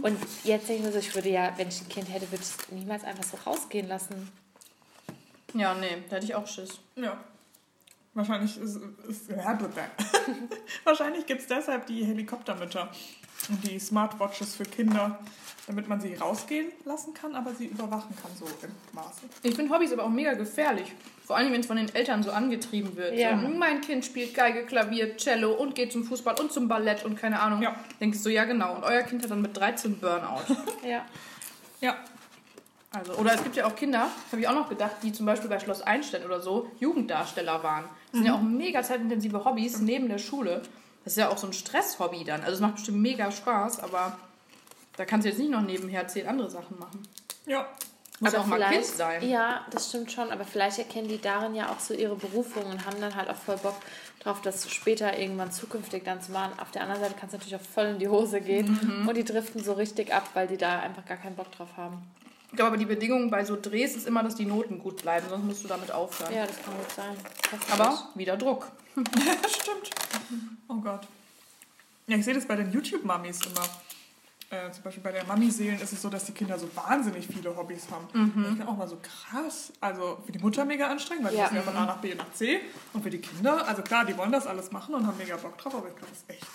Und 0.00 0.16
jetzt 0.44 0.68
denke 0.68 0.82
ich 0.82 0.86
mir 0.86 0.92
so, 0.92 0.98
ich 0.98 1.14
würde 1.14 1.28
ja, 1.28 1.52
wenn 1.56 1.68
ich 1.68 1.80
ein 1.80 1.88
Kind 1.88 2.08
hätte, 2.08 2.30
würde 2.30 2.42
ich 2.42 2.50
es 2.50 2.70
niemals 2.70 3.04
einfach 3.04 3.24
so 3.24 3.36
rausgehen 3.44 3.88
lassen. 3.88 4.30
Ja, 5.54 5.74
nee, 5.74 6.04
da 6.08 6.16
hätte 6.16 6.26
ich 6.26 6.34
auch 6.34 6.46
Schiss. 6.46 6.78
Ja. 6.94 7.18
Wahrscheinlich 8.14 8.56
ist, 8.58 8.80
ist. 9.08 9.28
Wahrscheinlich 10.84 11.26
gibt 11.26 11.42
es 11.42 11.46
deshalb 11.48 11.86
die 11.86 12.04
Helikoptermütter 12.04 12.90
die 13.62 13.78
Smartwatches 13.78 14.56
für 14.56 14.64
Kinder, 14.64 15.18
damit 15.66 15.88
man 15.88 16.00
sie 16.00 16.14
rausgehen 16.14 16.72
lassen 16.84 17.14
kann, 17.14 17.34
aber 17.34 17.54
sie 17.54 17.66
überwachen 17.66 18.14
kann, 18.20 18.30
so 18.38 18.46
im 18.46 18.70
Maße. 18.92 19.22
Ich 19.42 19.54
finde 19.54 19.74
Hobbys 19.74 19.92
aber 19.92 20.04
auch 20.04 20.10
mega 20.10 20.34
gefährlich. 20.34 20.92
Vor 21.24 21.36
allem, 21.36 21.52
wenn 21.52 21.60
es 21.60 21.66
von 21.66 21.76
den 21.76 21.92
Eltern 21.92 22.22
so 22.22 22.30
angetrieben 22.30 22.96
wird. 22.96 23.14
Ja. 23.14 23.40
So, 23.40 23.48
mein 23.48 23.80
Kind 23.80 24.04
spielt 24.04 24.32
Geige, 24.32 24.64
Klavier, 24.64 25.16
Cello 25.16 25.52
und 25.52 25.74
geht 25.74 25.90
zum 25.90 26.04
Fußball 26.04 26.38
und 26.40 26.52
zum 26.52 26.68
Ballett 26.68 27.04
und 27.04 27.16
keine 27.16 27.40
Ahnung. 27.40 27.62
Ja. 27.62 27.74
Denkst 28.00 28.18
du 28.18 28.24
so, 28.24 28.30
ja 28.30 28.44
genau. 28.44 28.76
Und 28.76 28.84
euer 28.84 29.02
Kind 29.02 29.24
hat 29.24 29.30
dann 29.32 29.42
mit 29.42 29.56
13 29.56 29.98
Burnout. 29.98 30.42
Ja. 30.86 31.04
Ja. 31.80 31.96
Also, 32.92 33.14
oder 33.14 33.34
es 33.34 33.42
gibt 33.42 33.56
ja 33.56 33.66
auch 33.66 33.74
Kinder, 33.74 34.08
habe 34.30 34.40
ich 34.40 34.48
auch 34.48 34.54
noch 34.54 34.68
gedacht, 34.68 34.96
die 35.02 35.12
zum 35.12 35.26
Beispiel 35.26 35.50
bei 35.50 35.58
Schloss 35.58 35.82
Einstein 35.82 36.24
oder 36.24 36.40
so 36.40 36.70
Jugenddarsteller 36.78 37.62
waren. 37.62 37.84
Das 38.10 38.18
sind 38.18 38.26
ja 38.26 38.34
auch 38.34 38.40
mega 38.40 38.82
zeitintensive 38.82 39.44
Hobbys 39.44 39.80
neben 39.80 40.08
der 40.08 40.18
Schule. 40.18 40.62
Das 41.06 41.12
ist 41.12 41.18
ja 41.18 41.28
auch 41.28 41.38
so 41.38 41.46
ein 41.46 41.52
Stress-Hobby 41.52 42.24
dann. 42.24 42.40
Also 42.40 42.54
es 42.54 42.60
macht 42.60 42.74
bestimmt 42.74 42.98
mega 42.98 43.30
Spaß, 43.30 43.78
aber 43.78 44.18
da 44.96 45.04
kannst 45.04 45.24
du 45.24 45.28
jetzt 45.28 45.38
nicht 45.38 45.52
noch 45.52 45.60
nebenher 45.60 46.08
zehn 46.08 46.26
andere 46.26 46.50
Sachen 46.50 46.76
machen. 46.80 47.06
Ja. 47.46 47.64
Muss 48.18 48.32
ja 48.32 48.40
auch 48.40 48.46
mal 48.46 48.60
Kind 48.70 48.84
sein. 48.84 49.28
Ja, 49.28 49.64
das 49.70 49.88
stimmt 49.88 50.10
schon, 50.10 50.32
aber 50.32 50.44
vielleicht 50.44 50.78
erkennen 50.78 51.06
die 51.06 51.20
darin 51.20 51.54
ja 51.54 51.70
auch 51.70 51.78
so 51.78 51.94
ihre 51.94 52.16
Berufung 52.16 52.64
und 52.64 52.84
haben 52.86 53.00
dann 53.00 53.14
halt 53.14 53.30
auch 53.30 53.36
voll 53.36 53.56
Bock 53.58 53.76
drauf, 54.18 54.40
das 54.42 54.68
später 54.68 55.16
irgendwann 55.16 55.52
zukünftig 55.52 56.02
dann 56.04 56.20
zu 56.20 56.32
machen. 56.32 56.58
Auf 56.58 56.72
der 56.72 56.82
anderen 56.82 57.02
Seite 57.02 57.14
kann 57.14 57.28
es 57.28 57.34
natürlich 57.34 57.54
auch 57.54 57.60
voll 57.60 57.84
in 57.84 57.98
die 58.00 58.08
Hose 58.08 58.40
gehen 58.40 59.00
Mhm. 59.00 59.06
und 59.08 59.16
die 59.16 59.22
driften 59.24 59.62
so 59.62 59.74
richtig 59.74 60.12
ab, 60.12 60.28
weil 60.34 60.48
die 60.48 60.56
da 60.56 60.80
einfach 60.80 61.04
gar 61.06 61.18
keinen 61.18 61.36
Bock 61.36 61.52
drauf 61.52 61.68
haben. 61.76 62.02
Ich 62.50 62.56
glaube 62.56 62.68
aber, 62.68 62.76
die 62.76 62.86
Bedingung 62.86 63.30
bei 63.30 63.44
so 63.44 63.56
Drehs 63.60 63.96
ist 63.96 64.06
immer, 64.06 64.22
dass 64.22 64.34
die 64.36 64.46
Noten 64.46 64.78
gut 64.78 65.02
bleiben, 65.02 65.26
sonst 65.28 65.44
musst 65.44 65.64
du 65.64 65.68
damit 65.68 65.90
aufhören. 65.90 66.32
Ja, 66.34 66.46
das 66.46 66.56
kann 66.62 66.74
gut 66.76 66.90
sein. 66.94 67.16
Aber 67.72 68.08
wieder 68.14 68.36
Druck. 68.36 68.70
Stimmt. 68.96 69.90
Oh 70.68 70.76
Gott. 70.76 71.06
Ja, 72.06 72.16
ich 72.16 72.24
sehe 72.24 72.34
das 72.34 72.46
bei 72.46 72.56
den 72.56 72.70
YouTube-Mamis 72.72 73.40
immer. 73.46 73.66
Äh, 74.48 74.70
zum 74.70 74.84
Beispiel 74.84 75.02
bei 75.02 75.10
der 75.10 75.24
Mami-Seelen 75.24 75.80
ist 75.80 75.92
es 75.92 76.00
so, 76.00 76.08
dass 76.08 76.24
die 76.24 76.30
Kinder 76.32 76.56
so 76.56 76.68
wahnsinnig 76.76 77.26
viele 77.26 77.54
Hobbys 77.56 77.88
haben. 77.90 78.06
Und 78.14 78.52
ich 78.52 78.58
bin 78.58 78.66
auch 78.68 78.76
mal 78.76 78.86
so 78.86 78.96
krass. 79.02 79.72
Also 79.80 80.18
für 80.24 80.30
die 80.30 80.38
Mutter 80.38 80.64
mega 80.64 80.86
anstrengend, 80.86 81.24
weil 81.24 81.32
die 81.32 81.38
Ja. 81.38 81.44
müssen 81.44 81.56
ja 81.56 81.62
von 81.62 81.74
A 81.76 81.84
nach 81.84 81.96
B 81.98 82.14
nach 82.14 82.32
C. 82.32 82.60
Und 82.92 83.02
für 83.02 83.10
die 83.10 83.18
Kinder, 83.20 83.66
also 83.66 83.82
klar, 83.82 84.04
die 84.04 84.16
wollen 84.16 84.30
das 84.30 84.46
alles 84.46 84.70
machen 84.70 84.94
und 84.94 85.04
haben 85.04 85.18
mega 85.18 85.36
Bock 85.36 85.58
drauf, 85.58 85.74
aber 85.74 85.88
ich 85.88 85.96
glaube, 85.96 86.10
das 86.12 86.18
ist 86.20 86.30
echt 86.30 86.46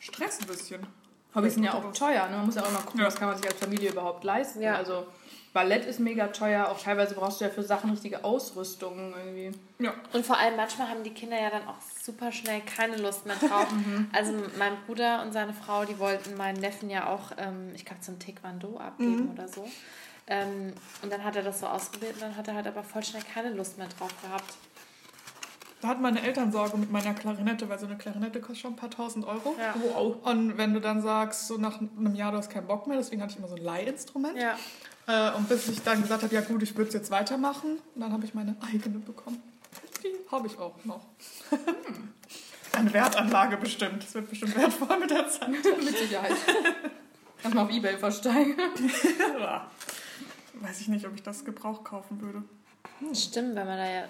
Stress 0.00 0.40
ein 0.40 0.46
bisschen. 0.48 0.86
Hobbys 1.34 1.54
sind 1.54 1.64
ja 1.64 1.74
auch 1.74 1.92
teuer. 1.92 2.26
Ne? 2.28 2.36
Man 2.36 2.46
muss 2.46 2.54
ja 2.54 2.62
auch 2.64 2.70
mal 2.72 2.80
gucken, 2.80 3.00
Ja. 3.00 3.06
was 3.06 3.16
kann 3.16 3.28
man 3.28 3.36
sich 3.36 3.46
als 3.46 3.58
Familie 3.58 3.90
überhaupt 3.90 4.24
leisten. 4.24 4.62
Ja. 4.62 4.74
Also 4.76 5.06
Ballett 5.52 5.84
ist 5.86 6.00
mega 6.00 6.28
teuer. 6.28 6.68
Auch 6.68 6.80
teilweise 6.80 7.14
brauchst 7.14 7.40
du 7.40 7.44
ja 7.44 7.50
für 7.50 7.62
Sachen 7.62 7.90
richtige 7.90 8.24
Ausrüstung 8.24 9.14
irgendwie. 9.16 9.58
Ja. 9.78 9.94
Und 10.12 10.24
vor 10.26 10.38
allem 10.38 10.56
manchmal 10.56 10.88
haben 10.88 11.02
die 11.04 11.12
Kinder 11.14 11.40
ja 11.40 11.50
dann 11.50 11.66
auch 11.68 11.80
super 12.02 12.32
schnell 12.32 12.60
keine 12.62 12.96
Lust 12.96 13.26
mehr 13.26 13.36
drauf. 13.36 13.66
also 14.12 14.32
mein 14.58 14.72
Bruder 14.86 15.22
und 15.22 15.32
seine 15.32 15.52
Frau, 15.54 15.84
die 15.84 15.98
wollten 15.98 16.36
meinen 16.36 16.60
Neffen 16.60 16.90
ja 16.90 17.08
auch, 17.08 17.32
ähm, 17.38 17.72
ich 17.74 17.84
glaube, 17.84 18.00
zum 18.02 18.18
Taekwondo 18.18 18.78
abgeben 18.78 19.30
oder 19.32 19.48
so. 19.48 19.68
Ähm, 20.30 20.74
und 21.02 21.10
dann 21.10 21.24
hat 21.24 21.36
er 21.36 21.42
das 21.42 21.60
so 21.60 21.66
ausprobiert 21.66 22.14
und 22.14 22.22
dann 22.22 22.36
hat 22.36 22.46
er 22.48 22.54
halt 22.54 22.66
aber 22.66 22.82
voll 22.82 23.02
schnell 23.02 23.22
keine 23.22 23.50
Lust 23.50 23.78
mehr 23.78 23.88
drauf 23.98 24.12
gehabt. 24.22 24.54
Da 25.80 25.88
hatten 25.88 26.02
meine 26.02 26.22
Eltern 26.22 26.50
Sorge 26.50 26.76
mit 26.76 26.90
meiner 26.90 27.14
Klarinette, 27.14 27.68
weil 27.68 27.78
so 27.78 27.86
eine 27.86 27.96
Klarinette 27.96 28.40
kostet 28.40 28.58
schon 28.58 28.72
ein 28.72 28.76
paar 28.76 28.90
tausend 28.90 29.24
Euro. 29.24 29.54
Ja. 29.58 29.74
Wow. 29.80 30.16
Und 30.24 30.58
wenn 30.58 30.74
du 30.74 30.80
dann 30.80 31.02
sagst, 31.02 31.46
so 31.46 31.56
nach 31.56 31.80
einem 31.80 32.14
Jahr, 32.16 32.32
du 32.32 32.38
hast 32.38 32.50
keinen 32.50 32.66
Bock 32.66 32.88
mehr, 32.88 32.96
deswegen 32.96 33.22
hatte 33.22 33.32
ich 33.32 33.38
immer 33.38 33.48
so 33.48 33.54
ein 33.54 33.62
Leihinstrument. 33.62 34.36
Ja. 34.36 34.56
Äh, 35.06 35.36
und 35.36 35.48
bis 35.48 35.68
ich 35.68 35.80
dann 35.82 36.02
gesagt 36.02 36.24
habe, 36.24 36.34
ja 36.34 36.40
gut, 36.40 36.62
ich 36.62 36.76
würde 36.76 36.88
es 36.88 36.94
jetzt 36.94 37.10
weitermachen, 37.12 37.78
und 37.94 38.00
dann 38.00 38.12
habe 38.12 38.24
ich 38.24 38.34
meine 38.34 38.56
eigene 38.60 38.98
bekommen. 38.98 39.40
Die 40.02 40.14
habe 40.30 40.48
ich 40.48 40.58
auch 40.58 40.74
noch. 40.84 41.00
Eine 42.72 42.92
Wertanlage 42.92 43.56
bestimmt. 43.56 44.02
Das 44.02 44.14
wird 44.14 44.28
bestimmt 44.28 44.56
wertvoll 44.56 44.98
mit 44.98 45.10
der 45.10 45.28
Zeit. 45.28 45.48
Mit 45.78 45.96
Sicherheit. 45.96 46.32
Kannst 47.42 47.54
mal 47.54 47.62
auf 47.62 47.70
Ebay 47.70 47.96
versteigen. 47.98 48.56
Weiß 50.54 50.80
ich 50.80 50.88
nicht, 50.88 51.06
ob 51.06 51.14
ich 51.14 51.22
das 51.22 51.44
Gebrauch 51.44 51.84
kaufen 51.84 52.20
würde. 52.20 52.42
Stimmt, 53.14 53.54
wenn 53.54 53.66
man 53.66 53.78
da 53.78 53.88
ja 53.88 54.04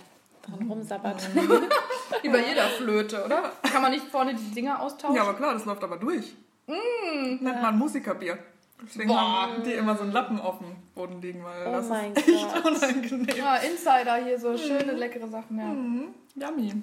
dran 0.49 0.69
rumsabbert. 0.69 1.29
Wie 2.23 2.29
bei 2.29 2.47
jeder 2.49 2.65
Flöte, 2.69 3.25
oder? 3.25 3.53
Kann 3.63 3.83
man 3.83 3.91
nicht 3.93 4.07
vorne 4.07 4.35
die 4.35 4.51
Dinger 4.55 4.81
austauschen? 4.81 5.17
Ja, 5.17 5.23
aber 5.23 5.35
klar, 5.35 5.55
das 5.55 5.65
läuft 5.65 5.83
aber 5.85 5.97
durch. 5.97 6.35
Nennt 6.67 7.63
man 7.63 7.79
Musikerbier. 7.79 8.39
Deswegen 8.83 9.09
Boah. 9.09 9.43
haben 9.43 9.65
die 9.65 9.73
immer 9.73 9.97
so 9.97 10.03
einen 10.03 10.13
Lappen 10.13 10.41
auf 10.41 10.59
dem 10.59 10.77
Boden 10.95 11.21
liegen, 11.21 11.43
weil 11.43 11.67
Oh 11.67 11.73
das 11.73 11.89
mein 11.89 12.13
ist 12.13 12.29
echt 12.29 12.55
Gott. 12.55 12.65
unangenehm. 12.65 13.37
Ja, 13.37 13.57
Insider 13.57 14.17
hier, 14.25 14.39
so 14.39 14.57
schöne, 14.57 14.93
leckere 14.93 15.27
Sachen, 15.29 15.59
ja. 15.59 15.65
Mhm. 15.65 16.09
Yummy. 16.37 16.75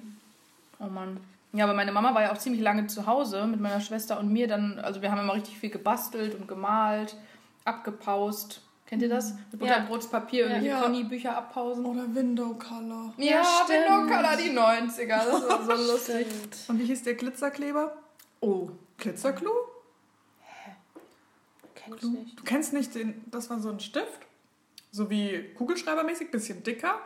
Oh 0.78 0.86
Mann. 0.88 1.18
Ja, 1.52 1.64
aber 1.64 1.72
meine 1.72 1.92
Mama 1.92 2.12
war 2.14 2.20
ja 2.22 2.32
auch 2.32 2.36
ziemlich 2.38 2.60
lange 2.60 2.86
zu 2.86 3.06
Hause 3.06 3.46
mit 3.46 3.60
meiner 3.60 3.80
Schwester 3.80 4.18
und 4.20 4.30
mir 4.30 4.46
dann, 4.46 4.78
also 4.78 5.00
wir 5.00 5.10
haben 5.10 5.20
immer 5.20 5.34
richtig 5.34 5.58
viel 5.58 5.70
gebastelt 5.70 6.34
und 6.34 6.46
gemalt, 6.48 7.16
abgepaust. 7.64 8.60
Kennt 8.86 9.02
ihr 9.02 9.08
das? 9.08 9.32
Mit 9.50 9.60
Ja. 9.62 9.78
Butterbrotspapier, 9.78 10.40
irgendwelche 10.44 10.68
Ja. 10.68 10.80
Conny-Bücher 10.82 11.36
abpausen. 11.36 11.84
Oder 11.84 12.14
Window 12.14 12.54
Color. 12.54 13.12
Ja, 13.16 13.42
Ja. 13.42 13.66
Window 13.68 14.14
Color, 14.14 14.36
die 14.36 14.50
90er. 14.50 15.24
Das 15.24 15.48
war 15.48 15.64
so 15.64 15.72
lustig. 15.92 16.26
Stimmt. 16.28 16.56
Und 16.68 16.78
wie 16.78 16.84
hieß 16.86 17.02
der 17.02 17.14
Glitzerkleber? 17.14 17.96
Oh. 18.40 18.68
Glitzerclou? 18.98 19.50
Kenn 21.74 21.94
ich 21.96 22.02
nicht. 22.02 22.38
Du 22.38 22.44
kennst 22.44 22.72
nicht 22.72 22.94
den, 22.94 23.22
das 23.30 23.50
war 23.50 23.60
so 23.60 23.70
ein 23.70 23.80
Stift, 23.80 24.20
so 24.90 25.10
wie 25.10 25.50
Kugelschreibermäßig, 25.56 26.30
bisschen 26.30 26.62
dicker, 26.62 26.98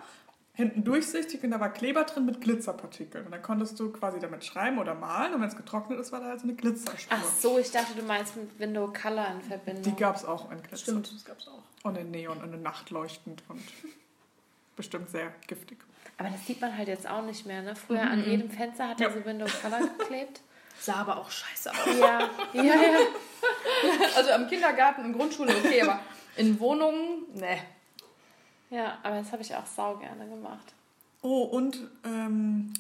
hinten 0.60 0.84
durchsichtig 0.84 1.42
und 1.42 1.50
da 1.50 1.60
war 1.60 1.72
Kleber 1.72 2.04
drin 2.04 2.26
mit 2.26 2.40
Glitzerpartikeln. 2.40 3.26
Und 3.26 3.32
dann 3.32 3.42
konntest 3.42 3.78
du 3.80 3.90
quasi 3.90 4.20
damit 4.20 4.44
schreiben 4.44 4.78
oder 4.78 4.94
malen 4.94 5.34
und 5.34 5.40
wenn 5.40 5.48
es 5.48 5.56
getrocknet 5.56 5.98
ist, 5.98 6.12
war 6.12 6.20
da 6.20 6.26
halt 6.26 6.40
so 6.40 6.46
eine 6.46 6.54
Glitzerspur. 6.54 7.18
Ach 7.18 7.24
so, 7.24 7.58
ich 7.58 7.70
dachte, 7.70 7.94
du 7.96 8.02
meinst 8.02 8.36
mit 8.36 8.58
Window 8.58 8.92
Color 8.92 9.26
in 9.34 9.42
Verbindung. 9.42 9.82
Die 9.82 9.96
gab 9.96 10.16
es 10.16 10.24
auch 10.24 10.50
in 10.50 10.62
Glitzer. 10.62 10.76
Stimmt, 10.76 11.12
das 11.12 11.24
gab's 11.24 11.48
auch. 11.48 11.62
Und 11.82 11.96
in 11.96 12.10
Neon 12.10 12.38
und 12.38 12.54
in 12.54 12.62
Nachtleuchtend 12.62 13.42
und 13.48 13.62
bestimmt 14.76 15.10
sehr 15.10 15.32
giftig. 15.46 15.78
Aber 16.18 16.28
das 16.28 16.46
sieht 16.46 16.60
man 16.60 16.76
halt 16.76 16.88
jetzt 16.88 17.08
auch 17.08 17.22
nicht 17.24 17.46
mehr, 17.46 17.62
ne? 17.62 17.74
Früher 17.74 18.02
an 18.02 18.22
jedem 18.24 18.50
Fenster 18.50 18.88
hat 18.88 19.00
er 19.00 19.10
so 19.10 19.24
Window 19.24 19.46
Color 19.62 19.80
geklebt. 19.98 20.42
Sah 20.80 20.94
aber 20.96 21.16
auch 21.18 21.30
scheiße 21.30 21.70
aus. 21.70 21.98
Ja, 21.98 22.30
ja, 22.52 22.62
ja. 22.62 22.98
Also 24.16 24.30
am 24.32 24.46
Kindergarten, 24.46 25.04
in 25.04 25.12
Grundschule 25.14 25.54
okay, 25.56 25.82
aber 25.82 26.00
in 26.36 26.58
Wohnungen, 26.60 27.24
ne. 27.34 27.58
Ja, 28.70 28.98
aber 29.02 29.16
das 29.16 29.32
habe 29.32 29.42
ich 29.42 29.54
auch 29.54 29.66
sau 29.66 29.96
gerne 29.96 30.28
gemacht. 30.28 30.74
Oh, 31.22 31.42
und, 31.42 31.88
ähm, 32.04 32.72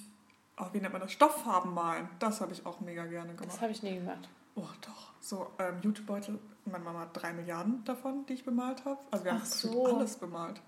oh, 0.58 0.66
wie 0.72 0.78
nennt 0.78 0.92
man 0.92 1.02
das? 1.02 1.12
Stofffarben 1.12 1.74
malen. 1.74 2.08
Das 2.18 2.40
habe 2.40 2.52
ich 2.52 2.64
auch 2.64 2.80
mega 2.80 3.04
gerne 3.04 3.34
gemacht. 3.34 3.48
Das 3.48 3.60
habe 3.60 3.72
ich 3.72 3.82
nie 3.82 3.96
gemacht. 3.96 4.28
Oh, 4.54 4.66
doch. 4.80 5.10
So, 5.20 5.48
ähm, 5.58 5.80
Jutebeutel. 5.82 6.38
Meine 6.64 6.84
Mama 6.84 7.00
hat 7.00 7.10
drei 7.12 7.32
Milliarden 7.32 7.84
davon, 7.84 8.24
die 8.26 8.34
ich 8.34 8.44
bemalt 8.44 8.84
habe. 8.84 8.98
Also 9.10 9.24
wir 9.24 9.32
haben 9.32 9.42
Ach 9.44 9.50
gefühlt 9.50 9.72
so. 9.72 9.96
alles 9.96 10.16
bemalt. 10.16 10.60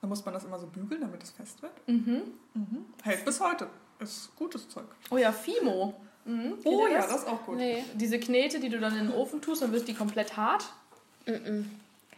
Dann 0.00 0.10
muss 0.10 0.24
man 0.24 0.34
das 0.34 0.44
immer 0.44 0.58
so 0.58 0.66
bügeln, 0.66 1.00
damit 1.00 1.22
es 1.22 1.30
fest 1.30 1.62
wird. 1.62 1.72
Mhm. 1.88 2.22
Hält 3.02 3.24
bis 3.24 3.40
heute. 3.40 3.68
Ist 3.98 4.34
gutes 4.36 4.68
Zeug. 4.68 4.86
Oh 5.10 5.16
ja, 5.16 5.32
Fimo. 5.32 5.94
Mhm. 6.24 6.54
Oh 6.64 6.86
ja, 6.86 6.98
das? 6.98 7.08
das 7.08 7.16
ist 7.22 7.28
auch 7.28 7.42
gut. 7.46 7.56
Nee, 7.56 7.84
Diese 7.94 8.18
Knete, 8.18 8.60
die 8.60 8.68
du 8.68 8.78
dann 8.78 8.96
in 8.98 9.06
den 9.08 9.14
Ofen 9.14 9.40
tust, 9.40 9.62
dann 9.62 9.72
wird 9.72 9.88
die 9.88 9.94
komplett 9.94 10.36
hart. 10.36 10.64
-mm. 11.26 11.64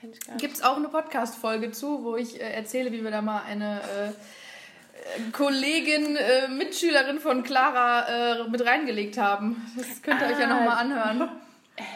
Kenn 0.01 0.13
ich 0.13 0.21
gar 0.21 0.33
nicht. 0.35 0.41
Gibt 0.41 0.55
es 0.57 0.63
auch 0.63 0.77
eine 0.77 0.89
Podcast-Folge 0.89 1.73
zu, 1.73 2.05
wo 2.05 2.17
ich 2.17 2.41
äh, 2.41 2.53
erzähle, 2.53 2.93
wie 2.93 3.03
wir 3.05 3.11
da 3.11 3.23
mal 3.23 3.43
eine 3.47 3.81
äh, 3.83 4.09
äh, 4.09 5.31
Kollegin, 5.33 6.17
äh, 6.17 6.49
Mitschülerin 6.49 7.19
von 7.21 7.43
Clara 7.43 8.41
äh, 8.41 8.49
mit 8.49 8.65
reingelegt 8.65 9.19
haben. 9.19 9.65
Das 9.77 10.03
könnt 10.03 10.21
ihr 10.21 10.29
euch 10.29 10.39
ja 10.39 10.47
Ah. 10.47 10.55
nochmal 10.59 10.79
anhören. 10.79 11.29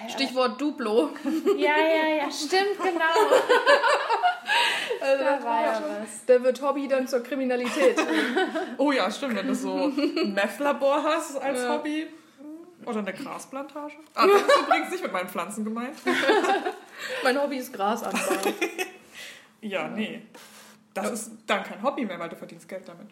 Stichwort 0.09 0.61
Duplo. 0.61 1.11
Ja, 1.59 1.73
ja, 1.77 2.15
ja, 2.25 2.31
stimmt, 2.31 2.79
genau. 2.83 3.03
Also, 5.01 5.25
Da 5.25 5.43
war 5.43 5.63
ja 5.63 5.83
was. 6.01 6.25
Da 6.27 6.41
wird 6.43 6.63
Hobby 6.63 6.87
dann 6.87 7.09
zur 7.09 7.21
Kriminalität. 7.25 7.97
Oh 8.79 8.93
ja, 8.93 9.11
stimmt. 9.11 9.35
Wenn 9.35 9.49
du 9.49 9.55
so 9.55 9.87
ein 9.87 10.33
Meth-Labor 10.35 11.03
hast 11.03 11.37
als 11.43 11.63
Ja. 11.63 11.71
Hobby. 11.71 12.07
Oder 12.87 12.99
eine 13.01 13.13
Grasplantage. 13.13 13.95
Ah, 14.15 14.27
das 14.27 14.43
ist 14.43 14.61
übrigens 14.63 14.91
nicht 14.91 15.03
mit 15.03 15.13
meinen 15.13 15.29
Pflanzen 15.29 15.65
gemeint. 15.65 15.97
mein 17.25 17.41
Hobby 17.41 17.57
ist 17.59 17.73
Grasanbau. 17.73 18.19
Ja, 19.65 19.87
nee. 19.87 20.23
Das 20.93 21.11
ist 21.13 21.31
dann 21.47 21.63
kein 21.63 21.81
Hobby 21.83 22.05
mehr, 22.05 22.19
weil 22.19 22.29
du 22.29 22.35
verdienst 22.35 22.69
Geld 22.69 22.83
damit. 22.89 23.07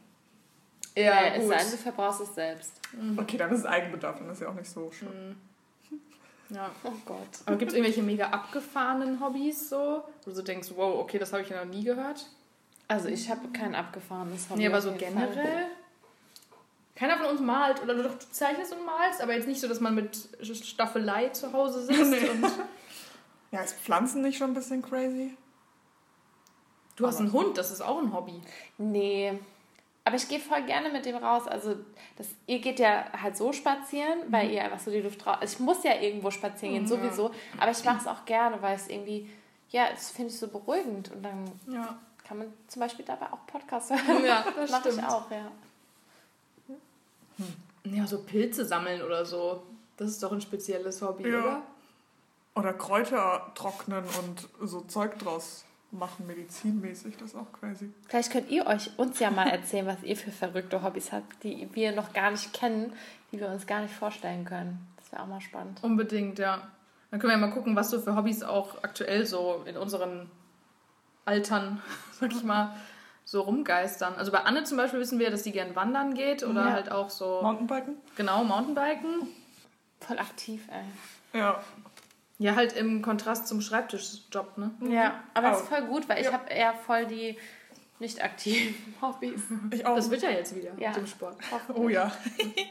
Ja, 0.97 1.27
es 1.29 1.43
gut. 1.45 1.53
sei 1.53 1.59
denn, 1.59 1.71
du 1.71 1.77
verbrauchst 1.77 2.21
es 2.23 2.35
selbst. 2.35 2.73
Okay, 3.17 3.37
dann 3.37 3.53
ist 3.53 3.61
es 3.61 3.67
Eigenbedarf, 3.67 4.19
dann 4.19 4.29
ist 4.31 4.41
ja 4.43 4.49
auch 4.49 4.55
nicht 4.55 4.69
so 4.69 4.91
schlimm. 4.91 5.37
Ja. 6.53 6.69
Oh 6.83 6.91
Gott. 7.07 7.29
Aber 7.47 7.55
gibt 7.57 7.71
es 7.71 7.77
irgendwelche 7.77 8.03
mega 8.03 8.27
abgefahrenen 8.31 9.21
Hobbys 9.21 9.69
so? 9.71 10.03
Wo 10.25 10.33
du 10.33 10.43
denkst, 10.43 10.71
wow, 10.75 10.99
okay, 10.99 11.17
das 11.17 11.33
habe 11.33 11.45
ich 11.45 11.49
ja 11.49 11.65
noch 11.65 11.73
nie 11.73 11.85
gehört. 11.85 12.27
Also 12.89 13.07
ich 13.07 13.31
habe 13.31 13.47
kein 13.53 13.77
abgefahrenes 13.77 14.51
Hobby. 14.51 14.59
Nee, 14.59 14.67
aber 14.67 14.81
so 14.83 14.91
generell. 14.91 15.33
Fall. 15.33 15.67
Keiner 16.97 17.19
von 17.19 17.27
uns 17.27 17.41
malt 17.41 17.81
oder 17.81 17.95
du 17.95 18.03
doch 18.03 18.19
du 18.19 18.27
zeichnest 18.33 18.73
und 18.73 18.85
malst, 18.85 19.23
aber 19.23 19.33
jetzt 19.35 19.47
nicht 19.47 19.61
so, 19.61 19.69
dass 19.69 19.79
man 19.79 19.95
mit 19.95 20.19
Staffelei 20.43 21.29
zu 21.29 21.53
Hause 21.53 21.85
sitzt 21.85 22.01
Nee. 22.11 22.29
und 22.29 22.51
Ja, 23.51 23.61
ist 23.63 23.75
Pflanzen 23.81 24.23
nicht 24.23 24.39
schon 24.39 24.51
ein 24.51 24.55
bisschen 24.55 24.83
crazy? 24.83 25.37
du 26.97 27.07
hast 27.07 27.19
einen 27.19 27.33
Hund, 27.33 27.57
das 27.57 27.71
ist 27.71 27.81
auch 27.81 27.99
ein 27.99 28.13
Hobby. 28.13 28.43
Nee. 28.77 29.39
Aber 30.05 30.17
ich 30.17 30.29
gehe 30.29 30.39
voll 30.39 30.63
gerne 30.65 30.91
mit 30.91 31.07
dem 31.07 31.17
raus. 31.17 31.47
Also, 31.49 31.77
das, 32.19 32.29
ihr 32.47 32.59
geht 32.59 32.79
ja 32.79 33.07
halt 33.23 33.39
so 33.39 33.53
spazieren, 33.55 34.19
weil 34.29 34.51
ihr 34.51 34.63
einfach 34.63 34.81
so 34.81 34.91
die 34.91 35.01
Luft 35.01 35.27
raus. 35.27 35.39
Also 35.41 35.55
ich 35.55 35.61
muss 35.61 35.83
ja 35.83 35.95
irgendwo 35.99 36.31
spazieren 36.31 36.75
gehen, 36.75 36.83
Ja. 36.85 36.89
sowieso. 36.89 37.31
Aber 37.59 37.71
ich 37.71 37.83
mache 37.85 37.99
es 38.01 38.07
auch 38.07 38.25
gerne, 38.27 38.61
weil 38.61 38.77
es 38.77 38.89
irgendwie, 38.89 39.31
ja, 39.71 39.89
das 39.91 40.11
finde 40.11 40.31
ich 40.31 40.39
so 40.39 40.49
beruhigend. 40.49 41.11
Und 41.11 41.23
dann 41.23 41.51
Ja, 41.69 41.99
kann 42.23 42.37
man 42.39 42.53
zum 42.69 42.81
Beispiel 42.81 43.05
dabei 43.07 43.27
auch 43.33 43.47
Podcasts 43.47 43.91
hören. 44.07 44.25
ja 44.25 44.45
das 44.55 44.71
mache 44.71 44.89
ich 44.91 44.95
stimmt. 44.95 45.09
auch, 45.11 45.31
ja. 45.31 45.51
Ja, 47.85 48.07
so 48.07 48.23
Pilze 48.25 48.65
sammeln 48.67 49.01
oder 49.01 49.25
so. 49.25 49.63
Das 49.97 50.11
ist 50.11 50.23
doch 50.23 50.33
ein 50.33 50.41
spezielles 50.43 51.01
Hobby, 51.01 51.31
Ja. 51.31 51.39
oder? 51.41 51.63
Oder 52.55 52.73
Kräuter 52.73 53.53
trocknen 53.55 54.05
und 54.05 54.49
so 54.69 54.81
Zeug 54.83 55.19
draus 55.19 55.65
machen, 55.93 56.27
medizinmäßig, 56.27 57.17
das 57.17 57.31
ist 57.31 57.37
auch 57.37 57.51
crazy. 57.53 57.91
Vielleicht 58.09 58.31
könnt 58.33 58.51
ihr 58.51 58.67
euch 58.67 58.97
uns 58.99 59.19
ja 59.19 59.31
mal 59.31 59.49
erzählen, 59.49 59.87
was 59.87 60.03
ihr 60.03 60.17
für 60.17 60.31
verrückte 60.31 60.83
Hobbys 60.83 61.11
habt, 61.13 61.43
die 61.43 61.69
wir 61.73 61.93
noch 61.93 62.13
gar 62.13 62.31
nicht 62.31 62.53
kennen. 62.53 62.93
die 63.33 63.39
wir 63.41 63.49
uns 63.49 63.67
gar 63.69 63.81
nicht 63.81 63.95
vorstellen 63.95 64.45
können. 64.45 64.85
Das 64.97 65.13
wäre 65.13 65.23
auch 65.23 65.27
mal 65.29 65.41
spannend. 65.41 65.79
Unbedingt, 65.83 66.41
ja. 66.41 66.61
Dann 67.11 67.21
können 67.21 67.33
wir 67.33 67.39
ja 67.41 67.47
mal 67.47 67.53
gucken, 67.53 67.77
was 67.77 67.91
so 67.91 68.01
für 68.01 68.17
Hobbys 68.17 68.43
auch 68.43 68.83
aktuell 68.83 69.25
so 69.27 69.63
in 69.67 69.77
unseren 69.77 70.29
Altern, 71.25 71.81
sag 72.21 72.33
ich 72.33 72.43
mal, 72.43 72.75
so 73.25 73.43
rumgeistern. 73.43 74.15
Also 74.15 74.33
bei 74.33 74.41
Anne 74.41 74.65
zum 74.65 74.77
Beispiel 74.77 74.99
wissen 74.99 75.19
wir, 75.21 75.31
dass 75.31 75.45
sie 75.45 75.53
gern 75.53 75.77
wandern 75.77 76.15
geht 76.15 76.43
oder 76.43 76.67
Ja. 76.67 76.73
halt 76.73 76.91
auch 76.91 77.11
so, 77.11 77.41
Mountainbiken? 77.43 77.97
genau, 78.17 78.43
Mountainbiken. 78.43 79.29
Voll 80.01 80.19
aktiv, 80.19 80.67
ey. 80.73 81.39
Ja. 81.41 81.61
Ja, 82.41 82.57
halt 82.57 82.73
im 82.73 83.03
Kontrast 83.03 83.47
zum 83.47 83.61
Schreibtischjob, 83.61 84.57
ne? 84.57 84.71
Ja, 84.89 85.23
aber 85.35 85.53
es 85.53 85.61
ist 85.61 85.69
voll 85.69 85.83
gut, 85.83 86.09
weil 86.09 86.21
ich 86.21 86.27
Ja. 86.27 86.33
habe 86.33 86.49
eher 86.51 86.73
voll 86.73 87.05
die 87.07 87.37
nicht 87.99 88.25
aktiven 88.25 88.75
Hobbys. 89.03 89.43
Ich 89.71 89.85
auch. 89.85 89.95
Das 89.95 90.11
wird 90.11 90.23
ja 90.23 90.31
jetzt 90.31 90.57
wieder 90.57 90.71
Ja. 90.79 90.89
mit 90.89 90.97
dem 90.97 91.07
Sport. 91.07 91.37
oh 91.75 91.89
ja. 91.91 92.11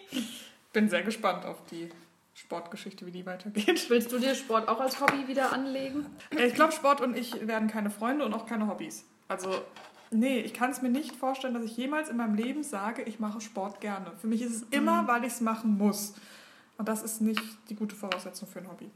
Bin 0.74 0.90
sehr 0.90 1.04
gespannt 1.04 1.46
auf 1.46 1.58
die 1.72 1.90
Sportgeschichte, 2.34 3.06
wie 3.06 3.12
die 3.12 3.26
weitergeht. 3.28 3.90
Willst 3.92 4.12
du 4.12 4.18
dir 4.18 4.34
Sport 4.34 4.68
auch 4.68 4.80
als 4.80 5.00
Hobby 5.02 5.28
wieder 5.28 5.52
anlegen? 5.54 6.06
Ja, 6.34 6.46
Ich 6.46 6.56
glaube, 6.56 6.72
Sport 6.74 7.02
und 7.02 7.16
ich 7.16 7.46
werden 7.48 7.68
keine 7.68 7.92
Freunde 7.92 8.26
und 8.26 8.34
auch 8.34 8.48
keine 8.48 8.68
Hobbys. 8.68 9.06
Also, 9.28 9.62
nee, 10.10 10.40
ich 10.40 10.54
kann 10.56 10.72
es 10.72 10.82
mir 10.82 10.90
nicht 10.90 11.16
vorstellen, 11.16 11.54
dass 11.54 11.64
ich 11.64 11.78
jemals 11.78 12.10
in 12.10 12.18
meinem 12.18 12.34
Leben 12.34 12.64
sage, 12.64 13.04
ich 13.04 13.20
mache 13.20 13.40
Sport 13.42 13.82
gerne. 13.82 14.12
Für 14.20 14.26
mich 14.28 14.42
ist 14.42 14.52
es 14.56 14.64
immer, 14.72 15.08
weil 15.08 15.24
ich 15.26 15.34
es 15.34 15.42
machen 15.42 15.78
muss. 15.78 16.16
Und 16.80 16.88
das 16.88 17.04
ist 17.04 17.22
nicht 17.22 17.42
die 17.70 17.76
gute 17.76 17.96
Voraussetzung 17.96 18.48
für 18.48 18.60
ein 18.60 18.68
Hobby. 18.68 18.90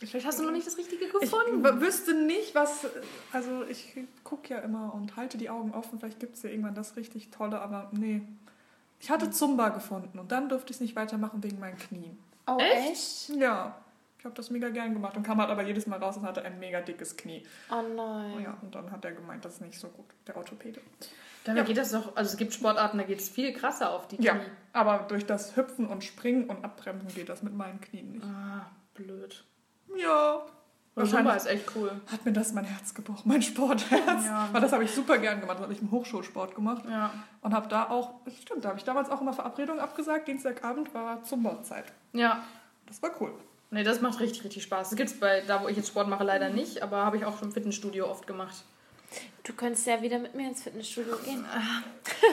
Vielleicht 0.00 0.26
hast 0.26 0.38
du 0.38 0.44
noch 0.44 0.52
nicht 0.52 0.66
das 0.66 0.76
Richtige 0.76 1.06
Ich 1.06 1.12
gefunden. 1.12 1.64
w- 1.64 1.80
wüsste 1.80 2.14
nicht, 2.14 2.54
was. 2.54 2.86
Also, 3.32 3.64
ich 3.64 3.94
gucke 4.24 4.52
ja 4.54 4.60
immer 4.60 4.92
und 4.94 5.16
halte 5.16 5.38
die 5.38 5.48
Augen 5.48 5.72
offen. 5.72 5.98
Vielleicht 5.98 6.20
gibt 6.20 6.36
es 6.36 6.42
ja 6.42 6.50
irgendwann 6.50 6.74
das 6.74 6.96
richtig 6.96 7.30
Tolle, 7.30 7.60
aber 7.60 7.88
nee. 7.92 8.20
Ich 9.00 9.10
hatte 9.10 9.30
Zumba 9.30 9.70
gefunden 9.70 10.18
und 10.18 10.32
dann 10.32 10.48
durfte 10.48 10.70
ich 10.70 10.76
es 10.76 10.80
nicht 10.80 10.96
weitermachen 10.96 11.42
wegen 11.42 11.58
meinen 11.58 11.76
Knien. 11.78 12.18
Oh, 12.46 12.58
Echt? 12.58 13.28
echt? 13.30 13.40
Ja, 13.40 13.76
ich 14.18 14.24
habe 14.24 14.34
das 14.34 14.50
mega 14.50 14.68
gern 14.70 14.92
gemacht 14.94 15.16
und 15.16 15.22
kam 15.22 15.38
halt 15.38 15.50
aber 15.50 15.62
jedes 15.62 15.86
Mal 15.86 15.98
raus 15.98 16.16
und 16.16 16.22
hatte 16.24 16.42
ein 16.44 16.58
mega 16.58 16.80
dickes 16.80 17.16
Knie. 17.16 17.42
Oh 17.70 17.82
nein. 17.94 18.40
Ja, 18.42 18.56
und 18.62 18.74
dann 18.74 18.90
hat 18.90 19.04
er 19.04 19.12
gemeint, 19.12 19.44
das 19.44 19.54
ist 19.54 19.60
nicht 19.62 19.78
so 19.78 19.88
gut, 19.88 20.06
der 20.26 20.36
Orthopäde. 20.36 20.80
Dabei 21.44 21.58
Ja. 21.60 21.64
geht 21.64 21.76
das 21.76 21.92
doch, 21.92 22.16
also 22.16 22.30
es 22.32 22.36
gibt 22.36 22.52
Sportarten, 22.54 22.98
da 22.98 23.04
geht 23.04 23.20
es 23.20 23.28
viel 23.28 23.52
krasser 23.52 23.90
auf 23.92 24.08
die 24.08 24.16
Knie. 24.16 24.26
Ja, 24.26 24.40
aber 24.72 25.04
durch 25.08 25.24
das 25.26 25.56
Hüpfen 25.56 25.86
und 25.86 26.02
Springen 26.04 26.44
und 26.50 26.64
Abbremsen 26.64 27.08
geht 27.14 27.28
das 27.28 27.42
mit 27.42 27.54
meinen 27.54 27.80
Knien 27.80 28.12
nicht. 28.12 28.24
Ah, 28.24 28.66
blöd. 28.94 29.44
Ja, 30.00 30.42
Aber 30.94 31.04
Zumba 31.04 31.24
wahrscheinlich 31.24 31.36
ist 31.36 31.46
echt 31.46 31.76
cool. 31.76 31.90
hat 32.10 32.24
mir 32.24 32.32
das 32.32 32.52
mein 32.52 32.64
Herz 32.64 32.94
gebrochen, 32.94 33.22
mein 33.24 33.42
Sportherz. 33.42 34.24
Ja. 34.24 34.48
Weil 34.52 34.60
das 34.60 34.72
habe 34.72 34.84
ich 34.84 34.90
super 34.90 35.18
gern 35.18 35.40
gemacht, 35.40 35.58
das 35.58 35.64
habe 35.64 35.72
ich 35.72 35.80
im 35.82 35.90
Hochschulsport 35.90 36.54
gemacht. 36.54 36.84
Ja. 36.88 37.12
Und 37.42 37.54
habe 37.54 37.68
da 37.68 37.88
auch, 37.90 38.14
stimmt, 38.40 38.64
da 38.64 38.70
habe 38.70 38.78
ich 38.78 38.84
damals 38.84 39.10
auch 39.10 39.20
immer 39.20 39.32
Verabredungen 39.32 39.80
abgesagt. 39.80 40.28
Dienstagabend 40.28 40.92
war 40.94 41.22
Zumba-Zeit. 41.22 41.86
Ja. 42.12 42.44
Das 42.86 43.02
war 43.02 43.10
cool. 43.20 43.32
Nee, 43.70 43.82
das 43.82 44.00
macht 44.00 44.20
richtig, 44.20 44.44
richtig 44.44 44.62
Spaß. 44.62 44.90
Das 44.90 44.96
gibt's 44.96 45.18
bei 45.18 45.40
da, 45.46 45.62
wo 45.62 45.68
ich 45.68 45.76
jetzt 45.76 45.88
Sport 45.88 46.08
mache, 46.08 46.22
leider 46.24 46.50
nicht, 46.50 46.82
aber 46.82 47.04
habe 47.04 47.16
ich 47.16 47.24
auch 47.24 47.36
schon 47.38 47.48
im 47.48 47.52
Fitnessstudio 47.54 48.08
oft 48.08 48.26
gemacht. 48.26 48.64
Du 49.42 49.52
könntest 49.52 49.86
ja 49.86 50.02
wieder 50.02 50.18
mit 50.18 50.34
mir 50.34 50.48
ins 50.48 50.62
Fitnessstudio 50.62 51.16
gehen. 51.24 51.44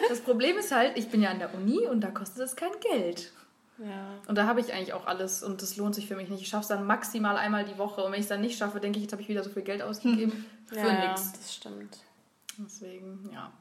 Das 0.10 0.21
Problem 0.21 0.58
ist 0.58 0.71
halt, 0.71 0.97
ich 0.97 1.10
bin 1.10 1.21
ja 1.21 1.30
an 1.30 1.39
der 1.39 1.54
Uni 1.54 1.88
und 1.88 2.02
da 2.02 2.10
kostet 2.10 2.43
es 2.43 2.56
kein 2.56 2.71
Geld. 2.80 3.32
Ja. 3.79 4.07
Und 4.27 4.38
da 4.38 4.45
habe 4.45 4.59
ich 4.59 4.73
eigentlich 4.73 4.93
auch 4.93 5.07
alles 5.07 5.43
und 5.43 5.62
das 5.62 5.77
lohnt 5.77 5.95
sich 5.95 6.07
für 6.07 6.15
mich 6.15 6.29
nicht. 6.29 6.41
Ich 6.41 6.47
schaffe 6.47 6.62
es 6.62 6.67
dann 6.67 6.86
maximal 6.86 7.38
einmal 7.38 7.65
die 7.65 7.77
Woche 7.77 8.03
und 8.03 8.12
wenn 8.12 8.19
ich 8.19 8.25
es 8.25 8.29
dann 8.29 8.41
nicht 8.41 8.57
schaffe, 8.57 8.79
denke 8.79 8.97
ich, 8.97 9.03
jetzt 9.03 9.13
habe 9.13 9.21
ich 9.21 9.29
wieder 9.29 9.43
so 9.43 9.49
viel 9.49 9.63
Geld 9.63 9.81
ausgegeben 9.81 10.45
für 10.67 10.77
ja, 10.77 10.88
ja, 10.88 11.07
nichts. 11.07 11.33
das 11.33 11.55
stimmt. 11.55 11.99
Deswegen, 12.57 13.29
ja. 13.33 13.51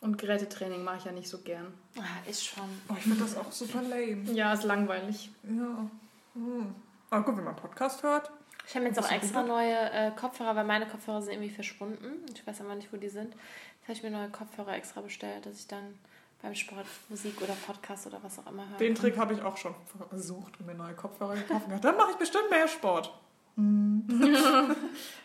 Und 0.00 0.18
Gerätetraining 0.18 0.84
mache 0.84 0.98
ich 0.98 1.04
ja 1.04 1.12
nicht 1.12 1.28
so 1.28 1.38
gern. 1.38 1.72
Ah, 1.98 2.28
ist 2.28 2.44
schon. 2.44 2.64
Oh, 2.88 2.94
ich 2.96 3.02
finde 3.02 3.20
das 3.20 3.36
auch 3.36 3.50
super 3.50 3.82
lame. 3.82 4.30
Ja, 4.32 4.52
ist 4.52 4.64
langweilig. 4.64 5.30
Ja. 5.42 5.90
Hm. 6.34 6.74
Aber 7.10 7.24
gut, 7.24 7.36
wenn 7.36 7.44
man 7.44 7.56
Podcast 7.56 8.02
hört. 8.02 8.30
Ich 8.68 8.74
habe 8.74 8.84
jetzt 8.86 8.98
auch 8.98 9.10
extra 9.10 9.40
gut? 9.40 9.48
neue 9.48 9.90
äh, 9.90 10.10
Kopfhörer, 10.10 10.54
weil 10.56 10.64
meine 10.64 10.86
Kopfhörer 10.86 11.22
sind 11.22 11.34
irgendwie 11.34 11.50
verschwunden. 11.50 12.24
Ich 12.34 12.46
weiß 12.46 12.60
aber 12.60 12.74
nicht, 12.74 12.92
wo 12.92 12.96
die 12.96 13.08
sind. 13.08 13.34
Jetzt 13.34 13.84
habe 13.84 13.92
ich 13.92 14.02
mir 14.02 14.10
neue 14.10 14.28
Kopfhörer 14.28 14.74
extra 14.74 15.00
bestellt, 15.00 15.46
dass 15.46 15.60
ich 15.60 15.66
dann 15.66 15.94
beim 16.42 16.54
Sport 16.54 16.86
Musik 17.08 17.40
oder 17.42 17.54
Podcast 17.66 18.06
oder 18.06 18.18
was 18.22 18.38
auch 18.38 18.46
immer 18.50 18.68
höre. 18.68 18.78
Den 18.78 18.94
Trick 18.94 19.16
habe 19.16 19.34
ich 19.34 19.42
auch 19.42 19.56
schon 19.56 19.74
versucht 20.08 20.58
und 20.60 20.66
mir 20.66 20.74
neue 20.74 20.94
Kopfhörer 20.94 21.34
gekauft. 21.34 21.62
und 21.64 21.68
gedacht, 21.70 21.84
Dann 21.84 21.96
mache 21.96 22.10
ich 22.12 22.16
bestimmt 22.16 22.50
mehr 22.50 22.68
Sport. 22.68 23.12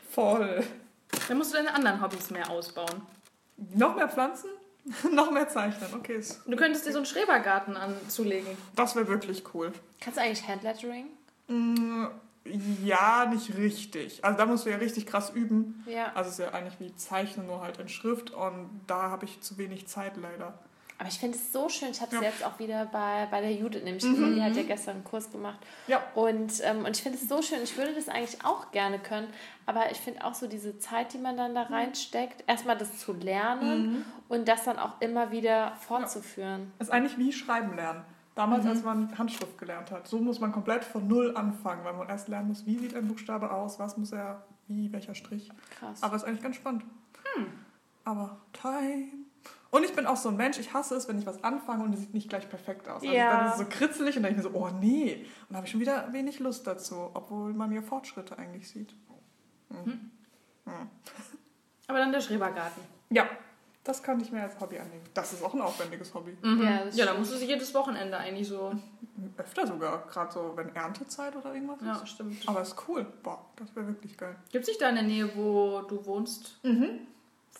Voll. 0.09 0.63
Dann 1.27 1.37
musst 1.37 1.51
du 1.53 1.57
deine 1.57 1.73
anderen 1.73 2.01
Hobbys 2.01 2.29
mehr 2.31 2.49
ausbauen. 2.49 3.01
Noch 3.75 3.95
mehr 3.95 4.09
Pflanzen? 4.09 4.49
Noch 5.11 5.29
mehr 5.31 5.47
zeichnen. 5.47 5.93
Okay, 5.93 6.15
ist- 6.15 6.41
Du 6.47 6.55
könntest 6.55 6.85
dir 6.87 6.91
so 6.91 6.97
einen 6.97 7.05
Schrebergarten 7.05 7.77
anzulegen. 7.77 8.57
das 8.75 8.95
wäre 8.95 9.07
wirklich 9.07 9.43
cool. 9.53 9.71
Kannst 9.99 10.17
du 10.17 10.23
eigentlich 10.23 10.47
Handlettering? 10.47 11.05
Mm, 11.47 12.05
Ja, 12.83 13.25
nicht 13.31 13.55
richtig. 13.55 14.25
Also 14.25 14.37
da 14.39 14.45
musst 14.47 14.65
du 14.65 14.71
ja 14.71 14.77
richtig 14.77 15.05
krass 15.05 15.29
üben. 15.29 15.83
Ja. 15.85 16.11
Also 16.15 16.29
es 16.29 16.39
ist 16.39 16.45
ja 16.45 16.51
eigentlich 16.53 16.79
wie 16.79 16.95
Zeichnen, 16.95 17.45
nur 17.45 17.61
halt 17.61 17.77
in 17.79 17.89
Schrift. 17.89 18.31
Und 18.31 18.81
da 18.87 19.11
habe 19.11 19.25
ich 19.25 19.39
zu 19.41 19.59
wenig 19.59 19.85
Zeit 19.87 20.17
leider. 20.17 20.57
Aber 21.01 21.09
ich 21.09 21.17
finde 21.17 21.35
es 21.35 21.51
so 21.51 21.67
schön. 21.67 21.89
Ich 21.89 21.99
habe 21.99 22.15
es 22.15 22.21
Ja. 22.21 22.27
jetzt 22.29 22.45
auch 22.45 22.59
wieder 22.59 22.85
bei, 22.85 23.27
bei 23.31 23.41
der 23.41 23.51
Judith 23.51 23.83
nämlich 23.83 24.03
gesehen. 24.03 24.35
Die 24.35 24.43
hat 24.43 24.55
ja 24.55 24.61
gestern 24.61 24.97
einen 24.97 25.03
Kurs 25.03 25.31
gemacht. 25.31 25.57
Ja. 25.87 25.99
Und, 26.13 26.61
ähm, 26.61 26.85
und 26.85 26.95
ich 26.95 27.01
finde 27.01 27.17
es 27.17 27.27
so 27.27 27.41
schön. 27.41 27.57
Ich 27.63 27.75
würde 27.75 27.95
das 27.95 28.07
eigentlich 28.07 28.45
auch 28.45 28.69
gerne 28.69 28.99
können. 28.99 29.27
Aber 29.65 29.89
ich 29.89 29.97
finde 29.97 30.23
auch 30.23 30.35
so 30.35 30.45
diese 30.45 30.77
Zeit, 30.77 31.13
die 31.13 31.17
man 31.17 31.37
dann 31.37 31.55
da 31.55 31.63
reinsteckt, 31.63 32.43
erstmal 32.45 32.77
das 32.77 32.99
zu 32.99 33.13
lernen 33.13 34.05
und 34.29 34.47
das 34.47 34.63
dann 34.63 34.77
auch 34.77 35.01
immer 35.01 35.31
wieder 35.31 35.71
fortzuführen. 35.77 36.71
Das 36.77 36.89
ist 36.89 36.93
eigentlich 36.93 37.17
wie 37.17 37.33
Schreiben 37.33 37.75
lernen. 37.75 38.05
Damals, 38.35 38.67
als 38.67 38.83
man 38.83 39.17
Handschrift 39.17 39.57
gelernt 39.57 39.89
hat. 39.89 40.07
So 40.07 40.19
muss 40.19 40.39
man 40.39 40.51
komplett 40.51 40.83
von 40.83 41.07
Null 41.07 41.35
anfangen, 41.35 41.83
weil 41.83 41.93
man 41.93 42.09
erst 42.09 42.27
lernen 42.27 42.49
muss, 42.49 42.67
wie 42.67 42.77
sieht 42.77 42.95
ein 42.95 43.07
Buchstabe 43.07 43.49
aus, 43.51 43.79
was 43.79 43.97
muss 43.97 44.11
er, 44.11 44.43
wie, 44.67 44.93
welcher 44.93 45.15
Strich. 45.15 45.49
Krass. 45.79 46.03
Aber 46.03 46.15
ist 46.15 46.25
eigentlich 46.25 46.43
ganz 46.43 46.57
spannend. 46.57 46.83
Aber 48.05 48.37
time. 48.53 49.20
Und 49.71 49.83
ich 49.85 49.93
bin 49.95 50.05
auch 50.05 50.17
so 50.17 50.29
ein 50.29 50.35
Mensch, 50.37 50.59
ich 50.59 50.73
hasse 50.73 50.95
es, 50.95 51.07
wenn 51.07 51.17
ich 51.17 51.25
was 51.25 51.43
anfange 51.43 51.83
und 51.85 51.93
es 51.93 52.01
sieht 52.01 52.13
nicht 52.13 52.27
gleich 52.29 52.47
perfekt 52.49 52.87
aus. 52.89 53.01
Also 53.01 53.13
Ja. 53.15 53.29
dann 53.37 53.45
ist 53.47 53.51
es 53.53 53.59
so 53.59 53.65
kritzelig 53.69 54.17
und 54.17 54.23
dann 54.23 54.33
denke 54.35 54.45
ich 54.47 54.53
mir 54.53 54.59
so, 54.59 54.65
oh 54.65 54.69
nee. 54.79 55.13
Und 55.23 55.27
dann 55.49 55.57
habe 55.57 55.65
ich 55.65 55.71
schon 55.71 55.79
wieder 55.81 56.11
wenig 56.11 56.39
Lust 56.39 56.67
dazu, 56.67 57.09
obwohl 57.13 57.53
man 57.53 57.71
ja 57.71 57.81
Fortschritte 57.81 58.37
eigentlich 58.37 58.67
sieht. 58.69 58.93
Aber 61.87 61.99
dann 61.99 62.11
der 62.11 62.21
Schrebergarten. 62.21 62.83
Ja, 63.09 63.25
das 63.83 64.01
kann 64.03 64.19
ich 64.19 64.31
mir 64.31 64.43
als 64.43 64.59
Hobby 64.59 64.77
annehmen. 64.77 65.03
Das 65.13 65.33
ist 65.33 65.43
auch 65.43 65.53
ein 65.53 65.61
aufwendiges 65.61 66.13
Hobby. 66.13 66.37
Mhm. 66.41 66.61
Ja, 66.63 66.85
Ja, 66.91 67.05
da 67.05 67.13
musst 67.15 67.31
du 67.33 67.37
sich 67.37 67.47
jedes 67.49 67.73
Wochenende 67.73 68.17
eigentlich 68.17 68.47
so. 68.47 68.73
Öfter 69.37 69.67
sogar, 69.67 70.05
gerade 70.07 70.31
so, 70.31 70.53
wenn 70.55 70.73
Erntezeit 70.75 71.35
oder 71.35 71.53
irgendwas 71.53 71.79
Ja, 71.81 71.95
ist. 71.97 72.09
stimmt. 72.09 72.47
Aber 72.47 72.61
ist 72.61 72.75
cool. 72.87 73.05
Boah, 73.23 73.45
das 73.55 73.75
wäre 73.75 73.87
wirklich 73.87 74.17
geil. 74.17 74.35
Gibt 74.51 74.63
es 74.63 74.67
nicht 74.69 74.81
da 74.81 74.89
in 74.89 74.95
der 74.95 75.03
Nähe, 75.03 75.35
wo 75.35 75.81
du 75.81 76.05
wohnst, 76.05 76.59
Mhm. 76.63 77.07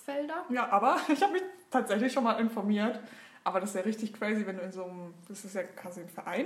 Felder? 0.02 0.46
Ja, 0.50 0.70
aber 0.72 0.98
ich 1.08 1.22
habe 1.22 1.34
mich 1.34 1.44
tatsächlich 1.70 2.12
schon 2.14 2.24
mal 2.24 2.40
informiert. 2.40 3.00
Aber 3.44 3.60
das 3.60 3.70
ist 3.72 3.76
ja 3.76 3.82
richtig 3.82 4.14
crazy, 4.14 4.46
wenn 4.46 4.58
du 4.58 4.62
in 4.64 4.72
so 4.72 4.84
einem, 4.84 5.14
das 5.28 5.44
ist 5.46 5.56
ja 5.56 5.64
quasi 5.64 6.02
ein 6.02 6.10
Verein, 6.10 6.46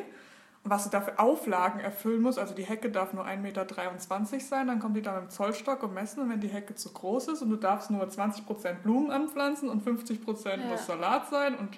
und 0.64 0.72
was 0.72 0.86
du 0.86 0.90
da 0.90 1.00
für 1.02 1.20
Auflagen 1.20 1.80
erfüllen 1.80 2.22
musst. 2.22 2.40
Also 2.40 2.56
die 2.56 2.64
Hecke 2.64 2.90
darf 2.90 3.14
nur 3.14 3.24
1,23 3.26 3.38
Meter 3.38 4.40
sein, 4.40 4.68
dann 4.68 4.80
kommt 4.80 4.96
die 4.98 5.02
da 5.04 5.14
mit 5.14 5.24
dem 5.24 5.30
Zollstock 5.30 5.84
und 5.84 5.94
messen. 5.94 6.24
Und 6.24 6.30
wenn 6.32 6.40
die 6.40 6.48
Hecke 6.48 6.74
zu 6.74 6.92
groß 6.92 7.28
ist 7.28 7.42
und 7.44 7.52
du 7.52 7.56
darfst 7.56 7.92
nur 7.92 8.04
20% 8.04 8.74
Blumen 8.82 9.12
anpflanzen 9.12 9.70
und 9.70 9.86
50% 9.88 10.50
Ja. 10.50 10.66
muss 10.66 10.88
Salat 10.88 11.30
sein 11.30 11.56
und 11.56 11.78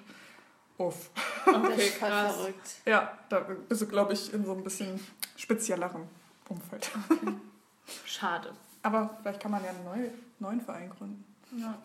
uff. 0.78 1.10
das 1.44 1.54
Okay, 1.54 1.90
krass. 1.98 2.34
verrückt. 2.36 2.70
Ja, 2.86 3.12
da 3.28 3.40
bist 3.40 3.82
du, 3.82 3.86
glaube 3.88 4.14
ich, 4.14 4.32
in 4.32 4.44
so 4.46 4.52
ein 4.54 4.64
bisschen 4.64 4.98
spezielleren 5.36 6.08
Umfeld. 6.48 6.90
Schade. 8.06 8.54
Aber 8.82 9.18
vielleicht 9.20 9.40
kann 9.40 9.50
man 9.50 9.62
ja 9.64 9.70
einen 9.70 9.84
neu, 9.84 10.08
neuen 10.38 10.60
Verein 10.62 10.88
gründen. 10.88 11.24
Ja. 11.56 11.78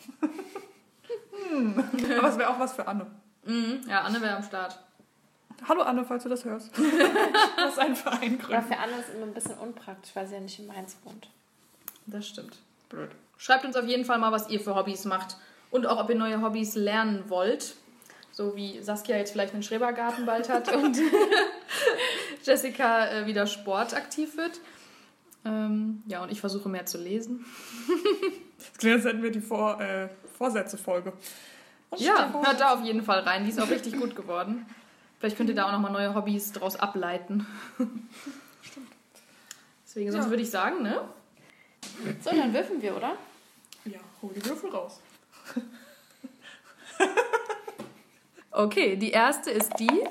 Aber 2.18 2.30
es 2.30 2.38
wäre 2.38 2.50
auch 2.50 2.60
was 2.60 2.74
für 2.74 2.88
Anne. 2.88 3.08
Mhm. 3.46 3.82
Ja, 3.88 4.02
Anne 4.02 4.22
wäre 4.22 4.36
am 4.36 4.44
Start. 4.44 4.80
Hallo 5.68 5.82
Anne, 5.82 6.04
falls 6.04 6.24
du 6.24 6.30
das 6.30 6.44
hörst. 6.46 6.72
Du 6.78 7.66
musst 7.66 7.80
einen 7.80 7.96
Verein 7.96 8.38
Aber 8.40 8.48
gründen. 8.48 8.68
für 8.68 8.78
andere 8.78 9.00
ist 9.00 9.10
es 9.10 9.16
immer 9.16 9.26
ein 9.26 9.34
bisschen 9.34 9.58
unpraktisch, 9.58 10.16
weil 10.16 10.28
sie 10.28 10.34
ja 10.36 10.42
nicht 10.42 10.60
in 10.60 10.68
Mainz 10.68 10.98
wohnt. 11.04 11.30
Das 12.06 12.28
stimmt. 12.28 12.58
Blöd. 12.90 13.12
Schreibt 13.38 13.64
uns 13.66 13.76
auf 13.76 13.86
jeden 13.86 14.04
Fall 14.06 14.20
mal, 14.20 14.32
was 14.32 14.50
ihr 14.50 14.60
für 14.60 14.76
Hobbys 14.76 15.06
macht. 15.06 15.38
Und 15.72 15.86
auch, 15.88 16.00
ob 16.00 16.10
ihr 16.10 16.16
neue 16.16 16.42
Hobbys 16.42 16.76
lernen 16.76 17.24
wollt. 17.30 17.76
So 18.32 18.56
wie 18.56 18.82
Saskia 18.82 19.18
jetzt 19.18 19.32
vielleicht 19.32 19.54
einen 19.54 19.64
Schrebergarten 19.64 20.26
bald 20.26 20.50
hat 20.50 20.76
und 20.76 20.98
Jessica 22.44 23.08
äh, 23.08 23.26
wieder 23.26 23.48
sportaktiv 23.48 24.36
wird. 24.38 24.60
Ähm, 25.46 26.04
ja, 26.08 26.22
und 26.24 26.32
ich 26.32 26.40
versuche 26.42 26.68
mehr 26.70 26.86
zu 26.86 26.98
lesen. 26.98 27.46
Als 28.84 29.04
hätten 29.06 29.24
wir 29.24 29.32
die 29.32 29.42
Vor, 29.42 29.80
äh, 29.82 30.10
Vorsätze-Folge. 30.38 31.14
Ja, 31.98 32.16
Stefan- 32.16 32.46
hört 32.46 32.60
da 32.60 32.74
auf 32.74 32.82
jeden 32.84 33.04
Fall 33.04 33.20
rein. 33.20 33.44
Die 33.44 33.50
ist 33.52 33.60
auch 33.62 33.70
richtig 33.70 33.98
gut 33.98 34.16
geworden. 34.16 34.66
Vielleicht 35.20 35.38
könnt 35.38 35.50
ihr 35.50 35.56
da 35.56 35.68
auch 35.68 35.72
nochmal 35.72 35.92
neue 35.92 36.14
Hobbys 36.16 36.52
draus 36.52 36.76
ableiten. 36.76 37.46
Deswegen, 39.86 40.12
sonst 40.12 40.26
Ja. 40.26 40.30
würde 40.32 40.44
ich 40.44 40.50
sagen, 40.50 40.82
ne? 40.82 41.02
So, 42.24 42.32
dann 42.32 42.54
würfeln 42.54 42.82
wir, 42.82 42.96
oder? 42.98 43.16
Ja, 43.86 44.00
hol 44.22 44.32
die 44.36 44.44
Würfel 44.46 44.70
raus. 44.72 45.00
Okay, 48.52 48.96
die 48.96 49.12
erste 49.12 49.52
ist 49.52 49.72
die. 49.80 50.04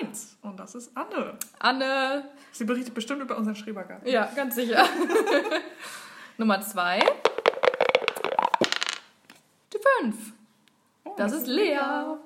eins. 0.00 0.36
Und 0.42 0.58
das 0.58 0.74
ist 0.74 0.90
Anne. 0.96 1.36
Anne. 1.58 2.24
Sie 2.52 2.64
berichtet 2.64 2.94
bestimmt 2.94 3.20
über 3.22 3.36
unseren 3.36 3.56
Schrebergarten. 3.56 4.08
Ja, 4.08 4.30
ganz 4.34 4.54
sicher. 4.54 4.84
Nummer 6.38 6.60
zwei. 6.62 7.00
Die 10.02 10.10
fünf. 10.12 10.32
Oh, 11.04 11.14
Das 11.16 11.32
ist 11.32 11.46
Lea. 11.46 11.78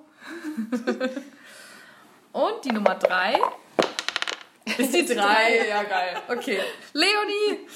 Und 2.32 2.64
die 2.64 2.72
Nummer 2.72 2.94
drei. 2.94 3.38
Ist 4.78 4.94
die 4.94 5.04
drei? 5.14 5.66
Ja, 5.68 5.82
geil. 5.84 6.16
Okay. 6.28 6.60
Leonie. 6.92 7.66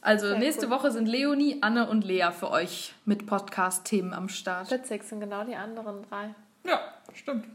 Also 0.00 0.28
Sehr 0.28 0.38
nächste 0.38 0.66
cool. 0.66 0.72
Woche 0.72 0.90
sind 0.90 1.06
Leonie, 1.06 1.58
Anne 1.60 1.88
und 1.88 2.04
Lea 2.04 2.30
für 2.36 2.50
euch 2.50 2.92
mit 3.04 3.24
Podcast-Themen 3.26 4.12
am 4.12 4.28
Start. 4.28 4.70
Witzig 4.70 5.04
sind 5.04 5.20
genau 5.20 5.44
die 5.44 5.54
anderen 5.54 6.02
drei. 6.08 6.34
Ja, 6.64 6.80
stimmt. 7.14 7.46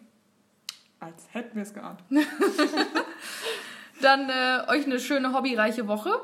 Als 1.00 1.26
hätten 1.32 1.56
wir 1.56 1.64
es 1.64 1.74
geahnt. 1.74 2.00
Dann 4.02 4.30
äh, 4.30 4.62
euch 4.70 4.86
eine 4.86 5.00
schöne 5.00 5.34
hobbyreiche 5.34 5.88
Woche 5.88 6.22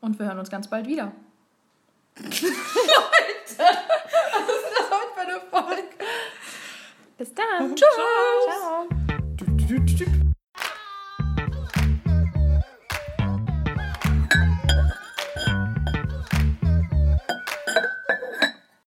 und 0.00 0.18
wir 0.18 0.26
hören 0.26 0.38
uns 0.38 0.50
ganz 0.50 0.68
bald 0.68 0.86
wieder. 0.86 1.12
Leute, 2.18 2.32
eine 5.26 5.40
Folge? 5.50 5.82
Bis 7.18 7.34
dann. 7.34 7.76
Ciao. 7.76 8.88
Tüp, 9.68 9.86
tüp. 9.98 10.25